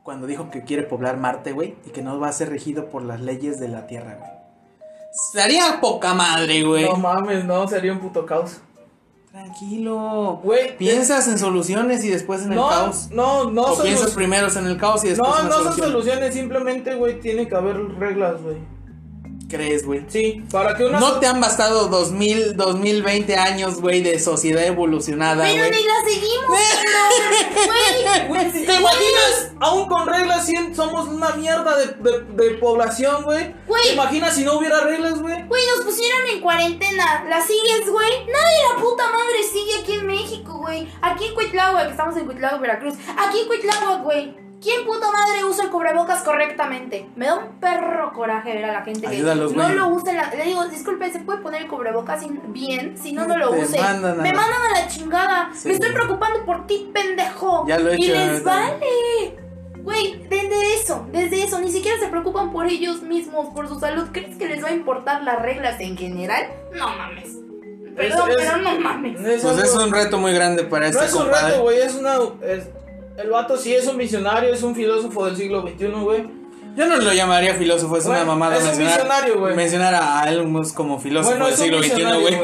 Cuando 0.02 0.26
dijo 0.26 0.50
que 0.50 0.62
quiere 0.64 0.82
poblar 0.82 1.16
Marte, 1.16 1.52
güey. 1.52 1.74
Y 1.86 1.90
que 1.90 2.02
no 2.02 2.18
va 2.18 2.28
a 2.28 2.32
ser 2.32 2.50
regido 2.50 2.86
por 2.86 3.02
las 3.02 3.20
leyes 3.20 3.58
de 3.60 3.68
la 3.68 3.86
Tierra, 3.86 4.16
güey. 4.18 4.30
Estaría 5.28 5.80
poca 5.80 6.14
madre, 6.14 6.62
güey. 6.62 6.84
No 6.84 6.96
mames, 6.96 7.44
no, 7.44 7.66
sería 7.68 7.92
un 7.92 8.00
puto 8.00 8.26
caos. 8.26 8.60
Tranquilo. 9.36 10.40
Güey, 10.42 10.78
Piensas 10.78 11.28
en 11.28 11.38
soluciones 11.38 12.02
y 12.04 12.08
después 12.08 12.42
en 12.42 12.52
el 12.52 12.56
no, 12.56 12.70
caos. 12.70 13.10
no, 13.12 13.50
no, 13.50 13.64
o 13.64 13.82
piensas 13.82 14.12
primero 14.12 14.48
en 14.48 14.66
el 14.66 14.78
caos 14.78 15.04
y 15.04 15.08
después 15.08 15.28
no, 15.28 15.42
en 15.42 15.50
la 15.50 15.56
no 15.56 15.62
son 15.64 15.76
soluciones, 15.76 16.32
simplemente, 16.32 16.94
güey, 16.94 17.20
tiene 17.20 17.46
que 17.46 17.54
haber 17.54 17.76
reglas, 17.98 18.40
güey. 18.40 18.56
¿Crees, 19.48 19.86
güey? 19.86 20.04
Sí, 20.08 20.42
para 20.50 20.76
que 20.76 20.84
una... 20.84 20.98
No 20.98 21.20
te 21.20 21.26
han 21.26 21.40
bastado 21.40 21.86
2000, 21.86 22.56
2020 22.56 23.36
años, 23.36 23.80
güey, 23.80 24.02
de 24.02 24.18
sociedad 24.18 24.64
evolucionada, 24.64 25.44
Pero 25.44 25.66
güey. 25.66 25.70
ni 25.70 25.86
la 25.86 25.94
seguimos, 26.04 26.46
güey. 28.28 28.66
¿Te 28.66 28.74
imaginas? 28.74 29.52
Aún 29.60 29.88
con 29.88 30.06
reglas, 30.08 30.48
somos 30.74 31.08
una 31.08 31.30
mierda 31.30 31.76
de, 31.76 31.86
de, 31.86 32.20
de 32.44 32.50
población, 32.56 33.22
güey. 33.22 33.54
Güey. 33.66 33.82
¿Te 33.84 33.92
imaginas 33.92 34.34
si 34.34 34.44
no 34.44 34.58
hubiera 34.58 34.80
reglas, 34.80 35.20
güey? 35.20 35.46
Güey, 35.46 35.62
nos 35.76 35.84
pusieron 35.84 36.20
en 36.32 36.40
cuarentena. 36.40 37.24
¿La 37.28 37.40
sigues, 37.40 37.88
güey? 37.90 38.10
Nadie 38.26 38.74
la 38.74 38.82
puta 38.82 39.04
madre 39.04 39.42
sigue 39.50 39.80
aquí 39.80 39.92
en 39.92 40.06
México, 40.06 40.58
güey. 40.58 40.88
Aquí 41.02 41.26
en 41.26 41.34
Cuitláhuac, 41.34 41.84
que 41.86 41.90
estamos 41.92 42.16
en 42.16 42.26
Cuitláhuac, 42.26 42.60
Veracruz. 42.60 42.94
Aquí 43.16 43.38
en 43.40 43.46
Cuitláhuac, 43.46 44.02
güey. 44.02 44.45
¿Quién 44.66 44.84
puta 44.84 45.06
madre 45.12 45.44
usa 45.44 45.64
el 45.66 45.70
cubrebocas 45.70 46.22
correctamente? 46.24 47.08
Me 47.14 47.26
da 47.26 47.34
un 47.36 47.60
perro 47.60 48.12
coraje 48.12 48.52
ver 48.52 48.64
a 48.64 48.72
la 48.72 48.82
gente 48.82 49.06
que 49.06 49.18
no 49.22 49.48
güey. 49.48 49.74
lo 49.76 49.88
usa. 49.90 50.10
en 50.10 50.16
la- 50.16 50.34
Le 50.34 50.42
digo, 50.44 50.64
disculpe, 50.66 51.08
¿se 51.12 51.20
puede 51.20 51.38
poner 51.38 51.62
el 51.62 51.68
cubrebocas 51.68 52.20
sin- 52.20 52.40
bien? 52.52 52.98
Si 52.98 53.12
no, 53.12 53.28
no 53.28 53.36
lo 53.36 53.50
Te 53.50 53.60
use. 53.62 53.78
mandan 53.80 54.18
a 54.18 54.22
Me 54.22 54.32
la- 54.32 54.36
mandan 54.40 54.60
a 54.74 54.80
la 54.80 54.88
chingada. 54.88 55.50
Sí. 55.54 55.68
Me 55.68 55.74
estoy 55.74 55.92
preocupando 55.92 56.44
por 56.44 56.66
ti, 56.66 56.90
pendejo. 56.92 57.64
Ya 57.68 57.78
lo 57.78 57.90
he 57.90 57.96
Y 58.00 58.06
hecho, 58.10 58.14
les 58.14 58.42
vale. 58.42 59.38
Güey, 59.84 60.26
desde 60.28 60.74
eso, 60.74 61.06
desde 61.12 61.44
eso, 61.44 61.60
ni 61.60 61.70
siquiera 61.70 61.96
se 62.00 62.08
preocupan 62.08 62.50
por 62.50 62.66
ellos 62.66 63.02
mismos, 63.02 63.50
por 63.54 63.68
su 63.68 63.78
salud. 63.78 64.08
¿Crees 64.10 64.36
que 64.36 64.48
les 64.48 64.64
va 64.64 64.68
a 64.70 64.72
importar 64.72 65.22
las 65.22 65.40
reglas 65.40 65.78
en 65.80 65.96
general? 65.96 66.44
No 66.74 66.88
mames. 66.88 67.36
Perdón, 67.94 68.30
Es- 68.30 68.36
pero 68.36 68.56
no 68.58 68.80
mames. 68.80 69.20
Es 69.20 69.42
Pues 69.42 69.58
es 69.58 69.74
un 69.76 69.92
reto 69.92 70.18
muy 70.18 70.32
grande 70.32 70.64
para 70.64 70.86
No 70.86 70.90
este 70.90 71.04
es 71.04 71.14
un 71.14 71.22
compadre. 71.22 71.50
reto, 71.52 71.62
güey, 71.62 71.78
es 71.80 71.94
una... 71.94 72.14
es- 72.42 72.68
el 73.18 73.30
vato 73.30 73.56
sí 73.56 73.74
es 73.74 73.86
un 73.86 73.96
visionario, 73.96 74.52
es 74.52 74.62
un 74.62 74.74
filósofo 74.74 75.26
del 75.26 75.36
siglo 75.36 75.62
XXI, 75.62 75.86
güey. 75.88 76.46
Yo 76.76 76.84
no 76.86 76.96
lo 76.98 77.10
llamaría 77.14 77.54
filósofo, 77.54 77.96
es 77.96 78.04
una 78.04 78.24
mamada 78.26 78.56
es 78.56 78.60
un 78.62 78.66
mencionar, 78.68 78.92
visionario, 78.98 79.40
güey. 79.40 79.56
mencionar 79.56 79.94
a 79.94 80.28
Elon 80.30 80.52
Musk 80.52 80.74
como 80.74 81.00
filósofo 81.00 81.30
Bueno, 81.30 81.46
del 81.46 81.54
un 81.54 81.58
siglo 81.60 81.82
XXI, 81.82 82.02
güey. 82.20 82.36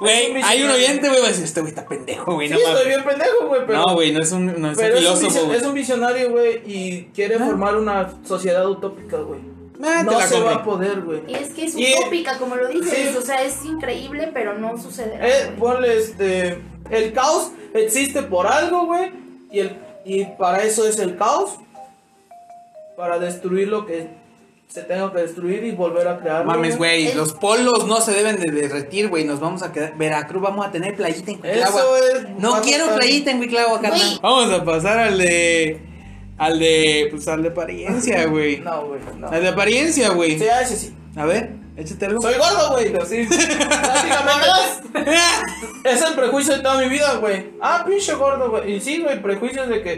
güey. 0.00 0.30
Un 0.38 0.44
hay 0.44 0.62
un 0.62 0.70
oyente, 0.70 1.08
güey, 1.08 1.20
va 1.20 1.26
a 1.26 1.28
decir, 1.28 1.44
este 1.44 1.60
güey 1.60 1.70
está 1.74 1.86
pendejo, 1.86 2.34
güey, 2.34 2.48
Sí, 2.48 2.54
no 2.54 2.60
estoy 2.60 2.86
bien 2.88 3.04
pendejo, 3.04 3.48
güey, 3.48 3.60
pero... 3.66 3.78
No, 3.86 3.92
güey, 3.94 4.12
no 4.12 4.22
es 4.22 4.32
un, 4.32 4.46
no 4.46 4.70
es 4.70 4.76
un 4.78 4.82
Pero 4.82 4.94
un, 4.96 5.02
filósofo, 5.02 5.44
güey. 5.46 5.58
es 5.58 5.62
un 5.66 5.74
visionario, 5.74 6.30
güey, 6.30 6.62
y 6.66 7.02
quiere 7.14 7.34
Ah. 7.34 7.44
formar 7.44 7.76
una 7.76 8.14
sociedad 8.26 8.66
utópica, 8.66 9.18
güey. 9.18 9.40
Ah, 9.84 10.02
No 10.04 10.18
se 10.22 10.40
va 10.40 10.54
a 10.54 10.64
poder, 10.64 11.02
güey. 11.02 11.20
Y 11.28 11.34
es 11.34 11.50
que 11.50 11.66
es 11.66 11.76
Y- 11.76 11.92
utópica, 11.98 12.38
como 12.38 12.56
lo 12.56 12.68
dices. 12.68 13.10
Sí. 13.10 13.16
O 13.18 13.20
sea, 13.20 13.42
es 13.42 13.62
increíble, 13.62 14.30
pero 14.32 14.58
no 14.58 14.78
sucederá. 14.82 15.28
Eh, 15.28 15.52
ponle 15.58 15.98
este. 15.98 16.56
El 16.90 17.12
caos 17.12 17.50
existe 17.74 18.22
por 18.22 18.46
algo, 18.46 18.86
güey. 18.86 19.10
Y, 19.52 19.60
el, 19.60 19.76
y 20.06 20.24
para 20.24 20.62
eso 20.62 20.86
es 20.86 20.98
el 21.00 21.16
caos. 21.16 21.58
Para 22.96 23.18
destruir 23.18 23.68
lo 23.68 23.84
que 23.84 24.08
se 24.68 24.82
tenga 24.82 25.12
que 25.12 25.18
destruir 25.20 25.64
y 25.64 25.72
volver 25.72 26.08
a 26.08 26.18
crear. 26.18 26.44
Mames, 26.44 26.78
güey, 26.78 27.12
los 27.14 27.32
polos 27.32 27.86
no 27.86 28.00
se 28.00 28.12
deben 28.12 28.40
de 28.40 28.50
derretir, 28.50 29.08
güey. 29.08 29.24
Nos 29.24 29.40
vamos 29.40 29.62
a 29.62 29.72
quedar. 29.72 29.96
Veracruz, 29.98 30.42
vamos 30.42 30.64
a 30.64 30.70
tener 30.70 30.96
playita 30.96 31.30
en 31.32 31.38
Cuitlagua. 31.38 31.80
Eso 31.80 31.96
es. 31.96 32.30
No 32.38 32.62
quiero 32.62 32.94
playita 32.94 33.32
en 33.32 33.38
Cuitlagua, 33.38 33.80
carnal. 33.80 34.18
Vamos 34.22 34.52
a 34.52 34.64
pasar 34.64 34.98
al 34.98 35.18
de. 35.18 35.80
Al 36.38 36.58
de. 36.58 37.08
Pues 37.10 37.28
al 37.28 37.42
de 37.42 37.48
apariencia, 37.48 38.24
güey. 38.28 38.60
No, 38.60 38.86
güey. 38.86 39.00
No. 39.18 39.28
Al 39.28 39.42
de 39.42 39.48
apariencia, 39.48 40.10
güey. 40.10 40.38
Sí, 40.38 40.46
ese 40.62 40.76
sí. 40.76 40.94
A 41.16 41.24
ver, 41.24 41.56
échate 41.76 42.06
algo. 42.06 42.20
Soy 42.20 42.34
gordo, 42.34 42.72
güey. 42.72 42.94
Así. 42.96 43.26
Básicamente. 43.26 44.86
Es 45.84 46.02
el 46.02 46.14
prejuicio 46.14 46.56
de 46.56 46.62
toda 46.62 46.80
mi 46.80 46.88
vida, 46.88 47.14
güey. 47.20 47.52
Ah, 47.60 47.84
pinche 47.86 48.12
gordo, 48.14 48.50
güey. 48.50 48.74
Y 48.74 48.80
sí, 48.80 49.02
güey, 49.02 49.22
prejuicios 49.22 49.68
de 49.68 49.82
que 49.82 49.92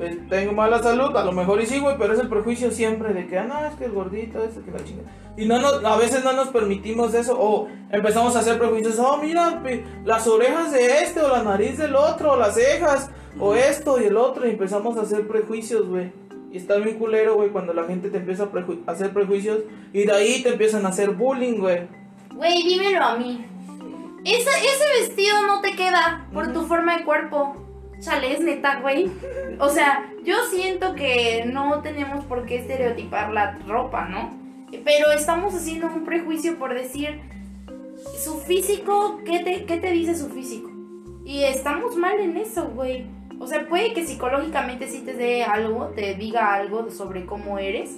eh, 0.00 0.18
tengo 0.28 0.52
mala 0.52 0.82
salud, 0.82 1.16
a 1.16 1.24
lo 1.24 1.32
mejor 1.32 1.60
y 1.60 1.66
sí, 1.66 1.78
güey, 1.78 1.96
pero 1.98 2.14
es 2.14 2.20
el 2.20 2.28
prejuicio 2.28 2.70
siempre 2.70 3.12
de 3.12 3.26
que, 3.26 3.38
ah, 3.38 3.44
no, 3.44 3.66
es 3.66 3.74
que 3.74 3.84
el 3.84 3.92
gordito, 3.92 4.42
este, 4.42 4.62
que 4.62 4.70
la 4.70 4.84
chingada. 4.84 5.10
Y 5.36 5.46
no 5.46 5.60
nos, 5.60 5.84
a 5.84 5.96
veces 5.96 6.24
no 6.24 6.32
nos 6.32 6.48
permitimos 6.48 7.12
eso, 7.14 7.36
o 7.38 7.68
empezamos 7.90 8.34
a 8.36 8.40
hacer 8.40 8.58
prejuicios, 8.58 8.98
oh, 8.98 9.18
mira, 9.18 9.62
las 10.04 10.26
orejas 10.26 10.72
de 10.72 11.02
este, 11.02 11.20
o 11.20 11.28
la 11.28 11.42
nariz 11.42 11.78
del 11.78 11.94
otro, 11.94 12.32
o 12.32 12.36
las 12.36 12.54
cejas, 12.54 13.10
o 13.38 13.54
esto 13.54 14.00
y 14.00 14.04
el 14.04 14.16
otro, 14.16 14.46
y 14.46 14.50
empezamos 14.50 14.96
a 14.96 15.02
hacer 15.02 15.26
prejuicios, 15.26 15.88
güey. 15.88 16.12
Y 16.52 16.58
está 16.58 16.76
bien 16.76 16.98
culero, 16.98 17.34
güey, 17.34 17.48
cuando 17.48 17.72
la 17.72 17.84
gente 17.84 18.10
te 18.10 18.18
empieza 18.18 18.44
a, 18.44 18.90
hacer 18.90 19.12
prejuicios, 19.12 19.60
y 19.92 20.04
de 20.04 20.12
ahí 20.12 20.42
te 20.42 20.50
empiezan 20.50 20.84
a 20.84 20.90
hacer 20.90 21.10
bullying, 21.10 21.58
güey. 21.58 21.88
Güey, 22.34 22.62
dímelo 22.62 23.02
a 23.02 23.16
mí. 23.16 23.46
Ese, 24.24 24.50
ese 24.50 25.00
vestido 25.00 25.46
no 25.46 25.62
te 25.62 25.74
queda 25.74 26.28
por 26.32 26.52
tu 26.52 26.62
forma 26.66 26.98
de 26.98 27.04
cuerpo. 27.04 27.56
Chale, 28.00 28.34
es 28.34 28.40
neta, 28.40 28.80
güey. 28.80 29.10
O 29.58 29.70
sea, 29.70 30.12
yo 30.24 30.36
siento 30.50 30.94
que 30.94 31.44
no 31.46 31.80
tenemos 31.80 32.24
por 32.26 32.44
qué 32.44 32.56
estereotipar 32.56 33.32
la 33.32 33.58
ropa, 33.66 34.06
¿no? 34.08 34.36
Pero 34.84 35.10
estamos 35.12 35.54
haciendo 35.54 35.86
un 35.86 36.04
prejuicio 36.04 36.58
por 36.58 36.74
decir 36.74 37.20
su 38.22 38.38
físico, 38.40 39.20
¿qué 39.24 39.40
te, 39.40 39.64
qué 39.64 39.78
te 39.78 39.90
dice 39.90 40.14
su 40.16 40.28
físico? 40.28 40.70
Y 41.24 41.44
estamos 41.44 41.96
mal 41.96 42.18
en 42.18 42.36
eso, 42.36 42.68
güey. 42.74 43.06
O 43.42 43.46
sea, 43.48 43.66
puede 43.68 43.92
que 43.92 44.06
psicológicamente 44.06 44.86
sí 44.86 45.00
te 45.00 45.14
dé 45.14 45.42
algo, 45.42 45.86
te 45.96 46.14
diga 46.14 46.54
algo 46.54 46.90
sobre 46.92 47.26
cómo 47.26 47.58
eres, 47.58 47.90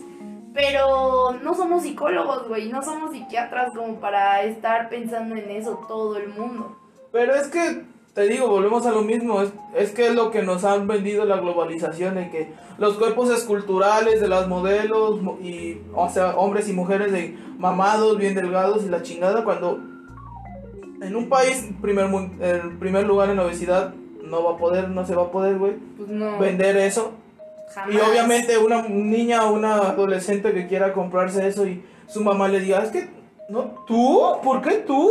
pero 0.54 1.34
no 1.42 1.54
somos 1.54 1.82
psicólogos, 1.82 2.48
güey, 2.48 2.70
no 2.72 2.82
somos 2.82 3.12
psiquiatras 3.12 3.74
como 3.74 4.00
para 4.00 4.42
estar 4.44 4.88
pensando 4.88 5.36
en 5.36 5.50
eso 5.50 5.84
todo 5.86 6.16
el 6.16 6.28
mundo. 6.28 6.74
Pero 7.12 7.34
es 7.34 7.48
que, 7.48 7.82
te 8.14 8.22
digo, 8.26 8.48
volvemos 8.48 8.86
a 8.86 8.92
lo 8.92 9.02
mismo. 9.02 9.42
Es, 9.42 9.52
es 9.76 9.90
que 9.90 10.06
es 10.06 10.14
lo 10.14 10.30
que 10.30 10.42
nos 10.42 10.64
han 10.64 10.86
vendido 10.86 11.26
la 11.26 11.36
globalización, 11.36 12.14
de 12.14 12.30
que 12.30 12.52
los 12.78 12.94
cuerpos 12.96 13.28
esculturales 13.28 14.22
de 14.22 14.28
las 14.28 14.48
modelos, 14.48 15.20
mo- 15.20 15.38
y, 15.42 15.82
o 15.94 16.08
sea, 16.08 16.36
hombres 16.36 16.70
y 16.70 16.72
mujeres 16.72 17.12
de 17.12 17.36
mamados, 17.58 18.16
bien 18.16 18.34
delgados 18.34 18.82
y 18.84 18.88
la 18.88 19.02
chingada, 19.02 19.44
cuando 19.44 19.78
en 21.02 21.14
un 21.14 21.28
país, 21.28 21.68
primer, 21.82 22.06
el 22.40 22.78
primer 22.78 23.04
lugar 23.04 23.28
en 23.28 23.40
obesidad, 23.40 23.92
no 24.28 24.42
va 24.44 24.52
a 24.52 24.56
poder, 24.56 24.88
no 24.88 25.06
se 25.06 25.14
va 25.14 25.24
a 25.24 25.30
poder, 25.30 25.56
güey, 25.58 25.74
Pues 25.96 26.08
no. 26.08 26.38
vender 26.38 26.76
eso. 26.76 27.12
jamás. 27.74 27.94
Y 27.94 27.98
obviamente 27.98 28.56
una 28.58 28.82
niña 28.82 29.44
o 29.46 29.52
una 29.54 29.76
adolescente 29.76 30.52
que 30.52 30.66
quiera 30.68 30.92
comprarse 30.92 31.46
eso 31.48 31.66
y 31.66 31.82
su 32.06 32.22
mamá 32.22 32.46
le 32.48 32.60
diga, 32.60 32.82
es 32.82 32.90
que, 32.90 33.08
no, 33.48 33.84
tú, 33.86 34.20
¿por 34.42 34.60
qué 34.62 34.76
tú? 34.86 35.10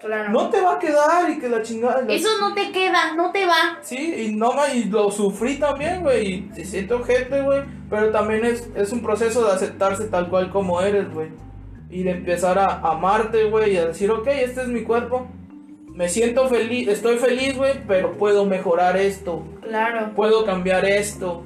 Claro. 0.00 0.30
No 0.32 0.50
te 0.50 0.60
va 0.60 0.74
a 0.74 0.78
quedar 0.78 1.30
y 1.30 1.38
que 1.38 1.48
la 1.48 1.62
chingada. 1.62 2.02
la- 2.02 2.12
Eso 2.12 2.28
no 2.38 2.52
te 2.52 2.70
queda, 2.72 3.14
no 3.14 3.32
te 3.32 3.46
va. 3.46 3.78
Sí, 3.80 4.26
y 4.28 4.34
no 4.34 4.52
y 4.74 4.84
lo 4.84 5.10
sufrí 5.10 5.58
también, 5.58 6.02
güey. 6.02 6.50
Y 6.54 6.64
siento 6.66 7.02
gente, 7.04 7.40
güey. 7.40 7.62
Pero 7.88 8.10
también 8.10 8.44
es, 8.44 8.68
es 8.76 8.92
un 8.92 9.00
proceso 9.00 9.46
de 9.46 9.52
aceptarse 9.52 10.04
tal 10.08 10.28
cual 10.28 10.50
como 10.50 10.78
eres, 10.82 11.10
güey. 11.14 11.28
Y 11.88 12.02
de 12.02 12.10
empezar 12.10 12.58
a 12.58 12.80
amarte, 12.80 13.44
güey. 13.44 13.72
Y 13.72 13.76
a 13.78 13.86
decir, 13.86 14.10
ok, 14.10 14.26
este 14.26 14.60
es 14.60 14.68
mi 14.68 14.82
cuerpo. 14.82 15.26
Me 15.94 16.08
siento 16.08 16.48
feliz, 16.48 16.88
estoy 16.88 17.16
feliz, 17.18 17.56
güey. 17.56 17.74
Pero 17.86 18.12
puedo 18.18 18.44
mejorar 18.44 18.96
esto. 18.96 19.42
Claro. 19.62 20.12
Puedo 20.14 20.44
cambiar 20.44 20.84
esto. 20.84 21.44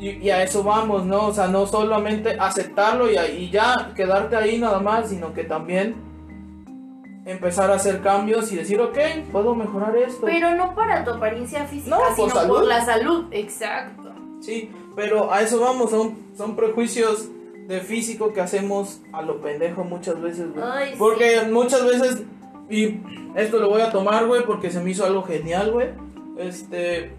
Y, 0.00 0.10
y 0.10 0.30
a 0.30 0.42
eso 0.44 0.62
vamos, 0.62 1.04
¿no? 1.04 1.26
O 1.26 1.34
sea, 1.34 1.48
no 1.48 1.66
solamente 1.66 2.36
aceptarlo 2.38 3.10
y, 3.10 3.16
y 3.36 3.50
ya 3.50 3.92
quedarte 3.96 4.36
ahí 4.36 4.56
nada 4.58 4.78
más, 4.78 5.08
sino 5.10 5.34
que 5.34 5.42
también 5.42 5.96
empezar 7.26 7.70
a 7.70 7.74
hacer 7.74 8.00
cambios 8.00 8.50
y 8.52 8.56
decir, 8.56 8.80
ok, 8.80 8.96
puedo 9.32 9.54
mejorar 9.54 9.96
esto. 9.96 10.24
Pero 10.24 10.54
no 10.54 10.74
para 10.74 11.04
tu 11.04 11.10
apariencia 11.10 11.64
física, 11.64 11.96
No, 11.96 12.02
por 12.02 12.14
sino 12.14 12.40
salud. 12.40 12.54
por 12.54 12.64
la 12.66 12.84
salud. 12.84 13.24
Exacto. 13.32 14.12
Sí, 14.40 14.70
pero 14.94 15.32
a 15.32 15.42
eso 15.42 15.60
vamos, 15.60 15.90
son, 15.90 16.16
son 16.36 16.54
prejuicios 16.56 17.28
de 17.66 17.80
físico 17.80 18.32
que 18.32 18.40
hacemos 18.40 19.00
a 19.12 19.20
lo 19.22 19.40
pendejo 19.42 19.84
muchas 19.84 20.20
veces, 20.22 20.46
güey. 20.54 20.96
Porque 20.96 21.42
muchas 21.50 21.84
veces, 21.84 22.22
y 22.68 23.00
esto 23.34 23.58
lo 23.58 23.68
voy 23.68 23.82
a 23.82 23.90
tomar, 23.90 24.26
güey, 24.26 24.44
porque 24.44 24.70
se 24.70 24.80
me 24.80 24.90
hizo 24.90 25.04
algo 25.04 25.22
genial, 25.22 25.72
güey. 25.72 25.88
Este, 26.38 27.12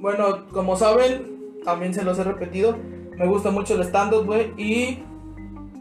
bueno, 0.00 0.46
como 0.52 0.76
saben, 0.76 1.60
también 1.64 1.94
se 1.94 2.04
los 2.04 2.18
he 2.18 2.24
repetido, 2.24 2.76
me 3.16 3.26
gusta 3.26 3.50
mucho 3.50 3.74
el 3.74 3.82
stand-up, 3.82 4.26
güey, 4.26 4.52
y 4.56 5.02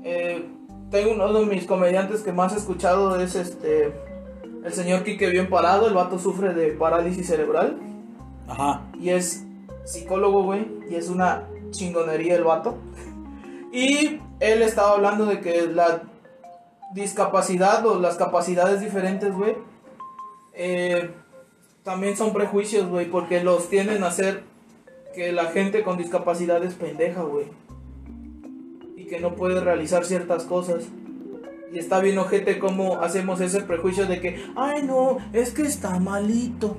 eh, 0.03 0.45
tengo 0.89 1.11
uno 1.11 1.31
de 1.33 1.45
mis 1.45 1.65
comediantes 1.65 2.21
que 2.21 2.31
más 2.31 2.53
he 2.53 2.57
escuchado 2.57 3.19
es 3.19 3.35
este, 3.35 3.93
el 4.63 4.73
señor 4.73 5.03
Quique 5.03 5.29
Bien 5.29 5.49
Parado, 5.49 5.87
el 5.87 5.93
vato 5.93 6.17
sufre 6.17 6.53
de 6.53 6.71
parálisis 6.71 7.27
cerebral. 7.27 7.77
Ajá. 8.47 8.81
Y 8.99 9.09
es 9.09 9.45
psicólogo, 9.83 10.43
güey. 10.43 10.65
Y 10.89 10.95
es 10.95 11.09
una 11.09 11.43
chingonería 11.71 12.35
el 12.35 12.43
vato. 12.43 12.77
Y 13.71 14.21
él 14.39 14.61
estaba 14.61 14.93
hablando 14.93 15.25
de 15.25 15.41
que 15.41 15.67
la 15.67 16.03
discapacidad 16.95 17.85
o 17.85 17.99
las 17.99 18.15
capacidades 18.15 18.79
diferentes, 18.79 19.33
güey, 19.35 19.55
eh, 20.53 21.11
también 21.83 22.17
son 22.17 22.33
prejuicios, 22.33 22.87
güey, 22.87 23.11
porque 23.11 23.43
los 23.43 23.69
tienden 23.69 24.03
a 24.03 24.07
hacer 24.07 24.43
que 25.13 25.31
la 25.31 25.47
gente 25.47 25.83
con 25.83 25.97
discapacidad 25.97 26.63
es 26.63 26.73
pendeja, 26.73 27.21
güey. 27.21 27.47
Y 28.95 29.05
que 29.05 29.19
no 29.19 29.35
puede 29.35 29.59
realizar 29.59 30.05
ciertas 30.05 30.45
cosas. 30.45 30.85
Y 31.71 31.77
está 31.77 31.99
bien 31.99 32.17
ojete 32.17 32.57
cómo 32.57 33.01
hacemos 33.01 33.41
ese 33.41 33.61
prejuicio 33.61 34.05
de 34.05 34.21
que, 34.21 34.43
ay 34.55 34.83
no, 34.83 35.17
es 35.33 35.51
que 35.51 35.63
está 35.63 35.99
malito. 35.99 36.77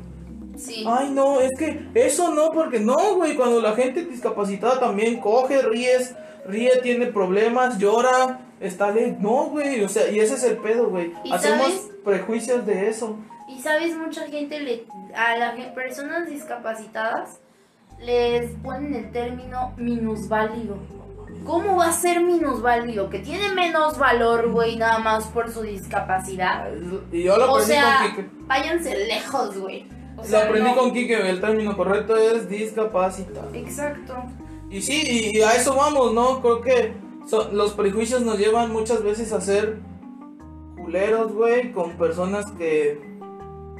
Sí. 0.57 0.85
Ay 0.89 1.11
no, 1.13 1.41
es 1.41 1.53
que 1.59 1.89
eso 1.95 2.35
no, 2.35 2.51
porque 2.53 2.81
no, 2.81 3.17
güey, 3.17 3.37
cuando 3.37 3.61
la 3.61 3.75
gente 3.75 4.07
discapacitada 4.07 4.81
también 4.81 5.21
coge, 5.21 5.61
ríes, 5.61 6.15
ríe, 6.47 6.81
tiene 6.83 7.07
problemas, 7.07 7.77
llora, 7.77 8.46
está 8.61 8.93
de... 8.93 9.13
No, 9.21 9.47
güey, 9.47 9.83
o 9.85 9.89
sea, 9.89 10.09
y 10.11 10.21
ese 10.21 10.35
es 10.35 10.45
el 10.45 10.57
pedo, 10.59 10.89
güey. 10.89 11.13
¿Y 11.25 11.33
Hacemos 11.33 11.67
sabes? 11.67 11.91
prejuicios 12.05 12.65
de 12.67 12.89
eso. 12.89 13.17
Y 13.49 13.61
sabes, 13.61 13.97
mucha 13.97 14.27
gente 14.27 14.61
le, 14.61 14.85
a 15.15 15.37
las 15.37 15.55
personas 15.71 16.29
discapacitadas 16.29 17.39
les 18.01 18.51
ponen 18.63 18.95
el 18.95 19.11
término 19.13 19.73
minusválido. 19.77 20.77
¿Cómo 21.45 21.77
va 21.77 21.87
a 21.87 21.93
ser 21.93 22.21
minusválido? 22.23 23.09
Que 23.09 23.21
tiene 23.21 23.51
menos 23.51 23.99
valor, 23.99 24.51
güey, 24.51 24.77
nada 24.77 24.99
más 24.99 25.27
por 25.27 25.51
su 25.51 25.63
discapacidad. 25.63 26.69
Y 27.13 27.23
yo 27.23 27.37
lo 27.37 27.53
O 27.53 27.57
aprendí 27.59 27.73
sea, 27.73 27.99
con 28.01 28.11
Kike. 28.25 28.31
váyanse 28.47 29.07
lejos, 29.07 29.57
güey. 29.59 29.87
O 30.17 30.23
Lo 30.23 30.25
sea, 30.25 30.45
aprendí 30.47 30.71
no. 30.71 30.77
con 30.77 30.93
Kike, 30.93 31.31
el 31.31 31.41
término 31.41 31.77
correcto 31.77 32.17
es 32.17 32.49
discapacitado. 32.49 33.51
Exacto. 33.55 34.15
Y 34.71 34.83
sí, 34.83 35.03
y, 35.33 35.39
y 35.39 35.43
a 35.43 35.55
eso 35.55 35.77
vamos, 35.77 36.13
¿no? 36.15 36.41
Creo 36.41 36.61
que 36.63 36.93
so- 37.27 37.51
los 37.53 37.73
prejuicios 37.73 38.23
nos 38.23 38.39
llevan 38.39 38.73
muchas 38.73 39.03
veces 39.03 39.33
a 39.33 39.41
ser 39.41 39.79
culeros, 40.83 41.33
güey, 41.33 41.73
con 41.73 41.93
personas 41.93 42.51
que 42.53 43.01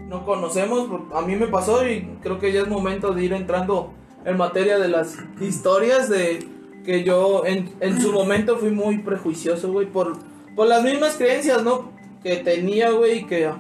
no 0.09 0.25
conocemos. 0.25 0.89
A 1.15 1.23
mí 1.23 1.37
me 1.37 1.47
pasó 1.47 1.87
y 1.87 2.03
creo 2.23 2.39
que 2.39 2.53
ya 2.53 2.61
es 2.63 2.69
momento 2.69 3.13
de 3.13 3.25
ir 3.25 3.33
entrando 3.33 3.91
en 4.25 4.37
materia 4.37 4.79
de 4.79 4.89
las 4.89 5.17
historias 5.41 6.09
de 6.09 6.47
que 6.85 7.03
yo 7.05 7.45
en, 7.47 7.73
en 7.81 8.01
su 8.01 8.13
momento 8.13 8.57
fui 8.59 8.71
muy 8.71 8.99
prejuicioso, 8.99 9.73
güey, 9.73 9.87
por, 9.87 10.13
por 10.55 10.67
las 10.69 10.83
mismas 10.85 11.17
creencias, 11.17 11.63
¿no? 11.65 11.91
Que 12.23 12.37
tenía, 12.37 12.91
güey, 12.91 13.19
y 13.21 13.25
que 13.27 13.51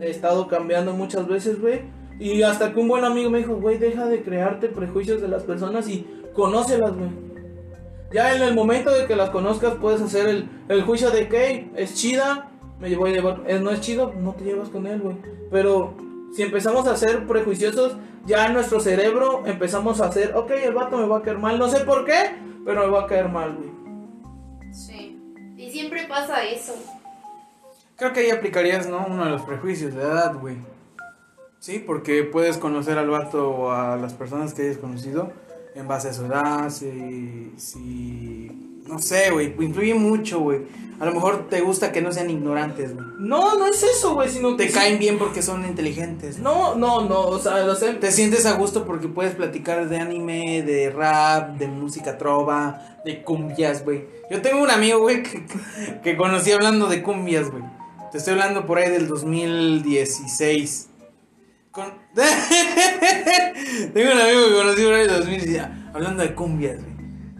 he 0.00 0.10
estado 0.10 0.48
cambiando 0.48 0.92
muchas 0.92 1.26
veces, 1.28 1.60
güey. 1.60 1.82
Y 2.18 2.42
hasta 2.42 2.72
que 2.72 2.80
un 2.80 2.88
buen 2.88 3.04
amigo 3.04 3.30
me 3.30 3.38
dijo, 3.38 3.54
güey, 3.56 3.78
deja 3.78 4.06
de 4.06 4.22
crearte 4.22 4.68
prejuicios 4.68 5.20
de 5.22 5.28
las 5.28 5.42
personas 5.44 5.88
y 5.88 6.06
conócelas, 6.34 6.92
güey. 6.96 7.10
Ya 8.12 8.34
en 8.34 8.42
el 8.42 8.54
momento 8.54 8.90
de 8.90 9.06
que 9.06 9.14
las 9.14 9.30
conozcas 9.30 9.74
puedes 9.74 10.00
hacer 10.00 10.28
el, 10.28 10.48
el 10.68 10.82
juicio 10.82 11.10
de 11.10 11.28
que 11.28 11.70
es 11.76 11.94
chida, 11.94 12.50
me 12.80 12.94
voy 12.96 13.10
a 13.10 13.14
llevar, 13.14 13.42
eh, 13.46 13.60
no 13.60 13.70
es 13.70 13.80
chido, 13.80 14.12
no 14.18 14.32
te 14.32 14.44
llevas 14.44 14.68
con 14.68 14.86
él, 14.86 15.00
güey. 15.00 15.16
Pero 15.50 15.94
si 16.34 16.42
empezamos 16.42 16.86
a 16.88 16.96
ser 16.96 17.26
prejuiciosos, 17.26 17.96
ya 18.26 18.46
en 18.46 18.54
nuestro 18.54 18.80
cerebro 18.80 19.42
empezamos 19.46 20.00
a 20.00 20.06
hacer, 20.06 20.34
ok, 20.36 20.50
el 20.50 20.74
vato 20.74 20.96
me 20.96 21.06
va 21.06 21.18
a 21.18 21.22
caer 21.22 21.38
mal, 21.38 21.58
no 21.58 21.68
sé 21.68 21.84
por 21.84 22.04
qué, 22.04 22.36
pero 22.64 22.82
me 22.82 22.90
va 22.90 23.02
a 23.02 23.06
caer 23.06 23.28
mal, 23.28 23.54
güey. 23.54 23.70
Sí. 24.72 25.16
Y 25.56 25.70
siempre 25.70 26.06
pasa 26.08 26.44
eso. 26.44 26.74
Creo 27.96 28.12
que 28.12 28.20
ahí 28.20 28.30
aplicarías, 28.30 28.88
¿no? 28.88 29.06
Uno 29.08 29.24
de 29.24 29.30
los 29.30 29.42
prejuicios 29.42 29.94
de 29.94 30.02
edad, 30.02 30.34
güey. 30.34 30.56
Sí, 31.58 31.78
porque 31.78 32.24
puedes 32.24 32.56
conocer 32.56 32.96
al 32.96 33.10
vato 33.10 33.50
o 33.50 33.70
a 33.70 33.96
las 33.96 34.14
personas 34.14 34.54
que 34.54 34.62
hayas 34.62 34.78
conocido 34.78 35.32
en 35.74 35.88
base 35.88 36.08
a 36.08 36.12
su 36.12 36.24
edad, 36.26 36.70
si, 36.70 37.52
si 37.56 38.50
no 38.86 38.98
sé, 38.98 39.30
güey, 39.30 39.54
influye 39.60 39.94
mucho, 39.94 40.40
güey. 40.40 40.62
A 40.98 41.06
lo 41.06 41.12
mejor 41.14 41.48
te 41.48 41.60
gusta 41.62 41.92
que 41.92 42.02
no 42.02 42.12
sean 42.12 42.28
ignorantes, 42.28 42.94
güey. 42.94 43.06
No, 43.18 43.58
no 43.58 43.66
es 43.66 43.82
eso, 43.82 44.12
güey, 44.14 44.28
sino 44.28 44.56
que... 44.56 44.64
Te 44.64 44.68
sí- 44.70 44.74
caen 44.78 44.98
bien 44.98 45.16
porque 45.18 45.40
son 45.40 45.64
inteligentes. 45.64 46.38
No, 46.38 46.74
no, 46.74 47.02
no, 47.08 47.20
o 47.22 47.38
sea, 47.38 47.64
lo 47.64 47.74
sé. 47.74 47.94
Te 47.94 48.12
sientes 48.12 48.44
a 48.44 48.52
gusto 48.54 48.84
porque 48.84 49.08
puedes 49.08 49.34
platicar 49.34 49.88
de 49.88 49.98
anime, 49.98 50.62
de 50.62 50.90
rap, 50.90 51.56
de 51.56 51.68
música 51.68 52.18
trova, 52.18 52.98
de 53.04 53.22
cumbias, 53.22 53.82
güey. 53.82 54.04
Yo 54.30 54.42
tengo 54.42 54.62
un 54.62 54.70
amigo, 54.70 54.98
güey, 55.00 55.22
que, 55.24 55.46
que 56.02 56.16
conocí 56.18 56.52
hablando 56.52 56.86
de 56.88 57.02
cumbias, 57.02 57.50
güey. 57.50 57.62
Te 58.12 58.18
estoy 58.18 58.32
hablando 58.34 58.66
por 58.66 58.76
ahí 58.76 58.90
del 58.90 59.08
2016. 59.08 60.88
Con... 61.80 61.98
tengo 63.94 64.12
un 64.12 64.20
amigo 64.20 64.48
que 64.48 64.54
conocí 64.54 64.82
por 64.82 64.92
ahí 64.92 65.06
del 65.06 65.16
2016, 65.16 65.62
hablando 65.94 66.22
de 66.22 66.34
cumbias, 66.34 66.76
güey. 66.76 66.90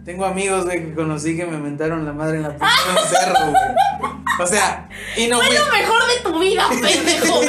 Tengo 0.03 0.25
amigos, 0.25 0.65
güey, 0.65 0.83
que 0.83 0.95
conocí 0.95 1.37
que 1.37 1.45
me 1.45 1.57
mentaron 1.59 2.03
la 2.05 2.13
madre 2.13 2.37
en 2.37 2.43
la 2.43 2.49
punta 2.49 2.67
de 2.87 3.01
un 3.01 3.07
cerro, 3.07 3.51
güey. 3.51 3.63
O 4.39 4.47
sea, 4.47 4.89
y 5.15 5.27
no, 5.27 5.37
Fue 5.37 5.45
güey. 5.45 5.59
lo 5.59 5.65
mejor 5.67 6.01
de 6.07 6.31
tu 6.31 6.39
vida, 6.39 6.67
pendejo. 6.69 7.41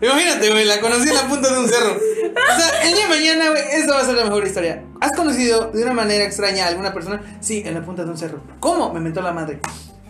Imagínate, 0.00 0.50
güey, 0.50 0.64
la 0.64 0.80
conocí 0.80 1.08
en 1.08 1.14
la 1.14 1.28
punta 1.28 1.52
de 1.52 1.58
un 1.60 1.68
cerro. 1.68 1.92
O 1.94 2.60
sea, 2.60 2.82
el 2.82 2.94
día 2.94 3.04
de 3.04 3.08
mañana, 3.08 3.50
güey, 3.50 3.62
esta 3.72 3.94
va 3.94 4.00
a 4.00 4.04
ser 4.04 4.14
la 4.16 4.24
mejor 4.24 4.44
historia. 4.44 4.82
¿Has 5.00 5.12
conocido 5.12 5.70
de 5.70 5.84
una 5.84 5.92
manera 5.92 6.24
extraña 6.24 6.64
a 6.64 6.68
alguna 6.70 6.92
persona? 6.92 7.20
Sí, 7.40 7.62
en 7.64 7.74
la 7.74 7.84
punta 7.84 8.02
de 8.04 8.10
un 8.10 8.18
cerro. 8.18 8.42
¿Cómo? 8.58 8.92
Me 8.92 8.98
mentó 8.98 9.22
la 9.22 9.32
madre. 9.32 9.60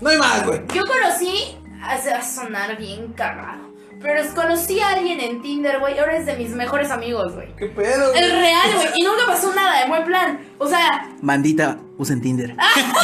No 0.01 0.09
hay 0.09 0.17
más, 0.17 0.47
güey. 0.47 0.63
Yo 0.73 0.83
conocí, 0.87 1.59
a 1.83 2.23
sonar 2.23 2.79
bien 2.79 3.13
cagado, 3.13 3.74
pero 4.05 4.23
conocí 4.35 4.79
a 4.81 4.91
alguien 4.91 5.19
en 5.19 5.41
Tinder, 5.41 5.81
güey, 5.81 5.99
ahora 5.99 6.19
es 6.19 6.27
de 6.27 6.37
mis 6.37 6.51
mejores 6.51 6.91
amigos, 6.91 7.35
güey. 7.35 7.57
¿Qué 7.57 7.69
pedo, 7.69 8.13
El 8.13 8.31
güey? 8.31 8.43
real, 8.43 8.75
güey, 8.75 8.89
y 8.97 9.03
nunca 9.03 9.23
pasó 9.27 9.55
nada, 9.55 9.83
en 9.83 9.89
buen 9.89 10.05
plan. 10.05 10.41
O 10.59 10.69
sea, 10.69 11.11
Bandita, 11.23 11.79
usen 11.97 12.21
Tinder. 12.21 12.55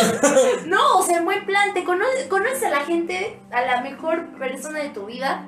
no, 0.66 0.98
o 0.98 1.02
sea, 1.02 1.16
en 1.16 1.24
buen 1.24 1.46
plan, 1.46 1.72
te 1.72 1.84
conoces, 1.84 2.26
conoces 2.28 2.64
a 2.64 2.68
la 2.68 2.80
gente, 2.80 3.40
a 3.50 3.62
la 3.62 3.80
mejor 3.80 4.26
persona 4.38 4.80
de 4.80 4.90
tu 4.90 5.06
vida, 5.06 5.46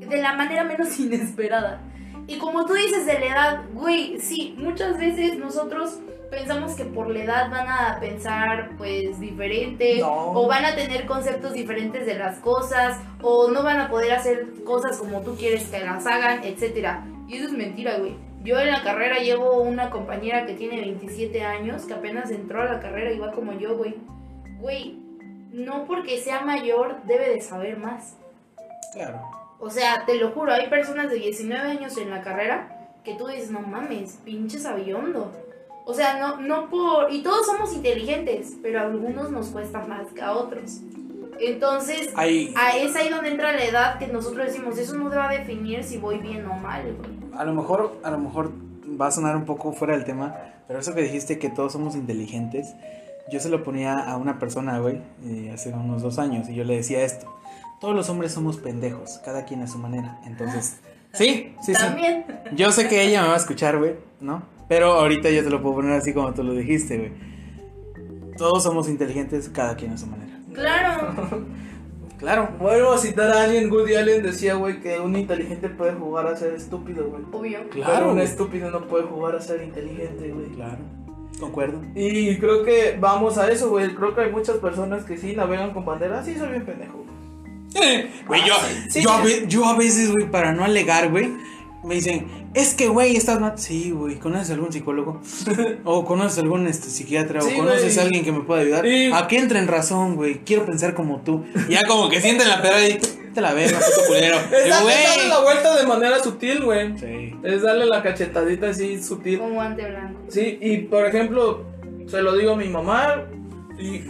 de 0.00 0.20
la 0.20 0.34
manera 0.34 0.64
menos 0.64 0.98
inesperada. 1.00 1.80
Y 2.26 2.36
como 2.36 2.66
tú 2.66 2.74
dices 2.74 3.06
de 3.06 3.18
la 3.20 3.26
edad, 3.26 3.62
güey, 3.72 4.20
sí, 4.20 4.54
muchas 4.58 4.98
veces 4.98 5.38
nosotros 5.38 6.00
pensamos 6.30 6.74
que 6.74 6.84
por 6.84 7.10
la 7.10 7.24
edad 7.24 7.50
van 7.50 7.68
a 7.68 7.98
pensar 8.00 8.70
pues 8.76 9.18
diferente 9.20 9.98
No. 10.00 10.32
o 10.32 10.46
van 10.48 10.64
a 10.64 10.74
tener 10.74 11.06
conceptos 11.06 11.52
diferentes 11.52 12.06
de 12.06 12.14
las 12.14 12.38
cosas 12.38 12.98
o 13.22 13.50
no 13.50 13.62
van 13.62 13.80
a 13.80 13.88
poder 13.88 14.12
hacer 14.12 14.46
cosas 14.64 14.98
como 14.98 15.20
tú 15.22 15.36
quieres 15.36 15.68
que 15.68 15.80
las 15.80 16.06
hagan, 16.06 16.42
etcétera. 16.44 17.04
Y 17.28 17.36
eso 17.36 17.46
es 17.46 17.52
mentira, 17.52 17.96
güey. 17.98 18.16
Yo 18.42 18.60
en 18.60 18.70
la 18.70 18.82
carrera 18.82 19.18
llevo 19.18 19.62
una 19.62 19.88
compañera 19.90 20.44
que 20.44 20.52
tiene 20.54 20.80
27 20.82 21.42
años, 21.42 21.86
que 21.86 21.94
apenas 21.94 22.30
entró 22.30 22.60
a 22.60 22.66
la 22.66 22.80
carrera 22.80 23.10
y 23.12 23.18
va 23.18 23.32
como 23.32 23.52
yo, 23.54 23.76
güey. 23.76 23.94
Güey, 24.58 24.98
no 25.50 25.84
porque 25.86 26.18
sea 26.18 26.42
mayor 26.42 27.02
debe 27.04 27.30
de 27.30 27.40
saber 27.40 27.78
más. 27.78 28.16
Claro. 28.92 29.22
O 29.58 29.70
sea, 29.70 30.04
te 30.04 30.16
lo 30.16 30.30
juro, 30.32 30.52
hay 30.52 30.68
personas 30.68 31.08
de 31.10 31.16
19 31.16 31.70
años 31.70 31.96
en 31.96 32.10
la 32.10 32.20
carrera 32.20 32.68
que 33.02 33.14
tú 33.14 33.26
dices, 33.28 33.50
no 33.50 33.60
mames, 33.60 34.18
pinche 34.24 34.58
sabiondo. 34.58 35.32
O 35.86 35.92
sea, 35.94 36.18
no, 36.18 36.40
no 36.40 36.68
por... 36.70 37.12
Y 37.12 37.22
todos 37.22 37.44
somos 37.46 37.74
inteligentes, 37.74 38.54
pero 38.62 38.80
a 38.80 38.82
algunos 38.84 39.30
nos 39.30 39.48
cuesta 39.48 39.84
más 39.86 40.06
que 40.14 40.22
a 40.22 40.32
otros. 40.32 40.80
Entonces, 41.38 42.10
Hay, 42.16 42.54
a- 42.56 42.76
es 42.76 42.94
ahí 42.96 43.08
donde 43.10 43.30
entra 43.30 43.52
la 43.52 43.64
edad 43.64 43.98
que 43.98 44.06
nosotros 44.06 44.46
decimos, 44.46 44.78
eso 44.78 44.94
no 44.94 45.10
va 45.10 45.28
a 45.28 45.32
definir 45.32 45.82
si 45.84 45.98
voy 45.98 46.18
bien 46.18 46.46
o 46.46 46.54
mal, 46.54 46.82
güey. 46.96 47.10
a 47.38 47.44
lo 47.44 47.52
mejor, 47.54 47.98
a 48.02 48.10
lo 48.10 48.18
mejor 48.18 48.52
va 49.00 49.08
a 49.08 49.10
sonar 49.10 49.36
un 49.36 49.44
poco 49.44 49.72
fuera 49.72 49.94
del 49.94 50.04
tema, 50.04 50.36
pero 50.68 50.78
eso 50.78 50.94
que 50.94 51.02
dijiste 51.02 51.38
que 51.38 51.50
todos 51.50 51.72
somos 51.72 51.96
inteligentes, 51.96 52.74
yo 53.30 53.40
se 53.40 53.48
lo 53.48 53.64
ponía 53.64 53.98
a 53.98 54.16
una 54.16 54.38
persona, 54.38 54.78
güey, 54.78 55.00
eh, 55.24 55.50
hace 55.52 55.70
unos 55.70 56.02
dos 56.02 56.18
años, 56.18 56.48
y 56.48 56.54
yo 56.54 56.64
le 56.64 56.76
decía 56.76 57.02
esto. 57.02 57.26
Todos 57.80 57.94
los 57.96 58.08
hombres 58.08 58.32
somos 58.32 58.56
pendejos, 58.56 59.18
cada 59.24 59.44
quien 59.44 59.60
a 59.62 59.66
su 59.66 59.78
manera. 59.78 60.20
Entonces, 60.26 60.78
sí, 61.12 61.54
sí, 61.62 61.74
sí. 61.74 61.80
También. 61.80 62.24
Yo 62.54 62.70
sé 62.70 62.88
que 62.88 63.02
ella 63.02 63.22
me 63.22 63.28
va 63.28 63.34
a 63.34 63.38
escuchar, 63.38 63.78
güey, 63.78 63.96
¿no? 64.20 64.42
Pero 64.68 64.92
ahorita 64.94 65.30
yo 65.30 65.42
te 65.44 65.50
lo 65.50 65.60
puedo 65.62 65.76
poner 65.76 65.92
así 65.92 66.12
como 66.12 66.32
tú 66.34 66.42
lo 66.42 66.52
dijiste, 66.54 66.96
güey. 66.98 67.12
Todos 68.36 68.62
somos 68.62 68.88
inteligentes, 68.88 69.48
cada 69.48 69.76
quien 69.76 69.92
a 69.92 69.98
su 69.98 70.06
manera. 70.06 70.38
Claro. 70.54 71.44
Claro. 72.16 72.48
Vuelvo 72.58 72.92
a 72.92 72.98
citar 72.98 73.28
a 73.32 73.42
alguien, 73.42 73.70
Woody 73.70 73.96
Allen 73.96 74.22
decía, 74.22 74.54
güey, 74.54 74.80
que 74.80 74.98
un 74.98 75.14
inteligente 75.14 75.68
puede 75.68 75.92
jugar 75.92 76.26
a 76.28 76.34
ser 76.36 76.54
estúpido, 76.54 77.04
güey. 77.10 77.22
Obvio. 77.32 77.58
Pero 77.70 77.84
Claro. 77.84 78.08
un 78.08 78.14
güey. 78.14 78.24
estúpido 78.24 78.70
no 78.70 78.86
puede 78.86 79.04
jugar 79.04 79.34
a 79.36 79.40
ser 79.42 79.62
inteligente, 79.62 80.30
güey. 80.30 80.46
Claro. 80.52 80.78
Concuerdo. 81.38 81.82
Y 81.94 82.38
creo 82.38 82.62
que 82.64 82.96
vamos 82.98 83.36
a 83.36 83.50
eso, 83.50 83.68
güey. 83.68 83.94
Creo 83.94 84.14
que 84.14 84.22
hay 84.22 84.30
muchas 84.32 84.56
personas 84.56 85.04
que 85.04 85.18
sí 85.18 85.34
navegan 85.36 85.74
con 85.74 85.84
bandera. 85.84 86.24
Sí, 86.24 86.34
soy 86.38 86.48
bien 86.50 86.64
pendejo. 86.64 87.04
Güey, 88.26 88.40
yo, 88.46 88.54
sí. 88.88 89.02
yo, 89.02 89.10
a 89.10 89.20
ve- 89.22 89.44
yo 89.46 89.66
a 89.66 89.76
veces, 89.76 90.10
güey, 90.12 90.30
para 90.30 90.52
no 90.52 90.64
alegar, 90.64 91.10
güey, 91.10 91.30
me 91.84 91.96
dicen, 91.96 92.26
es 92.54 92.74
que, 92.74 92.88
güey, 92.88 93.16
estás 93.16 93.40
mal. 93.40 93.54
Sí, 93.56 93.90
güey, 93.90 94.16
¿conoces 94.18 94.50
algún 94.50 94.72
psicólogo? 94.72 95.20
o 95.84 96.04
conoces 96.04 96.38
algún 96.38 96.66
este, 96.66 96.88
psiquiatra? 96.88 97.40
Sí, 97.40 97.54
o 97.54 97.58
conoces 97.58 97.98
a 97.98 98.02
alguien 98.02 98.24
que 98.24 98.32
me 98.32 98.40
pueda 98.40 98.62
ayudar? 98.62 98.86
Y- 98.86 99.12
A 99.12 99.26
que 99.26 99.38
entre 99.38 99.58
en 99.58 99.68
razón, 99.68 100.16
güey. 100.16 100.40
Quiero 100.44 100.64
pensar 100.64 100.94
como 100.94 101.20
tú. 101.20 101.44
Ya 101.68 101.82
como 101.86 102.08
que 102.08 102.20
sienten 102.20 102.48
la 102.48 102.62
pedra 102.62 102.88
y 102.88 102.98
te 103.34 103.40
la 103.40 103.52
ves, 103.52 103.72
puto 103.72 104.06
culero. 104.06 104.36
Es, 104.52 104.66
es 104.66 104.70
darle 104.70 105.28
la 105.28 105.40
vuelta 105.40 105.76
de 105.76 105.86
manera 105.86 106.22
sutil, 106.22 106.64
güey. 106.64 106.98
Sí. 106.98 107.34
Es 107.42 107.62
darle 107.62 107.86
la 107.86 108.02
cachetadita 108.02 108.70
así 108.70 109.02
sutil. 109.02 109.38
Con 109.38 109.54
guante 109.54 109.88
blanco. 109.88 110.20
Sí, 110.28 110.58
y 110.60 110.78
por 110.78 111.04
ejemplo, 111.06 111.64
se 112.06 112.22
lo 112.22 112.36
digo 112.36 112.52
a 112.52 112.56
mi 112.56 112.68
mamá. 112.68 113.24
Y 113.78 114.02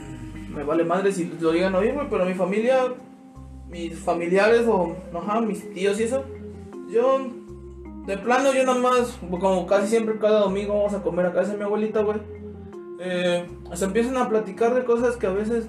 me 0.55 0.63
vale 0.63 0.85
madre 0.85 1.13
si 1.13 1.31
lo 1.41 1.53
digan 1.53 1.75
a 1.75 1.79
oír, 1.79 1.95
güey, 1.95 2.07
pero 2.09 2.25
mi 2.25 2.35
familia, 2.35 2.93
mis 3.69 3.99
familiares 3.99 4.63
o, 4.69 4.95
ajá, 5.15 5.41
mis 5.41 5.73
tíos 5.73 5.99
y 5.99 6.05
eso, 6.05 6.25
yo, 6.93 7.27
de 8.07 8.19
plano, 8.19 8.53
yo 8.53 8.65
nada 8.65 8.79
más, 8.79 9.19
como 9.31 9.67
casi 9.67 9.89
siempre 9.89 10.19
cada 10.19 10.41
domingo 10.41 10.77
vamos 10.77 10.95
a 10.95 11.03
comer 11.03 11.27
a 11.27 11.33
casa 11.33 11.53
de 11.53 11.59
mi 11.59 11.65
abuelita, 11.65 12.03
güey. 12.03 12.19
Eh, 13.01 13.47
se 13.73 13.85
empiezan 13.85 14.17
a 14.17 14.29
platicar 14.29 14.75
de 14.75 14.85
cosas 14.85 15.17
que 15.17 15.27
a 15.27 15.31
veces, 15.31 15.67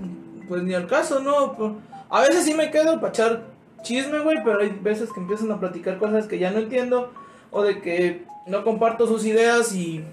pues 0.48 0.64
ni 0.64 0.74
al 0.74 0.88
caso, 0.88 1.20
¿no? 1.20 1.80
A 2.10 2.22
veces 2.22 2.46
sí 2.46 2.54
me 2.54 2.72
quedo 2.72 2.96
para 2.96 3.10
echar 3.10 3.44
chisme, 3.84 4.20
güey, 4.20 4.38
pero 4.44 4.60
hay 4.60 4.70
veces 4.70 5.12
que 5.14 5.20
empiezan 5.20 5.52
a 5.52 5.60
platicar 5.60 5.98
cosas 5.98 6.28
que 6.28 6.40
ya 6.40 6.52
no 6.52 6.60
entiendo 6.60 7.12
o 7.52 7.64
de 7.64 7.82
que 7.82 8.26
no 8.48 8.64
comparto 8.64 9.08
sus 9.08 9.26
ideas 9.26 9.74
y 9.74 10.04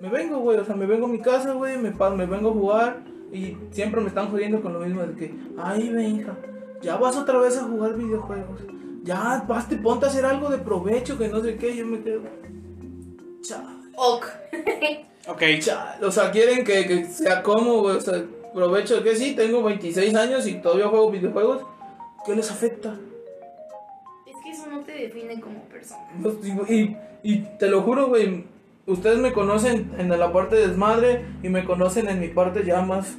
me 0.00 0.08
vengo, 0.08 0.38
güey, 0.38 0.58
o 0.58 0.64
sea, 0.64 0.76
me 0.76 0.86
vengo 0.86 1.06
a 1.06 1.10
mi 1.10 1.20
casa, 1.20 1.52
güey, 1.52 1.76
me, 1.76 1.90
me 1.90 2.26
vengo 2.26 2.50
a 2.50 2.52
jugar 2.52 3.00
y 3.32 3.56
siempre 3.70 4.00
me 4.00 4.08
están 4.08 4.30
jodiendo 4.30 4.60
con 4.62 4.72
lo 4.72 4.80
mismo 4.80 5.02
de 5.02 5.14
que, 5.14 5.34
ay, 5.58 5.90
Benja, 5.90 6.36
ya 6.80 6.96
vas 6.96 7.16
otra 7.16 7.38
vez 7.38 7.58
a 7.58 7.64
jugar 7.64 7.96
videojuegos, 7.96 8.60
ya 9.02 9.44
vas, 9.48 9.68
te 9.68 9.76
ponte 9.76 10.06
a 10.06 10.08
hacer 10.08 10.24
algo 10.24 10.50
de 10.50 10.58
provecho, 10.58 11.16
que 11.18 11.28
no 11.28 11.40
sé 11.42 11.56
qué, 11.56 11.74
yo 11.76 11.86
me 11.86 12.00
quedo, 12.00 12.22
chale, 13.42 13.64
Ok. 13.96 14.26
Ok. 15.28 15.42
chale, 15.60 16.04
o 16.06 16.10
sea, 16.10 16.30
quieren 16.30 16.64
que, 16.64 16.86
que 16.86 17.04
sea 17.06 17.42
como, 17.42 17.80
güey, 17.80 17.96
o 17.96 18.00
sea, 18.00 18.22
provecho 18.54 19.02
que 19.02 19.14
sí, 19.16 19.34
tengo 19.34 19.62
26 19.62 20.14
años 20.14 20.46
y 20.46 20.54
todavía 20.54 20.88
juego 20.88 21.10
videojuegos, 21.10 21.62
¿qué 22.26 22.34
les 22.34 22.50
afecta? 22.50 22.94
Es 24.26 24.34
que 24.42 24.50
eso 24.50 24.66
no 24.70 24.80
te 24.80 24.92
define 24.92 25.40
como 25.40 25.60
persona. 25.64 26.00
Y, 26.68 26.96
y- 27.22 27.38
te 27.58 27.68
lo 27.68 27.82
juro, 27.82 28.08
güey. 28.08 28.44
Ustedes 28.86 29.18
me 29.18 29.32
conocen 29.32 29.92
en 29.98 30.08
la 30.08 30.32
parte 30.32 30.56
de 30.56 30.68
desmadre 30.68 31.24
y 31.42 31.48
me 31.48 31.64
conocen 31.64 32.08
en 32.08 32.18
mi 32.18 32.28
parte 32.28 32.64
ya 32.64 32.80
más 32.80 33.16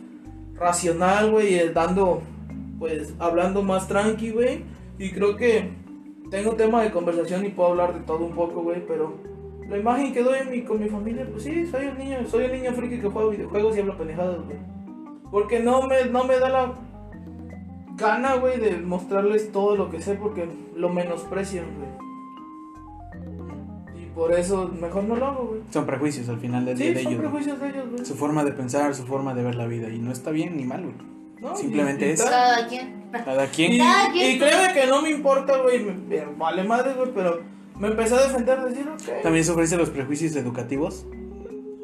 racional, 0.56 1.32
güey. 1.32 1.56
eh, 1.56 1.70
Dando, 1.70 2.22
pues, 2.80 3.14
hablando 3.20 3.62
más 3.64 3.88
tranqui, 3.88 4.32
güey. 4.32 4.64
Y 5.02 5.12
creo 5.12 5.36
que 5.36 5.70
tengo 6.30 6.52
tema 6.56 6.82
de 6.84 6.92
conversación 6.92 7.44
y 7.46 7.50
puedo 7.50 7.70
hablar 7.72 7.94
de 7.94 8.02
todo 8.02 8.24
un 8.26 8.34
poco, 8.36 8.62
güey. 8.62 8.86
Pero 8.88 9.16
la 9.68 9.78
imagen 9.78 10.14
que 10.14 10.22
doy 10.24 10.38
mi, 10.50 10.62
con 10.64 10.80
mi 10.80 10.88
familia, 10.90 11.28
pues 11.32 11.44
sí, 11.44 11.66
soy 11.66 11.86
el 11.88 11.98
niño, 11.98 12.18
soy 12.28 12.44
el 12.46 12.52
niño 12.52 12.72
friki 12.74 13.00
que 13.02 13.08
juega 13.10 13.30
videojuegos 13.32 13.76
y 13.76 13.80
habla 13.80 13.98
pendejadas, 13.98 14.46
güey. 14.46 14.58
Porque 15.32 15.60
no 15.60 15.88
me, 15.88 16.06
no 16.06 16.24
me 16.26 16.38
da 16.40 16.50
la 16.50 16.74
gana, 17.98 18.36
güey, 18.36 18.60
de 18.60 18.78
mostrarles 18.78 19.52
todo 19.52 19.76
lo 19.76 19.90
que 19.90 20.02
sé 20.02 20.16
porque 20.16 20.48
lo 20.76 20.90
menosprecian, 20.90 21.66
güey. 21.78 21.90
Y 24.04 24.06
por 24.14 24.34
eso 24.34 24.68
mejor 24.80 25.04
no 25.06 25.16
lo 25.16 25.26
hago, 25.26 25.48
güey. 25.48 25.62
Son 25.72 25.86
prejuicios 25.86 26.28
al 26.30 26.38
final 26.38 26.66
del 26.66 26.78
día 26.78 26.88
Sí, 26.88 26.94
de 26.94 27.04
son 27.04 27.12
ellos. 27.14 27.22
güey. 27.22 27.32
prejuicios 27.32 27.60
de 27.62 27.70
ellos, 27.70 27.90
güey. 27.92 28.06
Su 28.06 28.16
forma 28.16 28.44
de 28.44 28.52
pensar, 28.52 28.94
su 28.94 29.06
forma 29.06 29.34
de 29.34 29.44
ver 29.44 29.56
la 29.56 29.68
vida. 29.68 29.90
Y 29.90 30.00
no 30.00 30.12
está 30.12 30.32
bien 30.32 30.58
ni 30.58 30.64
mal, 30.66 30.82
güey. 30.84 30.96
No, 31.42 31.56
simplemente 31.56 32.06
y- 32.06 32.10
y 32.10 32.12
es-. 32.14 32.24
Cada 32.24 32.68
quien. 32.68 33.02
Cada 33.12 33.48
quien. 33.48 33.74
Y, 33.74 33.78
Cada 33.80 34.12
quien 34.12 34.32
y 34.36 34.40
créeme 34.40 34.74
que 34.74 34.88
no 34.88 35.02
me 35.02 35.10
importa, 35.10 35.58
güey. 35.58 35.86
Vale 36.38 36.64
madre, 36.64 36.94
güey, 36.94 37.12
pero 37.14 37.42
me 37.78 37.88
empecé 37.90 38.16
a 38.16 38.22
defender, 38.22 38.62
decir, 38.62 38.88
ok. 38.88 39.22
También 39.24 39.44
sufriste 39.44 39.76
los 39.76 39.90
prejuicios 39.90 40.36
educativos. 40.36 41.06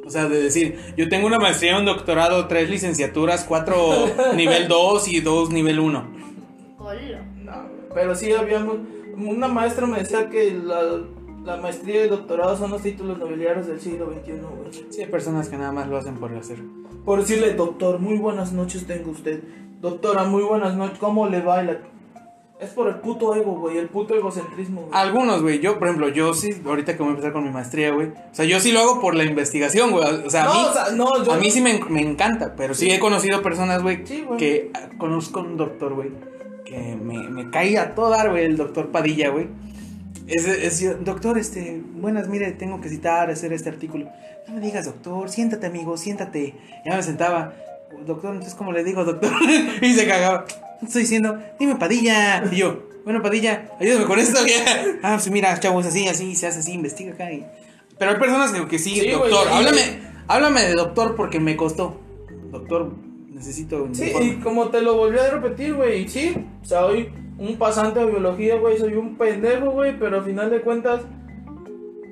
O 0.06 0.10
sea, 0.10 0.30
de 0.30 0.42
decir, 0.42 0.80
yo 0.96 1.10
tengo 1.10 1.28
una 1.28 1.38
maestría, 1.38 1.78
un 1.78 1.84
doctorado, 1.86 2.48
tres 2.48 2.70
licenciaturas, 2.70 3.44
cuatro 3.44 3.76
nivel 4.36 4.70
2 4.70 5.08
y 5.10 5.20
dos 5.20 5.50
nivel 5.50 5.80
1. 5.82 6.08
Hola. 6.80 7.26
No, 7.44 7.52
güey, 7.64 7.90
pero 7.94 8.16
sí 8.16 8.32
habíamos. 8.32 8.78
Una 9.18 9.48
maestra 9.50 9.86
me 9.88 9.98
decía 10.00 10.30
que 10.30 10.52
la, 10.54 10.80
la 11.48 11.58
maestría 11.58 11.96
y 11.96 12.04
el 12.04 12.10
doctorado 12.10 12.58
son 12.58 12.72
los 12.72 12.82
títulos 12.82 13.18
nobiliarios 13.18 13.68
del 13.68 13.80
siglo 13.80 14.12
XXI, 14.12 14.32
güey. 14.34 14.86
Sí, 14.92 15.02
hay 15.02 15.08
personas 15.08 15.48
que 15.50 15.58
nada 15.58 15.72
más 15.72 15.88
lo 15.88 15.98
hacen 15.98 16.16
por 16.16 16.32
hacer. 16.36 16.58
Por 17.06 17.22
decirle, 17.22 17.54
doctor, 17.54 18.00
muy 18.00 18.18
buenas 18.18 18.52
noches 18.52 18.86
tengo 18.86 19.12
usted. 19.12 19.42
Doctora, 19.82 20.26
muy 20.26 20.44
buenas 20.44 20.76
noches, 20.76 21.00
¿cómo 21.00 21.28
le 21.28 21.42
va? 21.42 21.64
Y 21.64 21.68
la- 21.68 21.78
Es 22.60 22.72
por 22.72 22.88
el 22.88 22.96
puto 22.96 23.36
ego, 23.36 23.54
güey, 23.60 23.78
el 23.78 23.88
puto 23.88 24.16
egocentrismo, 24.16 24.82
güey. 24.82 24.92
Algunos, 25.00 25.42
güey, 25.44 25.60
yo, 25.60 25.78
por 25.78 25.88
ejemplo, 25.88 26.10
yo 26.10 26.34
sí, 26.34 26.50
ahorita 26.66 26.94
que 26.94 27.00
voy 27.04 27.10
a 27.10 27.12
empezar 27.12 27.32
con 27.32 27.44
mi 27.44 27.52
maestría, 27.52 27.92
güey. 27.92 28.08
O 28.08 28.34
sea, 28.34 28.46
yo 28.46 28.60
sí 28.60 28.72
lo 28.72 28.80
hago 28.80 29.00
por 29.00 29.14
la 29.16 29.24
investigación, 29.24 29.92
güey. 29.92 30.04
O 30.26 30.30
sea, 30.30 30.44
a 30.44 30.46
no, 30.48 30.54
mí, 30.54 30.66
o 30.68 30.74
sea, 30.74 30.92
no, 30.96 31.24
yo 31.24 31.34
a 31.34 31.38
mí 31.38 31.52
sí 31.52 31.62
me, 31.62 31.80
me 31.88 32.02
encanta, 32.02 32.56
pero 32.58 32.74
sí 32.74 32.90
he 32.92 33.00
conocido 33.00 33.42
personas, 33.44 33.84
güey, 33.84 34.06
Sí, 34.08 34.26
que 34.40 34.72
ah, 34.74 34.90
conozco 34.98 35.40
un 35.42 35.56
doctor, 35.56 35.94
güey, 35.94 36.10
que 36.66 36.98
me, 37.00 37.30
me 37.30 37.50
cae 37.52 37.78
a 37.78 37.94
todo 37.94 38.10
dar, 38.10 38.32
güey, 38.32 38.44
el 38.46 38.58
doctor 38.58 38.88
Padilla, 38.90 39.30
güey. 39.30 39.48
Es, 40.28 40.46
es, 40.46 41.04
doctor, 41.06 41.38
este, 41.38 41.82
buenas, 41.96 42.28
mire, 42.28 42.52
tengo 42.52 42.82
que 42.82 42.90
citar, 42.90 43.30
hacer 43.30 43.54
este 43.54 43.70
artículo. 43.70 44.10
No 44.48 44.56
me 44.56 44.60
digas, 44.62 44.86
doctor, 44.86 45.30
siéntate, 45.30 45.68
amigo, 45.68 45.98
siéntate. 45.98 46.54
Ya 46.86 46.96
me 46.96 47.04
sentaba. 47.04 47.54
Doctor, 48.06 48.32
entonces, 48.32 48.54
¿cómo 48.56 48.72
le 48.74 48.84
digo, 48.84 49.06
doctor? 49.06 49.32
y 49.82 49.94
se 49.94 50.06
cagaba. 50.06 50.46
Estoy 50.82 51.04
diciendo, 51.04 51.38
dime 51.60 51.76
Padilla. 51.78 52.44
Y 52.52 52.58
yo, 52.58 52.84
bueno, 53.06 53.22
Padilla, 53.22 53.70
ayúdame 53.80 54.06
con 54.06 54.20
esto. 54.20 54.40
ya. 54.46 54.86
ah, 55.04 55.14
pues 55.16 55.30
mira, 55.32 55.58
chavos, 55.60 55.86
así, 55.86 56.08
así, 56.08 56.36
se 56.36 56.48
hace 56.48 56.60
así, 56.60 56.74
investiga 56.74 57.14
acá. 57.14 57.32
y- 57.32 57.46
Pero 57.98 58.12
hay 58.12 58.18
personas 58.18 58.52
que, 58.52 58.68
que 58.68 58.80
sí, 58.80 59.00
Sí, 59.00 59.10
doctor, 59.10 59.48
háblame, 59.50 59.82
háblame 60.28 60.62
de 60.64 60.74
doctor 60.74 61.16
porque 61.16 61.40
me 61.40 61.56
costó. 61.56 62.00
Doctor, 62.52 62.94
necesito 63.30 63.84
un 63.84 63.96
Sí, 63.96 64.06
informe. 64.08 64.28
y 64.28 64.36
como 64.40 64.68
te 64.70 64.82
lo 64.82 64.98
volví 64.98 65.18
a 65.20 65.30
repetir, 65.30 65.74
güey, 65.76 66.08
sí, 66.10 66.36
soy 66.64 67.10
un 67.40 67.58
pasante 67.58 68.00
de 68.00 68.06
biología, 68.06 68.58
güey, 68.58 68.78
soy 68.78 68.96
un 68.96 69.18
pendejo, 69.18 69.72
güey, 69.72 69.98
pero 69.98 70.18
al 70.18 70.24
final 70.24 70.50
de 70.50 70.62
cuentas, 70.62 71.02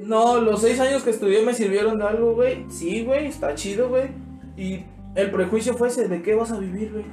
no, 0.03 0.39
los 0.39 0.61
seis 0.61 0.79
años 0.79 1.03
que 1.03 1.09
estudié 1.09 1.43
me 1.43 1.53
sirvieron 1.53 1.97
de 1.97 2.05
algo, 2.05 2.33
güey, 2.35 2.65
sí, 2.69 3.03
güey, 3.03 3.27
está 3.27 3.55
chido, 3.55 3.89
güey, 3.89 4.09
y 4.55 4.83
el 5.15 5.31
prejuicio 5.31 5.75
fue 5.75 5.87
ese, 5.87 6.07
¿de 6.07 6.21
qué 6.21 6.35
vas 6.35 6.51
a 6.51 6.59
vivir, 6.59 6.91
güey? 6.91 7.05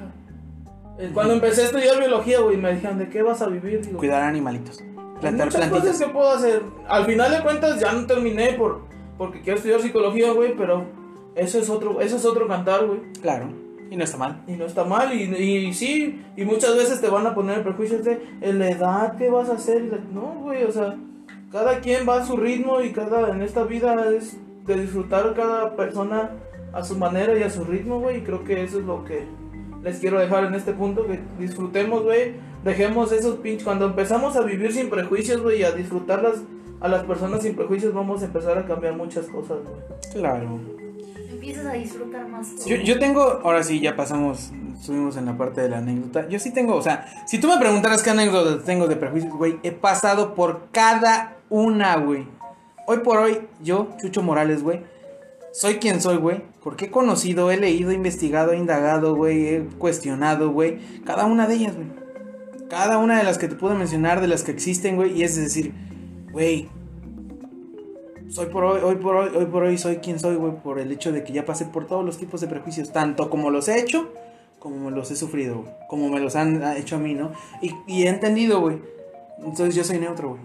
Eh, 0.98 1.10
Cuando 1.14 1.34
empecé 1.34 1.62
a 1.62 1.64
estudiar 1.66 1.98
biología, 1.98 2.40
güey, 2.40 2.56
me 2.56 2.74
dijeron, 2.74 2.98
¿de 2.98 3.08
qué 3.08 3.22
vas 3.22 3.40
a 3.40 3.46
vivir? 3.46 3.80
Digo, 3.80 3.98
Cuidar 3.98 4.22
animalitos. 4.22 4.82
Plantar 5.20 5.46
muchas 5.46 5.60
plantitas. 5.60 5.92
cosas 5.92 6.06
que 6.06 6.12
puedo 6.12 6.30
hacer. 6.30 6.62
Al 6.88 7.06
final 7.06 7.30
de 7.30 7.42
cuentas 7.42 7.80
ya 7.80 7.92
no 7.92 8.06
terminé 8.06 8.54
por 8.54 8.82
porque 9.16 9.40
quiero 9.40 9.56
estudiar 9.56 9.80
psicología, 9.80 10.32
güey, 10.32 10.56
pero 10.56 10.84
eso 11.36 11.58
es 11.60 11.70
otro 11.70 12.00
eso 12.00 12.16
es 12.16 12.24
otro 12.24 12.48
cantar, 12.48 12.86
güey. 12.86 13.00
Claro. 13.22 13.48
Y 13.92 13.96
no 13.96 14.04
está 14.04 14.16
mal. 14.16 14.42
Y 14.46 14.52
no 14.52 14.64
está 14.64 14.84
mal, 14.84 15.12
y, 15.12 15.24
y 15.24 15.74
sí, 15.74 16.24
y 16.34 16.46
muchas 16.46 16.74
veces 16.78 17.02
te 17.02 17.10
van 17.10 17.26
a 17.26 17.34
poner 17.34 17.62
prejuicios 17.62 18.02
de 18.02 18.22
en 18.40 18.58
la 18.58 18.70
edad, 18.70 19.18
¿qué 19.18 19.28
vas 19.28 19.50
a 19.50 19.56
hacer? 19.56 19.82
No, 20.10 20.34
güey, 20.40 20.64
o 20.64 20.72
sea, 20.72 20.96
cada 21.50 21.80
quien 21.80 22.08
va 22.08 22.16
a 22.16 22.24
su 22.24 22.38
ritmo 22.38 22.80
y 22.80 22.92
cada 22.92 23.28
en 23.28 23.42
esta 23.42 23.64
vida 23.64 24.08
es 24.16 24.38
de 24.64 24.80
disfrutar 24.80 25.34
cada 25.34 25.76
persona 25.76 26.30
a 26.72 26.82
su 26.82 26.96
manera 26.96 27.38
y 27.38 27.42
a 27.42 27.50
su 27.50 27.64
ritmo, 27.64 28.00
güey, 28.00 28.20
y 28.20 28.20
creo 28.22 28.44
que 28.44 28.62
eso 28.62 28.78
es 28.78 28.86
lo 28.86 29.04
que 29.04 29.26
les 29.82 29.98
quiero 29.98 30.18
dejar 30.18 30.44
en 30.44 30.54
este 30.54 30.72
punto, 30.72 31.06
que 31.06 31.20
disfrutemos, 31.38 32.02
güey, 32.02 32.36
dejemos 32.64 33.12
esos 33.12 33.36
pinches, 33.40 33.64
cuando 33.64 33.84
empezamos 33.84 34.36
a 34.36 34.40
vivir 34.40 34.72
sin 34.72 34.88
prejuicios, 34.88 35.42
güey, 35.42 35.60
y 35.60 35.64
a 35.64 35.72
disfrutarlas 35.72 36.40
a 36.80 36.88
las 36.88 37.02
personas 37.02 37.42
sin 37.42 37.54
prejuicios, 37.54 37.92
vamos 37.92 38.22
a 38.22 38.24
empezar 38.24 38.56
a 38.56 38.64
cambiar 38.64 38.96
muchas 38.96 39.26
cosas, 39.26 39.58
güey. 39.62 39.82
Claro. 40.14 40.81
Empiezas 41.42 41.66
a 41.66 41.72
disfrutar 41.72 42.28
más. 42.28 42.64
Yo, 42.66 42.76
yo 42.76 43.00
tengo, 43.00 43.40
ahora 43.42 43.64
sí, 43.64 43.80
ya 43.80 43.96
pasamos, 43.96 44.52
estuvimos 44.78 45.16
en 45.16 45.24
la 45.24 45.36
parte 45.36 45.60
de 45.60 45.68
la 45.68 45.78
anécdota. 45.78 46.28
Yo 46.28 46.38
sí 46.38 46.52
tengo, 46.52 46.76
o 46.76 46.82
sea, 46.82 47.04
si 47.26 47.40
tú 47.40 47.48
me 47.48 47.58
preguntaras 47.58 48.04
qué 48.04 48.10
anécdotas 48.10 48.64
tengo 48.64 48.86
de 48.86 48.94
prejuicios, 48.94 49.32
güey, 49.32 49.58
he 49.64 49.72
pasado 49.72 50.36
por 50.36 50.68
cada 50.70 51.38
una, 51.50 51.96
güey. 51.96 52.28
Hoy 52.86 52.98
por 52.98 53.18
hoy, 53.18 53.40
yo, 53.60 53.88
Chucho 54.00 54.22
Morales, 54.22 54.62
güey, 54.62 54.82
soy 55.50 55.78
quien 55.78 56.00
soy, 56.00 56.18
güey, 56.18 56.44
porque 56.62 56.84
he 56.84 56.90
conocido, 56.92 57.50
he 57.50 57.56
leído, 57.56 57.90
he 57.90 57.94
investigado, 57.94 58.52
he 58.52 58.56
indagado, 58.56 59.16
güey, 59.16 59.48
he 59.48 59.60
cuestionado, 59.78 60.52
güey, 60.52 60.78
cada 61.04 61.26
una 61.26 61.48
de 61.48 61.54
ellas, 61.54 61.74
güey. 61.74 61.88
Cada 62.70 62.98
una 62.98 63.18
de 63.18 63.24
las 63.24 63.38
que 63.38 63.48
te 63.48 63.56
puedo 63.56 63.74
mencionar, 63.74 64.20
de 64.20 64.28
las 64.28 64.44
que 64.44 64.52
existen, 64.52 64.94
güey, 64.94 65.18
y 65.18 65.24
es 65.24 65.34
decir, 65.34 65.74
güey, 66.30 66.68
soy 68.32 68.46
por 68.46 68.64
hoy, 68.64 68.80
hoy 68.82 68.96
por 68.96 69.16
hoy, 69.16 69.30
hoy 69.36 69.46
por 69.46 69.62
hoy 69.64 69.76
soy 69.76 69.96
quien 69.96 70.18
soy, 70.18 70.36
güey, 70.36 70.54
por 70.62 70.78
el 70.78 70.90
hecho 70.90 71.12
de 71.12 71.22
que 71.22 71.32
ya 71.32 71.44
pasé 71.44 71.66
por 71.66 71.86
todos 71.86 72.04
los 72.04 72.16
tipos 72.16 72.40
de 72.40 72.48
prejuicios, 72.48 72.90
tanto 72.90 73.28
como 73.28 73.50
los 73.50 73.68
he 73.68 73.78
hecho, 73.78 74.10
como 74.58 74.90
los 74.90 75.10
he 75.10 75.16
sufrido, 75.16 75.62
güey, 75.62 75.74
como 75.88 76.08
me 76.08 76.18
los 76.18 76.34
han 76.34 76.62
hecho 76.76 76.96
a 76.96 76.98
mí, 76.98 77.14
¿no? 77.14 77.32
Y, 77.60 77.72
y 77.86 78.04
he 78.04 78.08
entendido, 78.08 78.60
güey. 78.60 78.78
Entonces 79.38 79.74
yo 79.74 79.84
soy 79.84 79.98
neutro, 79.98 80.30
güey. 80.30 80.40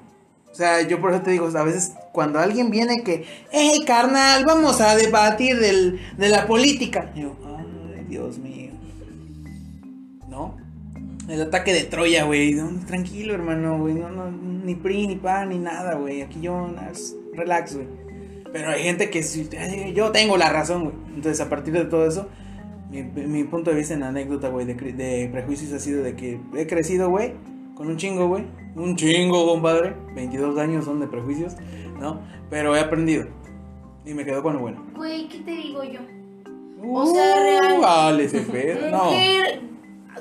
O 0.52 0.56
sea, 0.56 0.82
yo 0.82 1.00
por 1.00 1.14
eso 1.14 1.22
te 1.22 1.32
digo, 1.32 1.48
a 1.48 1.64
veces 1.64 1.94
cuando 2.12 2.40
alguien 2.40 2.72
viene 2.72 3.04
que, 3.04 3.26
hey, 3.52 3.80
carnal, 3.86 4.44
vamos 4.46 4.82
a 4.82 4.96
debatir 4.96 5.58
del, 5.60 6.00
de 6.18 6.30
la 6.30 6.46
política. 6.46 7.14
Yo, 7.16 7.36
ay, 7.46 8.06
Dios 8.10 8.38
mío. 8.38 8.72
¿No? 10.28 10.58
El 11.30 11.42
ataque 11.42 11.74
de 11.74 11.84
Troya, 11.84 12.26
güey. 12.26 12.56
Tranquilo, 12.88 13.34
hermano, 13.34 13.78
güey. 13.80 13.94
No, 13.94 14.10
no, 14.10 14.32
ni 14.32 14.76
PRI, 14.76 15.08
ni 15.08 15.16
PAN, 15.16 15.50
ni 15.50 15.60
nada, 15.60 15.96
güey. 15.96 16.22
Aquí 16.22 16.42
yo, 16.42 16.68
relax, 17.38 17.76
güey. 17.76 17.88
Pero 18.52 18.70
hay 18.70 18.84
gente 18.84 19.10
que 19.10 19.24
sí, 19.24 19.48
"Ay, 19.58 19.94
yo 19.94 20.12
tengo 20.12 20.38
la 20.38 20.50
razón, 20.50 20.84
güey. 20.84 20.96
Entonces, 21.16 21.40
a 21.42 21.50
partir 21.50 21.74
de 21.74 21.86
todo 21.86 22.06
eso, 22.08 22.28
mi, 22.90 23.04
mi 23.04 23.44
punto 23.44 23.72
de 23.72 23.78
vista 23.78 23.94
en 23.94 24.04
anécdota, 24.04 24.50
güey, 24.50 24.66
de, 24.66 24.74
de 24.74 25.30
prejuicios 25.32 25.72
ha 25.74 25.80
sido 25.80 26.04
de 26.04 26.16
que 26.16 26.40
he 26.56 26.68
crecido, 26.68 27.10
güey, 27.10 27.34
con 27.76 27.88
un 27.88 27.98
chingo, 27.98 28.28
güey. 28.28 28.44
Un 28.76 28.96
chingo, 28.96 29.46
compadre. 29.48 29.96
22 30.16 30.58
años 30.58 30.86
son 30.86 31.00
de 31.00 31.08
prejuicios, 31.08 31.56
¿no? 32.00 32.22
Pero 32.50 32.76
he 32.76 32.80
aprendido. 32.80 33.28
Y 34.06 34.14
me 34.14 34.24
quedo 34.24 34.42
con 34.42 34.54
lo 34.54 34.60
bueno. 34.60 34.86
Güey, 34.96 35.28
¿qué 35.28 35.40
te 35.40 35.52
digo 35.52 35.84
yo? 35.84 36.00
O 36.82 37.06
sea, 37.06 37.44
real. 37.44 37.78
Uh, 37.78 37.82
Vale, 37.82 38.30
se. 38.30 38.90
No. 38.92 39.12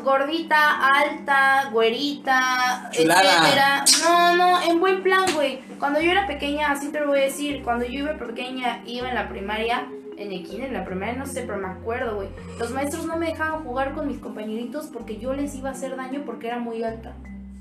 Gordita, 0.02 0.86
alta, 0.86 1.70
güerita, 1.72 2.90
Chulada. 2.92 3.22
etcétera. 3.22 3.84
No, 4.04 4.36
no, 4.36 4.62
en 4.62 4.80
buen 4.80 5.02
plan, 5.02 5.26
güey. 5.34 5.60
Cuando 5.78 6.00
yo 6.00 6.10
era 6.10 6.26
pequeña, 6.26 6.70
así 6.70 6.90
te 6.90 7.00
lo 7.00 7.08
voy 7.08 7.20
a 7.20 7.24
decir, 7.24 7.62
cuando 7.62 7.84
yo 7.84 8.00
iba 8.00 8.14
pequeña, 8.14 8.82
iba 8.86 9.08
en 9.08 9.14
la 9.14 9.28
primaria, 9.28 9.86
en 10.16 10.32
el 10.32 10.44
kinder, 10.44 10.68
en 10.68 10.74
la 10.74 10.84
primaria, 10.84 11.14
no 11.14 11.26
sé, 11.26 11.42
pero 11.42 11.58
me 11.58 11.68
acuerdo, 11.68 12.16
güey. 12.16 12.28
Los 12.58 12.70
maestros 12.70 13.06
no 13.06 13.16
me 13.16 13.26
dejaban 13.26 13.64
jugar 13.64 13.92
con 13.92 14.06
mis 14.08 14.18
compañeritos 14.18 14.86
porque 14.86 15.18
yo 15.18 15.34
les 15.34 15.54
iba 15.54 15.68
a 15.70 15.72
hacer 15.72 15.96
daño 15.96 16.22
porque 16.24 16.46
era 16.46 16.58
muy 16.58 16.82
alta. 16.82 17.12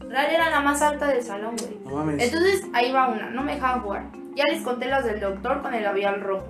Real 0.07 0.27
era 0.29 0.49
la 0.49 0.61
más 0.61 0.81
alta 0.81 1.07
del 1.07 1.23
salón, 1.23 1.55
güey. 1.57 1.77
No 1.86 1.97
mames. 1.97 2.23
Entonces 2.23 2.63
ahí 2.73 2.91
va 2.91 3.09
una, 3.09 3.29
no 3.29 3.43
me 3.43 3.55
dejaban 3.55 3.81
jugar. 3.81 4.03
Ya 4.36 4.43
les 4.49 4.61
conté 4.61 4.86
las 4.88 5.05
del 5.05 5.19
doctor 5.19 5.61
con 5.61 5.73
el 5.73 5.83
labial 5.83 6.21
rojo. 6.21 6.45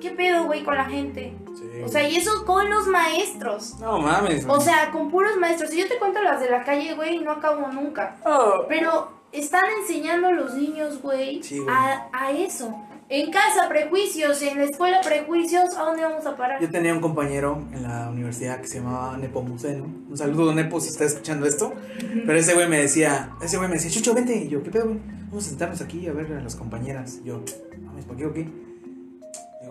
¿Qué 0.00 0.10
pedo, 0.10 0.44
güey, 0.44 0.62
con 0.64 0.76
la 0.76 0.84
gente? 0.84 1.34
Sí. 1.58 1.82
O 1.84 1.88
sea, 1.88 2.08
y 2.08 2.16
eso 2.16 2.44
con 2.44 2.68
los 2.70 2.86
maestros. 2.86 3.76
no 3.80 3.98
mames. 3.98 4.44
O 4.48 4.60
sea, 4.60 4.90
con 4.90 5.10
puros 5.10 5.36
maestros. 5.36 5.70
Si 5.70 5.78
yo 5.80 5.88
te 5.88 5.98
cuento 5.98 6.22
las 6.22 6.40
de 6.40 6.50
la 6.50 6.64
calle, 6.64 6.94
güey, 6.94 7.18
no 7.20 7.32
acabo 7.32 7.68
nunca. 7.72 8.16
Oh. 8.24 8.64
Pero 8.68 9.10
están 9.32 9.64
enseñando 9.80 10.28
a 10.28 10.32
los 10.32 10.54
niños, 10.54 11.00
güey, 11.02 11.42
Sí, 11.42 11.60
a, 11.68 12.08
a 12.12 12.30
eso. 12.32 12.74
En 13.10 13.30
casa, 13.30 13.68
prejuicios. 13.70 14.42
En 14.42 14.58
la 14.58 14.64
escuela, 14.64 15.00
prejuicios. 15.00 15.74
¿A 15.76 15.82
dónde 15.84 16.02
vamos 16.02 16.26
a 16.26 16.36
parar? 16.36 16.60
Yo 16.60 16.70
tenía 16.70 16.92
un 16.92 17.00
compañero 17.00 17.62
en 17.72 17.82
la 17.82 18.10
universidad 18.10 18.60
que 18.60 18.66
se 18.66 18.80
llamaba 18.80 19.16
Nepomuceno. 19.16 19.84
Un 19.84 20.16
saludo, 20.18 20.54
Nepo, 20.54 20.78
si 20.78 20.90
está 20.90 21.04
escuchando 21.04 21.46
esto. 21.46 21.72
Pero 21.98 22.38
ese 22.38 22.52
güey 22.52 22.68
me 22.68 22.78
decía, 22.78 23.30
ese 23.40 23.56
güey 23.56 23.68
me 23.68 23.76
decía, 23.76 23.90
Chucho, 23.90 24.12
vente. 24.12 24.36
Y 24.36 24.48
yo, 24.48 24.62
¿qué 24.62 24.70
pedo, 24.70 24.86
güey? 24.86 24.98
Vamos 25.28 25.46
a 25.46 25.48
sentarnos 25.48 25.80
aquí 25.80 26.06
a 26.06 26.12
ver 26.12 26.30
a 26.34 26.40
las 26.42 26.54
compañeras. 26.54 27.20
Y 27.22 27.28
yo, 27.28 27.40
mames, 27.82 28.04
¿para 28.04 28.18
qué 28.18 28.26
o 28.26 28.32
qué? 28.34 28.67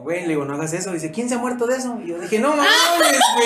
Güey, 0.08 0.22
le 0.22 0.30
digo, 0.30 0.46
no 0.46 0.54
hagas 0.54 0.72
eso. 0.72 0.94
Dice, 0.94 1.12
¿quién 1.12 1.28
se 1.28 1.36
ha 1.36 1.38
muerto 1.38 1.68
de 1.68 1.76
eso? 1.76 2.00
Y 2.02 2.08
yo 2.08 2.18
dije, 2.18 2.40
no 2.40 2.52
mames, 2.56 2.70
güey. 3.36 3.46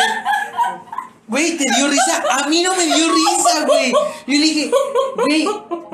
Güey, 1.27 1.57
¿te 1.57 1.65
dio 1.75 1.87
risa? 1.87 2.23
A 2.29 2.47
mí 2.49 2.61
no 2.61 2.75
me 2.75 2.85
dio 2.85 3.11
risa, 3.11 3.65
güey. 3.65 3.91
Yo 3.91 3.97
le 4.27 4.37
dije, 4.37 4.71
güey, 5.15 5.49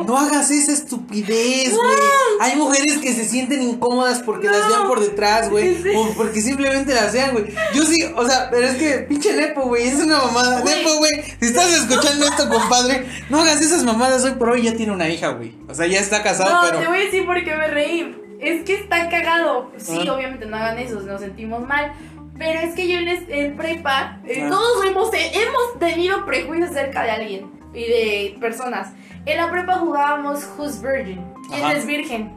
no 0.05 0.17
hagas 0.17 0.51
esa 0.51 0.73
estupidez, 0.73 1.73
güey. 1.73 1.95
Hay 2.41 2.57
mujeres 2.57 2.97
que 2.97 3.13
se 3.13 3.23
sienten 3.23 3.61
incómodas 3.61 4.21
porque 4.23 4.47
las 4.49 4.67
vean 4.67 4.87
por 4.89 4.99
detrás, 4.99 5.49
güey. 5.49 5.95
O 5.95 6.09
porque 6.17 6.41
simplemente 6.41 6.93
las 6.93 7.13
vean, 7.13 7.31
güey. 7.31 7.45
Yo 7.73 7.85
sí, 7.85 8.03
o 8.17 8.27
sea, 8.27 8.49
pero 8.49 8.67
es 8.67 8.75
que, 8.75 9.05
pinche 9.07 9.31
Nepo, 9.37 9.61
güey, 9.69 9.87
es 9.87 10.03
una 10.03 10.17
mamada. 10.17 10.65
Nepo, 10.65 10.97
güey, 10.97 11.13
si 11.39 11.45
estás 11.45 11.71
escuchando 11.71 12.25
esto, 12.27 12.49
compadre, 12.49 13.05
no 13.29 13.39
hagas 13.39 13.61
esas 13.61 13.85
mamadas 13.85 14.25
hoy 14.25 14.31
por 14.31 14.49
hoy. 14.49 14.63
Ya 14.63 14.75
tiene 14.75 14.91
una 14.91 15.07
hija, 15.07 15.29
güey. 15.29 15.55
O 15.69 15.73
sea, 15.73 15.87
ya 15.87 16.01
está 16.01 16.23
casado, 16.23 16.51
No, 16.51 16.61
pero. 16.63 16.79
te 16.79 16.87
voy 16.87 16.97
a 16.97 17.01
decir 17.05 17.25
por 17.25 17.41
qué 17.41 17.55
me 17.55 17.67
reí. 17.67 18.26
Es 18.39 18.63
que 18.63 18.75
está 18.75 19.09
cagado. 19.09 19.71
Sí, 19.77 20.05
Ah. 20.07 20.13
obviamente 20.13 20.45
no 20.45 20.55
hagan 20.57 20.77
eso, 20.79 20.99
nos 21.01 21.21
sentimos 21.21 21.65
mal. 21.65 21.91
Pero 22.37 22.59
es 22.59 22.75
que 22.75 22.87
yo 22.87 22.99
en, 22.99 23.07
en 23.07 23.57
prepa, 23.57 24.19
eh, 24.27 24.43
Ah. 24.45 24.49
todos 24.49 24.85
hemos, 24.85 25.09
hemos 25.13 25.79
tenido 25.79 26.23
prejuicios 26.25 26.69
acerca 26.71 27.03
de 27.03 27.11
alguien 27.11 27.51
y 27.73 27.79
de 27.81 28.37
personas. 28.39 28.93
En 29.25 29.37
la 29.37 29.49
prepa 29.49 29.73
jugábamos 29.79 30.47
Who's 30.57 30.81
Virgin. 30.81 31.19
¿Quién 31.49 31.63
Ajá. 31.63 31.73
es 31.73 31.85
virgen? 31.87 32.31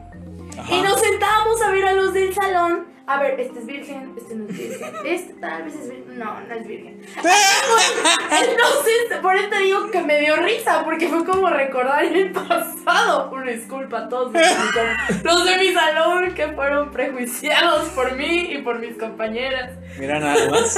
Ajá. 0.59 0.75
Y 0.75 0.81
nos 0.81 0.99
sentábamos 0.99 1.61
a 1.61 1.71
ver 1.71 1.85
a 1.85 1.93
los 1.93 2.13
del 2.13 2.33
salón. 2.33 2.87
A 3.11 3.19
ver, 3.19 3.37
este 3.41 3.59
es 3.59 3.65
virgen, 3.65 4.13
este 4.15 4.35
no 4.35 4.47
es 4.47 4.57
virgen. 4.57 4.89
Este 5.05 5.33
tal 5.33 5.63
vez 5.63 5.75
es 5.75 5.89
virgen. 5.89 6.17
No, 6.17 6.39
no 6.39 6.55
es 6.55 6.65
virgen. 6.65 7.01
Entonces, 7.11 9.19
por 9.21 9.35
eso 9.35 9.49
te 9.49 9.59
digo 9.63 9.91
que 9.91 10.01
me 10.01 10.21
dio 10.21 10.37
risa, 10.37 10.85
porque 10.85 11.09
fue 11.09 11.25
como 11.25 11.49
recordar 11.49 12.05
el 12.05 12.31
pasado. 12.31 13.29
Una 13.33 13.51
disculpa 13.51 14.05
a 14.05 14.09
todos 14.09 14.31
los 14.31 14.33
de 15.45 15.57
mi 15.57 15.73
salón 15.73 16.33
que 16.33 16.47
fueron 16.53 16.91
prejuiciados 16.91 17.89
por 17.89 18.15
mí 18.15 18.53
y 18.53 18.59
por 18.59 18.79
mis 18.79 18.95
compañeras. 18.95 19.73
Mira 19.99 20.19
nada 20.19 20.49
más. 20.49 20.73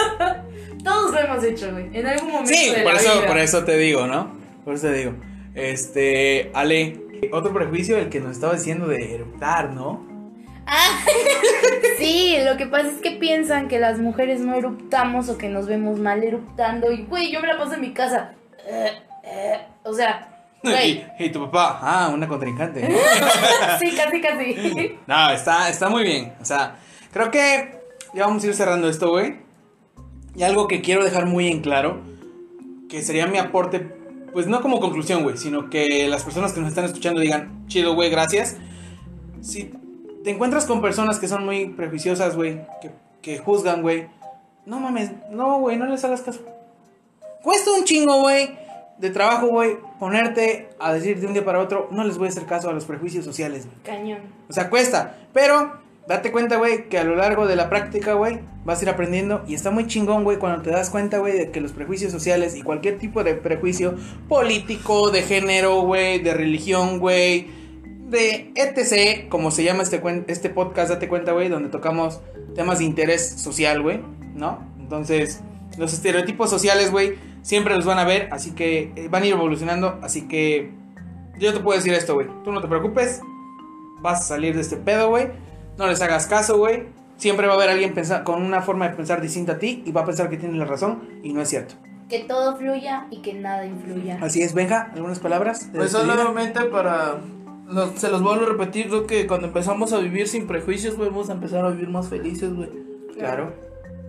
Todos 0.84 1.12
lo 1.12 1.20
hemos 1.20 1.44
hecho, 1.44 1.72
güey. 1.72 1.96
En 1.96 2.08
algún 2.08 2.32
momento. 2.32 2.52
Sí, 2.52 2.72
de 2.72 2.82
por 2.82 2.94
la 2.94 3.00
eso, 3.00 3.20
vida. 3.20 3.28
por 3.28 3.38
eso 3.38 3.64
te 3.64 3.78
digo, 3.78 4.08
¿no? 4.08 4.36
Por 4.66 4.74
eso 4.74 4.88
te 4.88 4.94
digo. 4.94 5.14
Este, 5.54 6.50
Ale, 6.56 7.00
otro 7.32 7.54
prejuicio 7.54 7.96
el 7.98 8.10
que 8.10 8.20
nos 8.20 8.32
estaba 8.32 8.54
diciendo 8.54 8.88
de 8.88 9.14
eruptar, 9.14 9.70
¿no? 9.70 10.13
Sí, 11.98 12.38
lo 12.44 12.58
que 12.58 12.66
pasa 12.66 12.88
es 12.88 13.02
que 13.02 13.12
piensan 13.12 13.68
que 13.68 13.80
las 13.80 14.00
mujeres 14.00 14.42
no 14.42 14.56
eruptamos 14.56 15.30
o 15.30 15.38
que 15.38 15.48
nos 15.48 15.68
vemos 15.68 16.00
mal 16.00 16.24
eruptando. 16.24 16.92
Y, 16.92 17.06
güey, 17.06 17.32
yo 17.32 17.40
me 17.40 17.48
la 17.48 17.58
paso 17.58 17.76
en 17.76 17.82
mi 17.82 17.94
casa. 17.94 18.34
Eh, 18.68 18.92
eh, 19.24 19.62
o 19.84 19.94
sea, 19.94 20.34
y 21.20 21.30
tu 21.30 21.42
papá, 21.42 21.80
ah, 21.82 22.12
una 22.14 22.28
contrincante. 22.28 22.82
Sí, 23.80 23.92
casi, 23.96 24.22
casi. 24.22 24.98
No, 25.08 25.32
está, 25.32 25.70
está 25.70 25.90
muy 25.90 26.04
bien. 26.04 26.34
O 26.42 26.46
sea, 26.46 26.78
creo 27.12 27.32
que 27.32 27.80
ya 28.14 28.26
vamos 28.26 28.44
a 28.44 28.48
ir 28.48 28.54
cerrando 28.54 28.88
esto, 28.88 29.10
güey. 29.10 29.38
Y 30.36 30.44
algo 30.44 30.68
que 30.68 30.82
quiero 30.82 31.04
dejar 31.04 31.26
muy 31.26 31.48
en 31.48 31.62
claro, 31.62 32.02
que 32.90 33.02
sería 33.02 33.28
mi 33.28 33.38
aporte, 33.38 33.80
pues 34.32 34.48
no 34.48 34.62
como 34.62 34.80
conclusión, 34.80 35.24
güey, 35.24 35.38
sino 35.38 35.70
que 35.70 36.08
las 36.08 36.24
personas 36.24 36.54
que 36.54 36.62
nos 36.62 36.70
están 36.70 36.86
escuchando 36.86 37.20
digan, 37.20 37.66
chido, 37.68 37.94
güey, 37.94 38.10
gracias. 38.10 38.58
Si 39.42 39.74
te 40.24 40.32
encuentras 40.32 40.66
con 40.66 40.82
personas 40.82 41.20
que 41.20 41.28
son 41.28 41.46
muy 41.46 41.68
prejuiciosas, 41.68 42.36
güey, 42.36 42.62
que, 42.82 42.92
que 43.22 43.38
juzgan, 43.40 43.82
güey, 43.82 44.08
no 44.66 44.80
mames, 44.80 45.12
no, 45.30 45.60
güey, 45.60 45.78
no 45.78 45.86
les 45.86 46.04
hagas 46.06 46.22
caso. 46.22 46.42
Cuesta 47.42 47.72
un 47.72 47.84
chingo, 47.84 48.22
güey, 48.22 48.58
de 48.98 49.10
trabajo, 49.10 49.48
güey, 49.48 49.78
ponerte 50.00 50.70
a 50.80 50.94
decir 50.94 51.20
de 51.20 51.28
un 51.28 51.34
día 51.34 51.44
para 51.44 51.60
otro, 51.60 51.90
no 51.92 52.04
les 52.04 52.18
voy 52.18 52.28
a 52.28 52.30
hacer 52.30 52.46
caso 52.46 52.70
a 52.70 52.74
los 52.74 52.86
prejuicios 52.86 53.26
sociales, 53.26 53.66
güey. 53.66 53.78
Cañón. 53.84 54.20
O 54.50 54.54
sea, 54.54 54.70
cuesta. 54.70 55.18
Pero 55.34 55.74
date 56.08 56.32
cuenta, 56.32 56.58
güey, 56.58 56.90
que 56.90 56.98
a 56.98 57.04
lo 57.04 57.16
largo 57.16 57.48
de 57.48 57.56
la 57.56 57.70
práctica, 57.70 58.14
güey, 58.14 58.40
vas 58.64 58.80
a 58.80 58.84
ir 58.84 58.90
aprendiendo. 58.90 59.44
Y 59.48 59.56
está 59.56 59.72
muy 59.72 59.88
chingón, 59.88 60.24
güey, 60.24 60.38
cuando 60.38 60.62
te 60.62 60.70
das 60.70 60.90
cuenta, 60.90 61.18
güey, 61.18 61.38
de 61.38 61.52
que 61.52 61.62
los 61.62 61.74
prejuicios 61.74 62.12
sociales 62.12 62.56
y 62.56 62.62
cualquier 62.62 62.98
tipo 62.98 63.24
de 63.24 63.36
prejuicio 63.36 63.96
político, 64.30 65.12
de 65.12 65.24
género, 65.24 65.82
güey, 65.82 66.20
de 66.20 66.34
religión, 66.34 67.00
güey, 67.00 67.48
de 68.10 68.52
etc., 68.56 69.28
como 69.30 69.52
se 69.52 69.64
llama 69.64 69.84
este, 69.84 70.02
este 70.28 70.50
podcast, 70.50 70.90
date 70.90 71.08
cuenta, 71.08 71.32
güey, 71.32 71.50
donde 71.50 71.70
tocamos 71.70 72.22
temas 72.56 72.80
de 72.80 72.86
interés 72.86 73.28
social, 73.30 73.82
güey, 73.82 74.02
¿no? 74.36 74.60
Entonces, 74.80 75.42
los 75.78 75.94
estereotipos 75.94 76.50
sociales, 76.50 76.92
güey, 76.92 77.16
siempre 77.42 77.76
los 77.76 77.86
van 77.86 78.00
a 78.00 78.04
ver, 78.06 78.30
así 78.32 78.52
que 78.52 78.92
eh, 78.96 79.08
van 79.10 79.24
a 79.24 79.26
ir 79.26 79.34
evolucionando, 79.34 80.00
así 80.04 80.28
que 80.28 80.72
yo 81.40 81.54
te 81.54 81.60
puedo 81.62 81.78
decir 81.78 81.94
esto, 81.94 82.14
güey, 82.14 82.28
tú 82.44 82.52
no 82.52 82.62
te 82.62 82.68
preocupes, 82.68 83.22
vas 84.02 84.20
a 84.22 84.24
salir 84.24 84.54
de 84.56 84.62
este 84.62 84.78
pedo, 84.78 85.10
güey. 85.10 85.28
No 85.78 85.88
les 85.88 86.02
hagas 86.02 86.28
caso, 86.28 86.58
güey. 86.58 86.84
Siempre 87.18 87.48
va 87.48 87.54
a 87.54 87.56
haber 87.56 87.70
alguien 87.70 87.94
pensa- 87.96 88.24
con 88.24 88.44
una 88.44 88.62
forma 88.62 88.88
de 88.90 88.96
pensar 88.96 89.22
distinta 89.22 89.54
a 89.54 89.58
ti 89.60 89.82
y 89.86 89.92
va 89.92 90.02
a 90.02 90.06
pensar 90.06 90.30
que 90.30 90.38
tiene 90.38 90.58
la 90.58 90.66
razón 90.66 91.10
y 91.24 91.34
no 91.34 91.42
es 91.42 91.50
cierto. 91.50 91.76
Que 92.10 92.20
todo 92.20 92.56
fluya 92.58 93.08
y 93.10 93.22
que 93.22 93.34
nada 93.34 93.66
influya. 93.66 94.20
Así 94.22 94.42
es, 94.44 94.54
Benja, 94.54 94.92
algunas 94.94 95.20
palabras. 95.20 95.70
Pues 95.74 95.92
solamente 95.92 96.62
para. 96.66 97.16
Se 97.96 98.10
los 98.10 98.22
vuelvo 98.22 98.46
a 98.46 98.50
repetir, 98.50 98.88
creo 98.88 99.08
que 99.08 99.26
cuando 99.28 99.48
empezamos 99.48 99.94
a 99.94 100.00
vivir 100.00 100.28
sin 100.28 100.48
prejuicios, 100.48 100.96
güey, 100.98 101.10
vamos 101.10 101.30
a 101.30 101.34
empezar 101.34 101.66
a 101.66 101.70
vivir 101.70 101.90
más 101.90 102.08
felices, 102.10 102.54
güey. 102.54 102.70
Claro. 103.18 103.54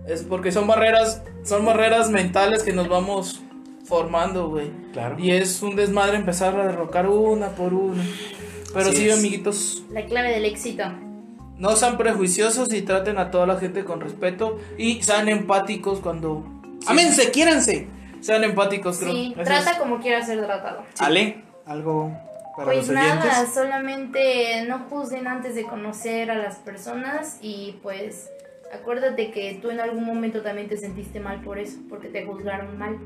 Es 0.07 0.23
porque 0.23 0.51
son 0.51 0.67
barreras, 0.67 1.23
son 1.43 1.65
barreras 1.65 2.09
mentales 2.09 2.63
que 2.63 2.73
nos 2.73 2.87
vamos 2.87 3.41
formando, 3.85 4.49
güey. 4.49 4.69
Claro. 4.93 5.15
Y 5.19 5.31
es 5.31 5.61
un 5.61 5.75
desmadre 5.75 6.17
empezar 6.17 6.59
a 6.59 6.67
derrocar 6.67 7.07
una 7.07 7.49
por 7.49 7.73
una. 7.73 8.03
Pero 8.73 8.89
Así 8.89 8.97
sí, 8.97 9.09
es. 9.09 9.17
amiguitos, 9.19 9.83
La 9.91 10.05
clave 10.05 10.31
del 10.31 10.45
éxito. 10.45 10.83
no 11.57 11.75
sean 11.77 11.97
prejuiciosos 11.97 12.73
y 12.73 12.81
traten 12.81 13.17
a 13.17 13.31
toda 13.31 13.47
la 13.47 13.57
gente 13.57 13.85
con 13.85 14.01
respeto 14.01 14.57
y 14.77 15.01
sean 15.01 15.29
empáticos 15.29 15.99
cuando... 16.01 16.43
Ámense, 16.87 17.31
quiéranse. 17.31 17.87
Sean 18.19 18.43
empáticos, 18.43 18.97
creo. 18.97 19.11
Sí, 19.13 19.33
Eso 19.35 19.43
trata 19.43 19.71
es- 19.71 19.77
como 19.77 19.99
quieras 19.99 20.25
ser 20.27 20.43
tratado. 20.43 20.83
Ale, 20.99 21.43
algo 21.65 22.11
para 22.55 22.65
Pues 22.71 22.87
los 22.87 22.97
oyentes. 22.97 23.25
nada, 23.25 23.45
solamente 23.47 24.65
no 24.67 24.79
juzguen 24.89 25.27
antes 25.27 25.55
de 25.55 25.63
conocer 25.63 26.31
a 26.31 26.35
las 26.35 26.55
personas 26.57 27.37
y 27.41 27.79
pues 27.83 28.29
acuérdate 28.73 29.31
que 29.31 29.59
tú 29.61 29.69
en 29.69 29.79
algún 29.79 30.05
momento 30.05 30.41
también 30.41 30.67
te 30.67 30.77
sentiste 30.77 31.19
mal 31.19 31.41
por 31.41 31.59
eso, 31.59 31.77
porque 31.89 32.07
te 32.07 32.25
juzgaron 32.25 32.77
mal. 32.77 32.97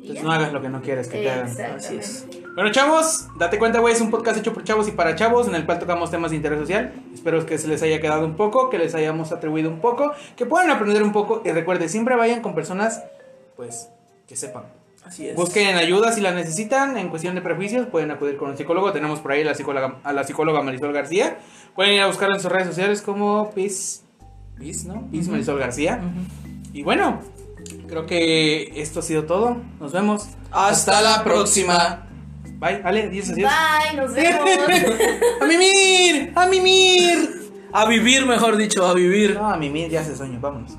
Y 0.00 0.10
Pues 0.12 0.22
no 0.22 0.30
hagas 0.30 0.52
lo 0.52 0.62
que 0.62 0.68
no 0.68 0.82
quieres 0.82 1.08
que 1.08 1.18
te 1.18 1.30
hagan. 1.30 1.48
Así 1.76 1.96
es. 1.96 2.26
Bueno, 2.54 2.70
chavos, 2.70 3.26
date 3.38 3.58
cuenta, 3.58 3.80
güey, 3.80 3.92
es 3.92 4.00
un 4.00 4.10
podcast 4.10 4.38
hecho 4.38 4.52
por 4.54 4.62
chavos 4.62 4.86
y 4.86 4.92
para 4.92 5.16
chavos, 5.16 5.48
en 5.48 5.54
el 5.56 5.66
cual 5.66 5.78
tocamos 5.80 6.10
temas 6.12 6.30
de 6.30 6.36
interés 6.36 6.60
social. 6.60 6.92
Espero 7.12 7.44
que 7.44 7.58
se 7.58 7.66
les 7.66 7.82
haya 7.82 8.00
quedado 8.00 8.24
un 8.24 8.36
poco, 8.36 8.70
que 8.70 8.78
les 8.78 8.94
hayamos 8.94 9.32
atribuido 9.32 9.68
un 9.68 9.80
poco, 9.80 10.12
que 10.36 10.46
puedan 10.46 10.70
aprender 10.70 11.02
un 11.02 11.12
poco. 11.12 11.42
Y 11.44 11.50
recuerde, 11.50 11.88
siempre 11.88 12.14
vayan 12.14 12.40
con 12.40 12.54
personas, 12.54 13.02
pues, 13.56 13.88
que 14.28 14.36
sepan. 14.36 14.64
Así 15.06 15.28
es. 15.28 15.36
Busquen 15.36 15.76
ayuda 15.76 16.10
si 16.10 16.20
la 16.20 16.32
necesitan 16.32 16.96
en 16.96 17.10
cuestión 17.10 17.36
de 17.36 17.40
prejuicios, 17.40 17.86
pueden 17.86 18.10
acudir 18.10 18.36
con 18.36 18.50
un 18.50 18.56
psicólogo. 18.56 18.92
Tenemos 18.92 19.20
por 19.20 19.30
ahí 19.30 19.42
a 19.42 19.44
la 19.44 19.54
psicóloga, 19.54 20.00
a 20.02 20.12
la 20.12 20.24
psicóloga 20.24 20.62
Marisol 20.62 20.92
García. 20.92 21.38
Pueden 21.76 21.94
ir 21.94 22.00
a 22.00 22.08
buscar 22.08 22.28
en 22.30 22.40
sus 22.40 22.50
redes 22.50 22.66
sociales 22.66 23.02
como 23.02 23.52
Piz, 23.52 24.02
Piz, 24.58 24.84
¿no? 24.84 25.08
Piz 25.10 25.28
Marisol 25.28 25.60
García. 25.60 26.00
Y 26.72 26.82
bueno, 26.82 27.20
creo 27.86 28.04
que 28.04 28.72
esto 28.74 28.98
ha 28.98 29.02
sido 29.02 29.24
todo. 29.26 29.58
Nos 29.78 29.92
vemos. 29.92 30.28
Hasta 30.50 31.00
la 31.00 31.22
próxima. 31.22 32.08
Bye, 32.58 32.80
Ale, 32.82 33.08
dices 33.08 33.32
adiós. 33.32 33.52
Bye, 33.52 33.96
nos 34.00 34.12
vemos. 34.12 34.50
¡A 35.40 35.46
mimir! 35.46 36.32
¡A 36.34 36.46
mimir! 36.46 37.46
A 37.72 37.86
vivir, 37.86 38.26
mejor 38.26 38.56
dicho, 38.56 38.84
a 38.84 38.94
vivir. 38.94 39.34
No, 39.34 39.46
a 39.46 39.56
mimir 39.56 39.90
ya 39.90 40.00
hace 40.00 40.16
sueño, 40.16 40.40
vámonos. 40.40 40.72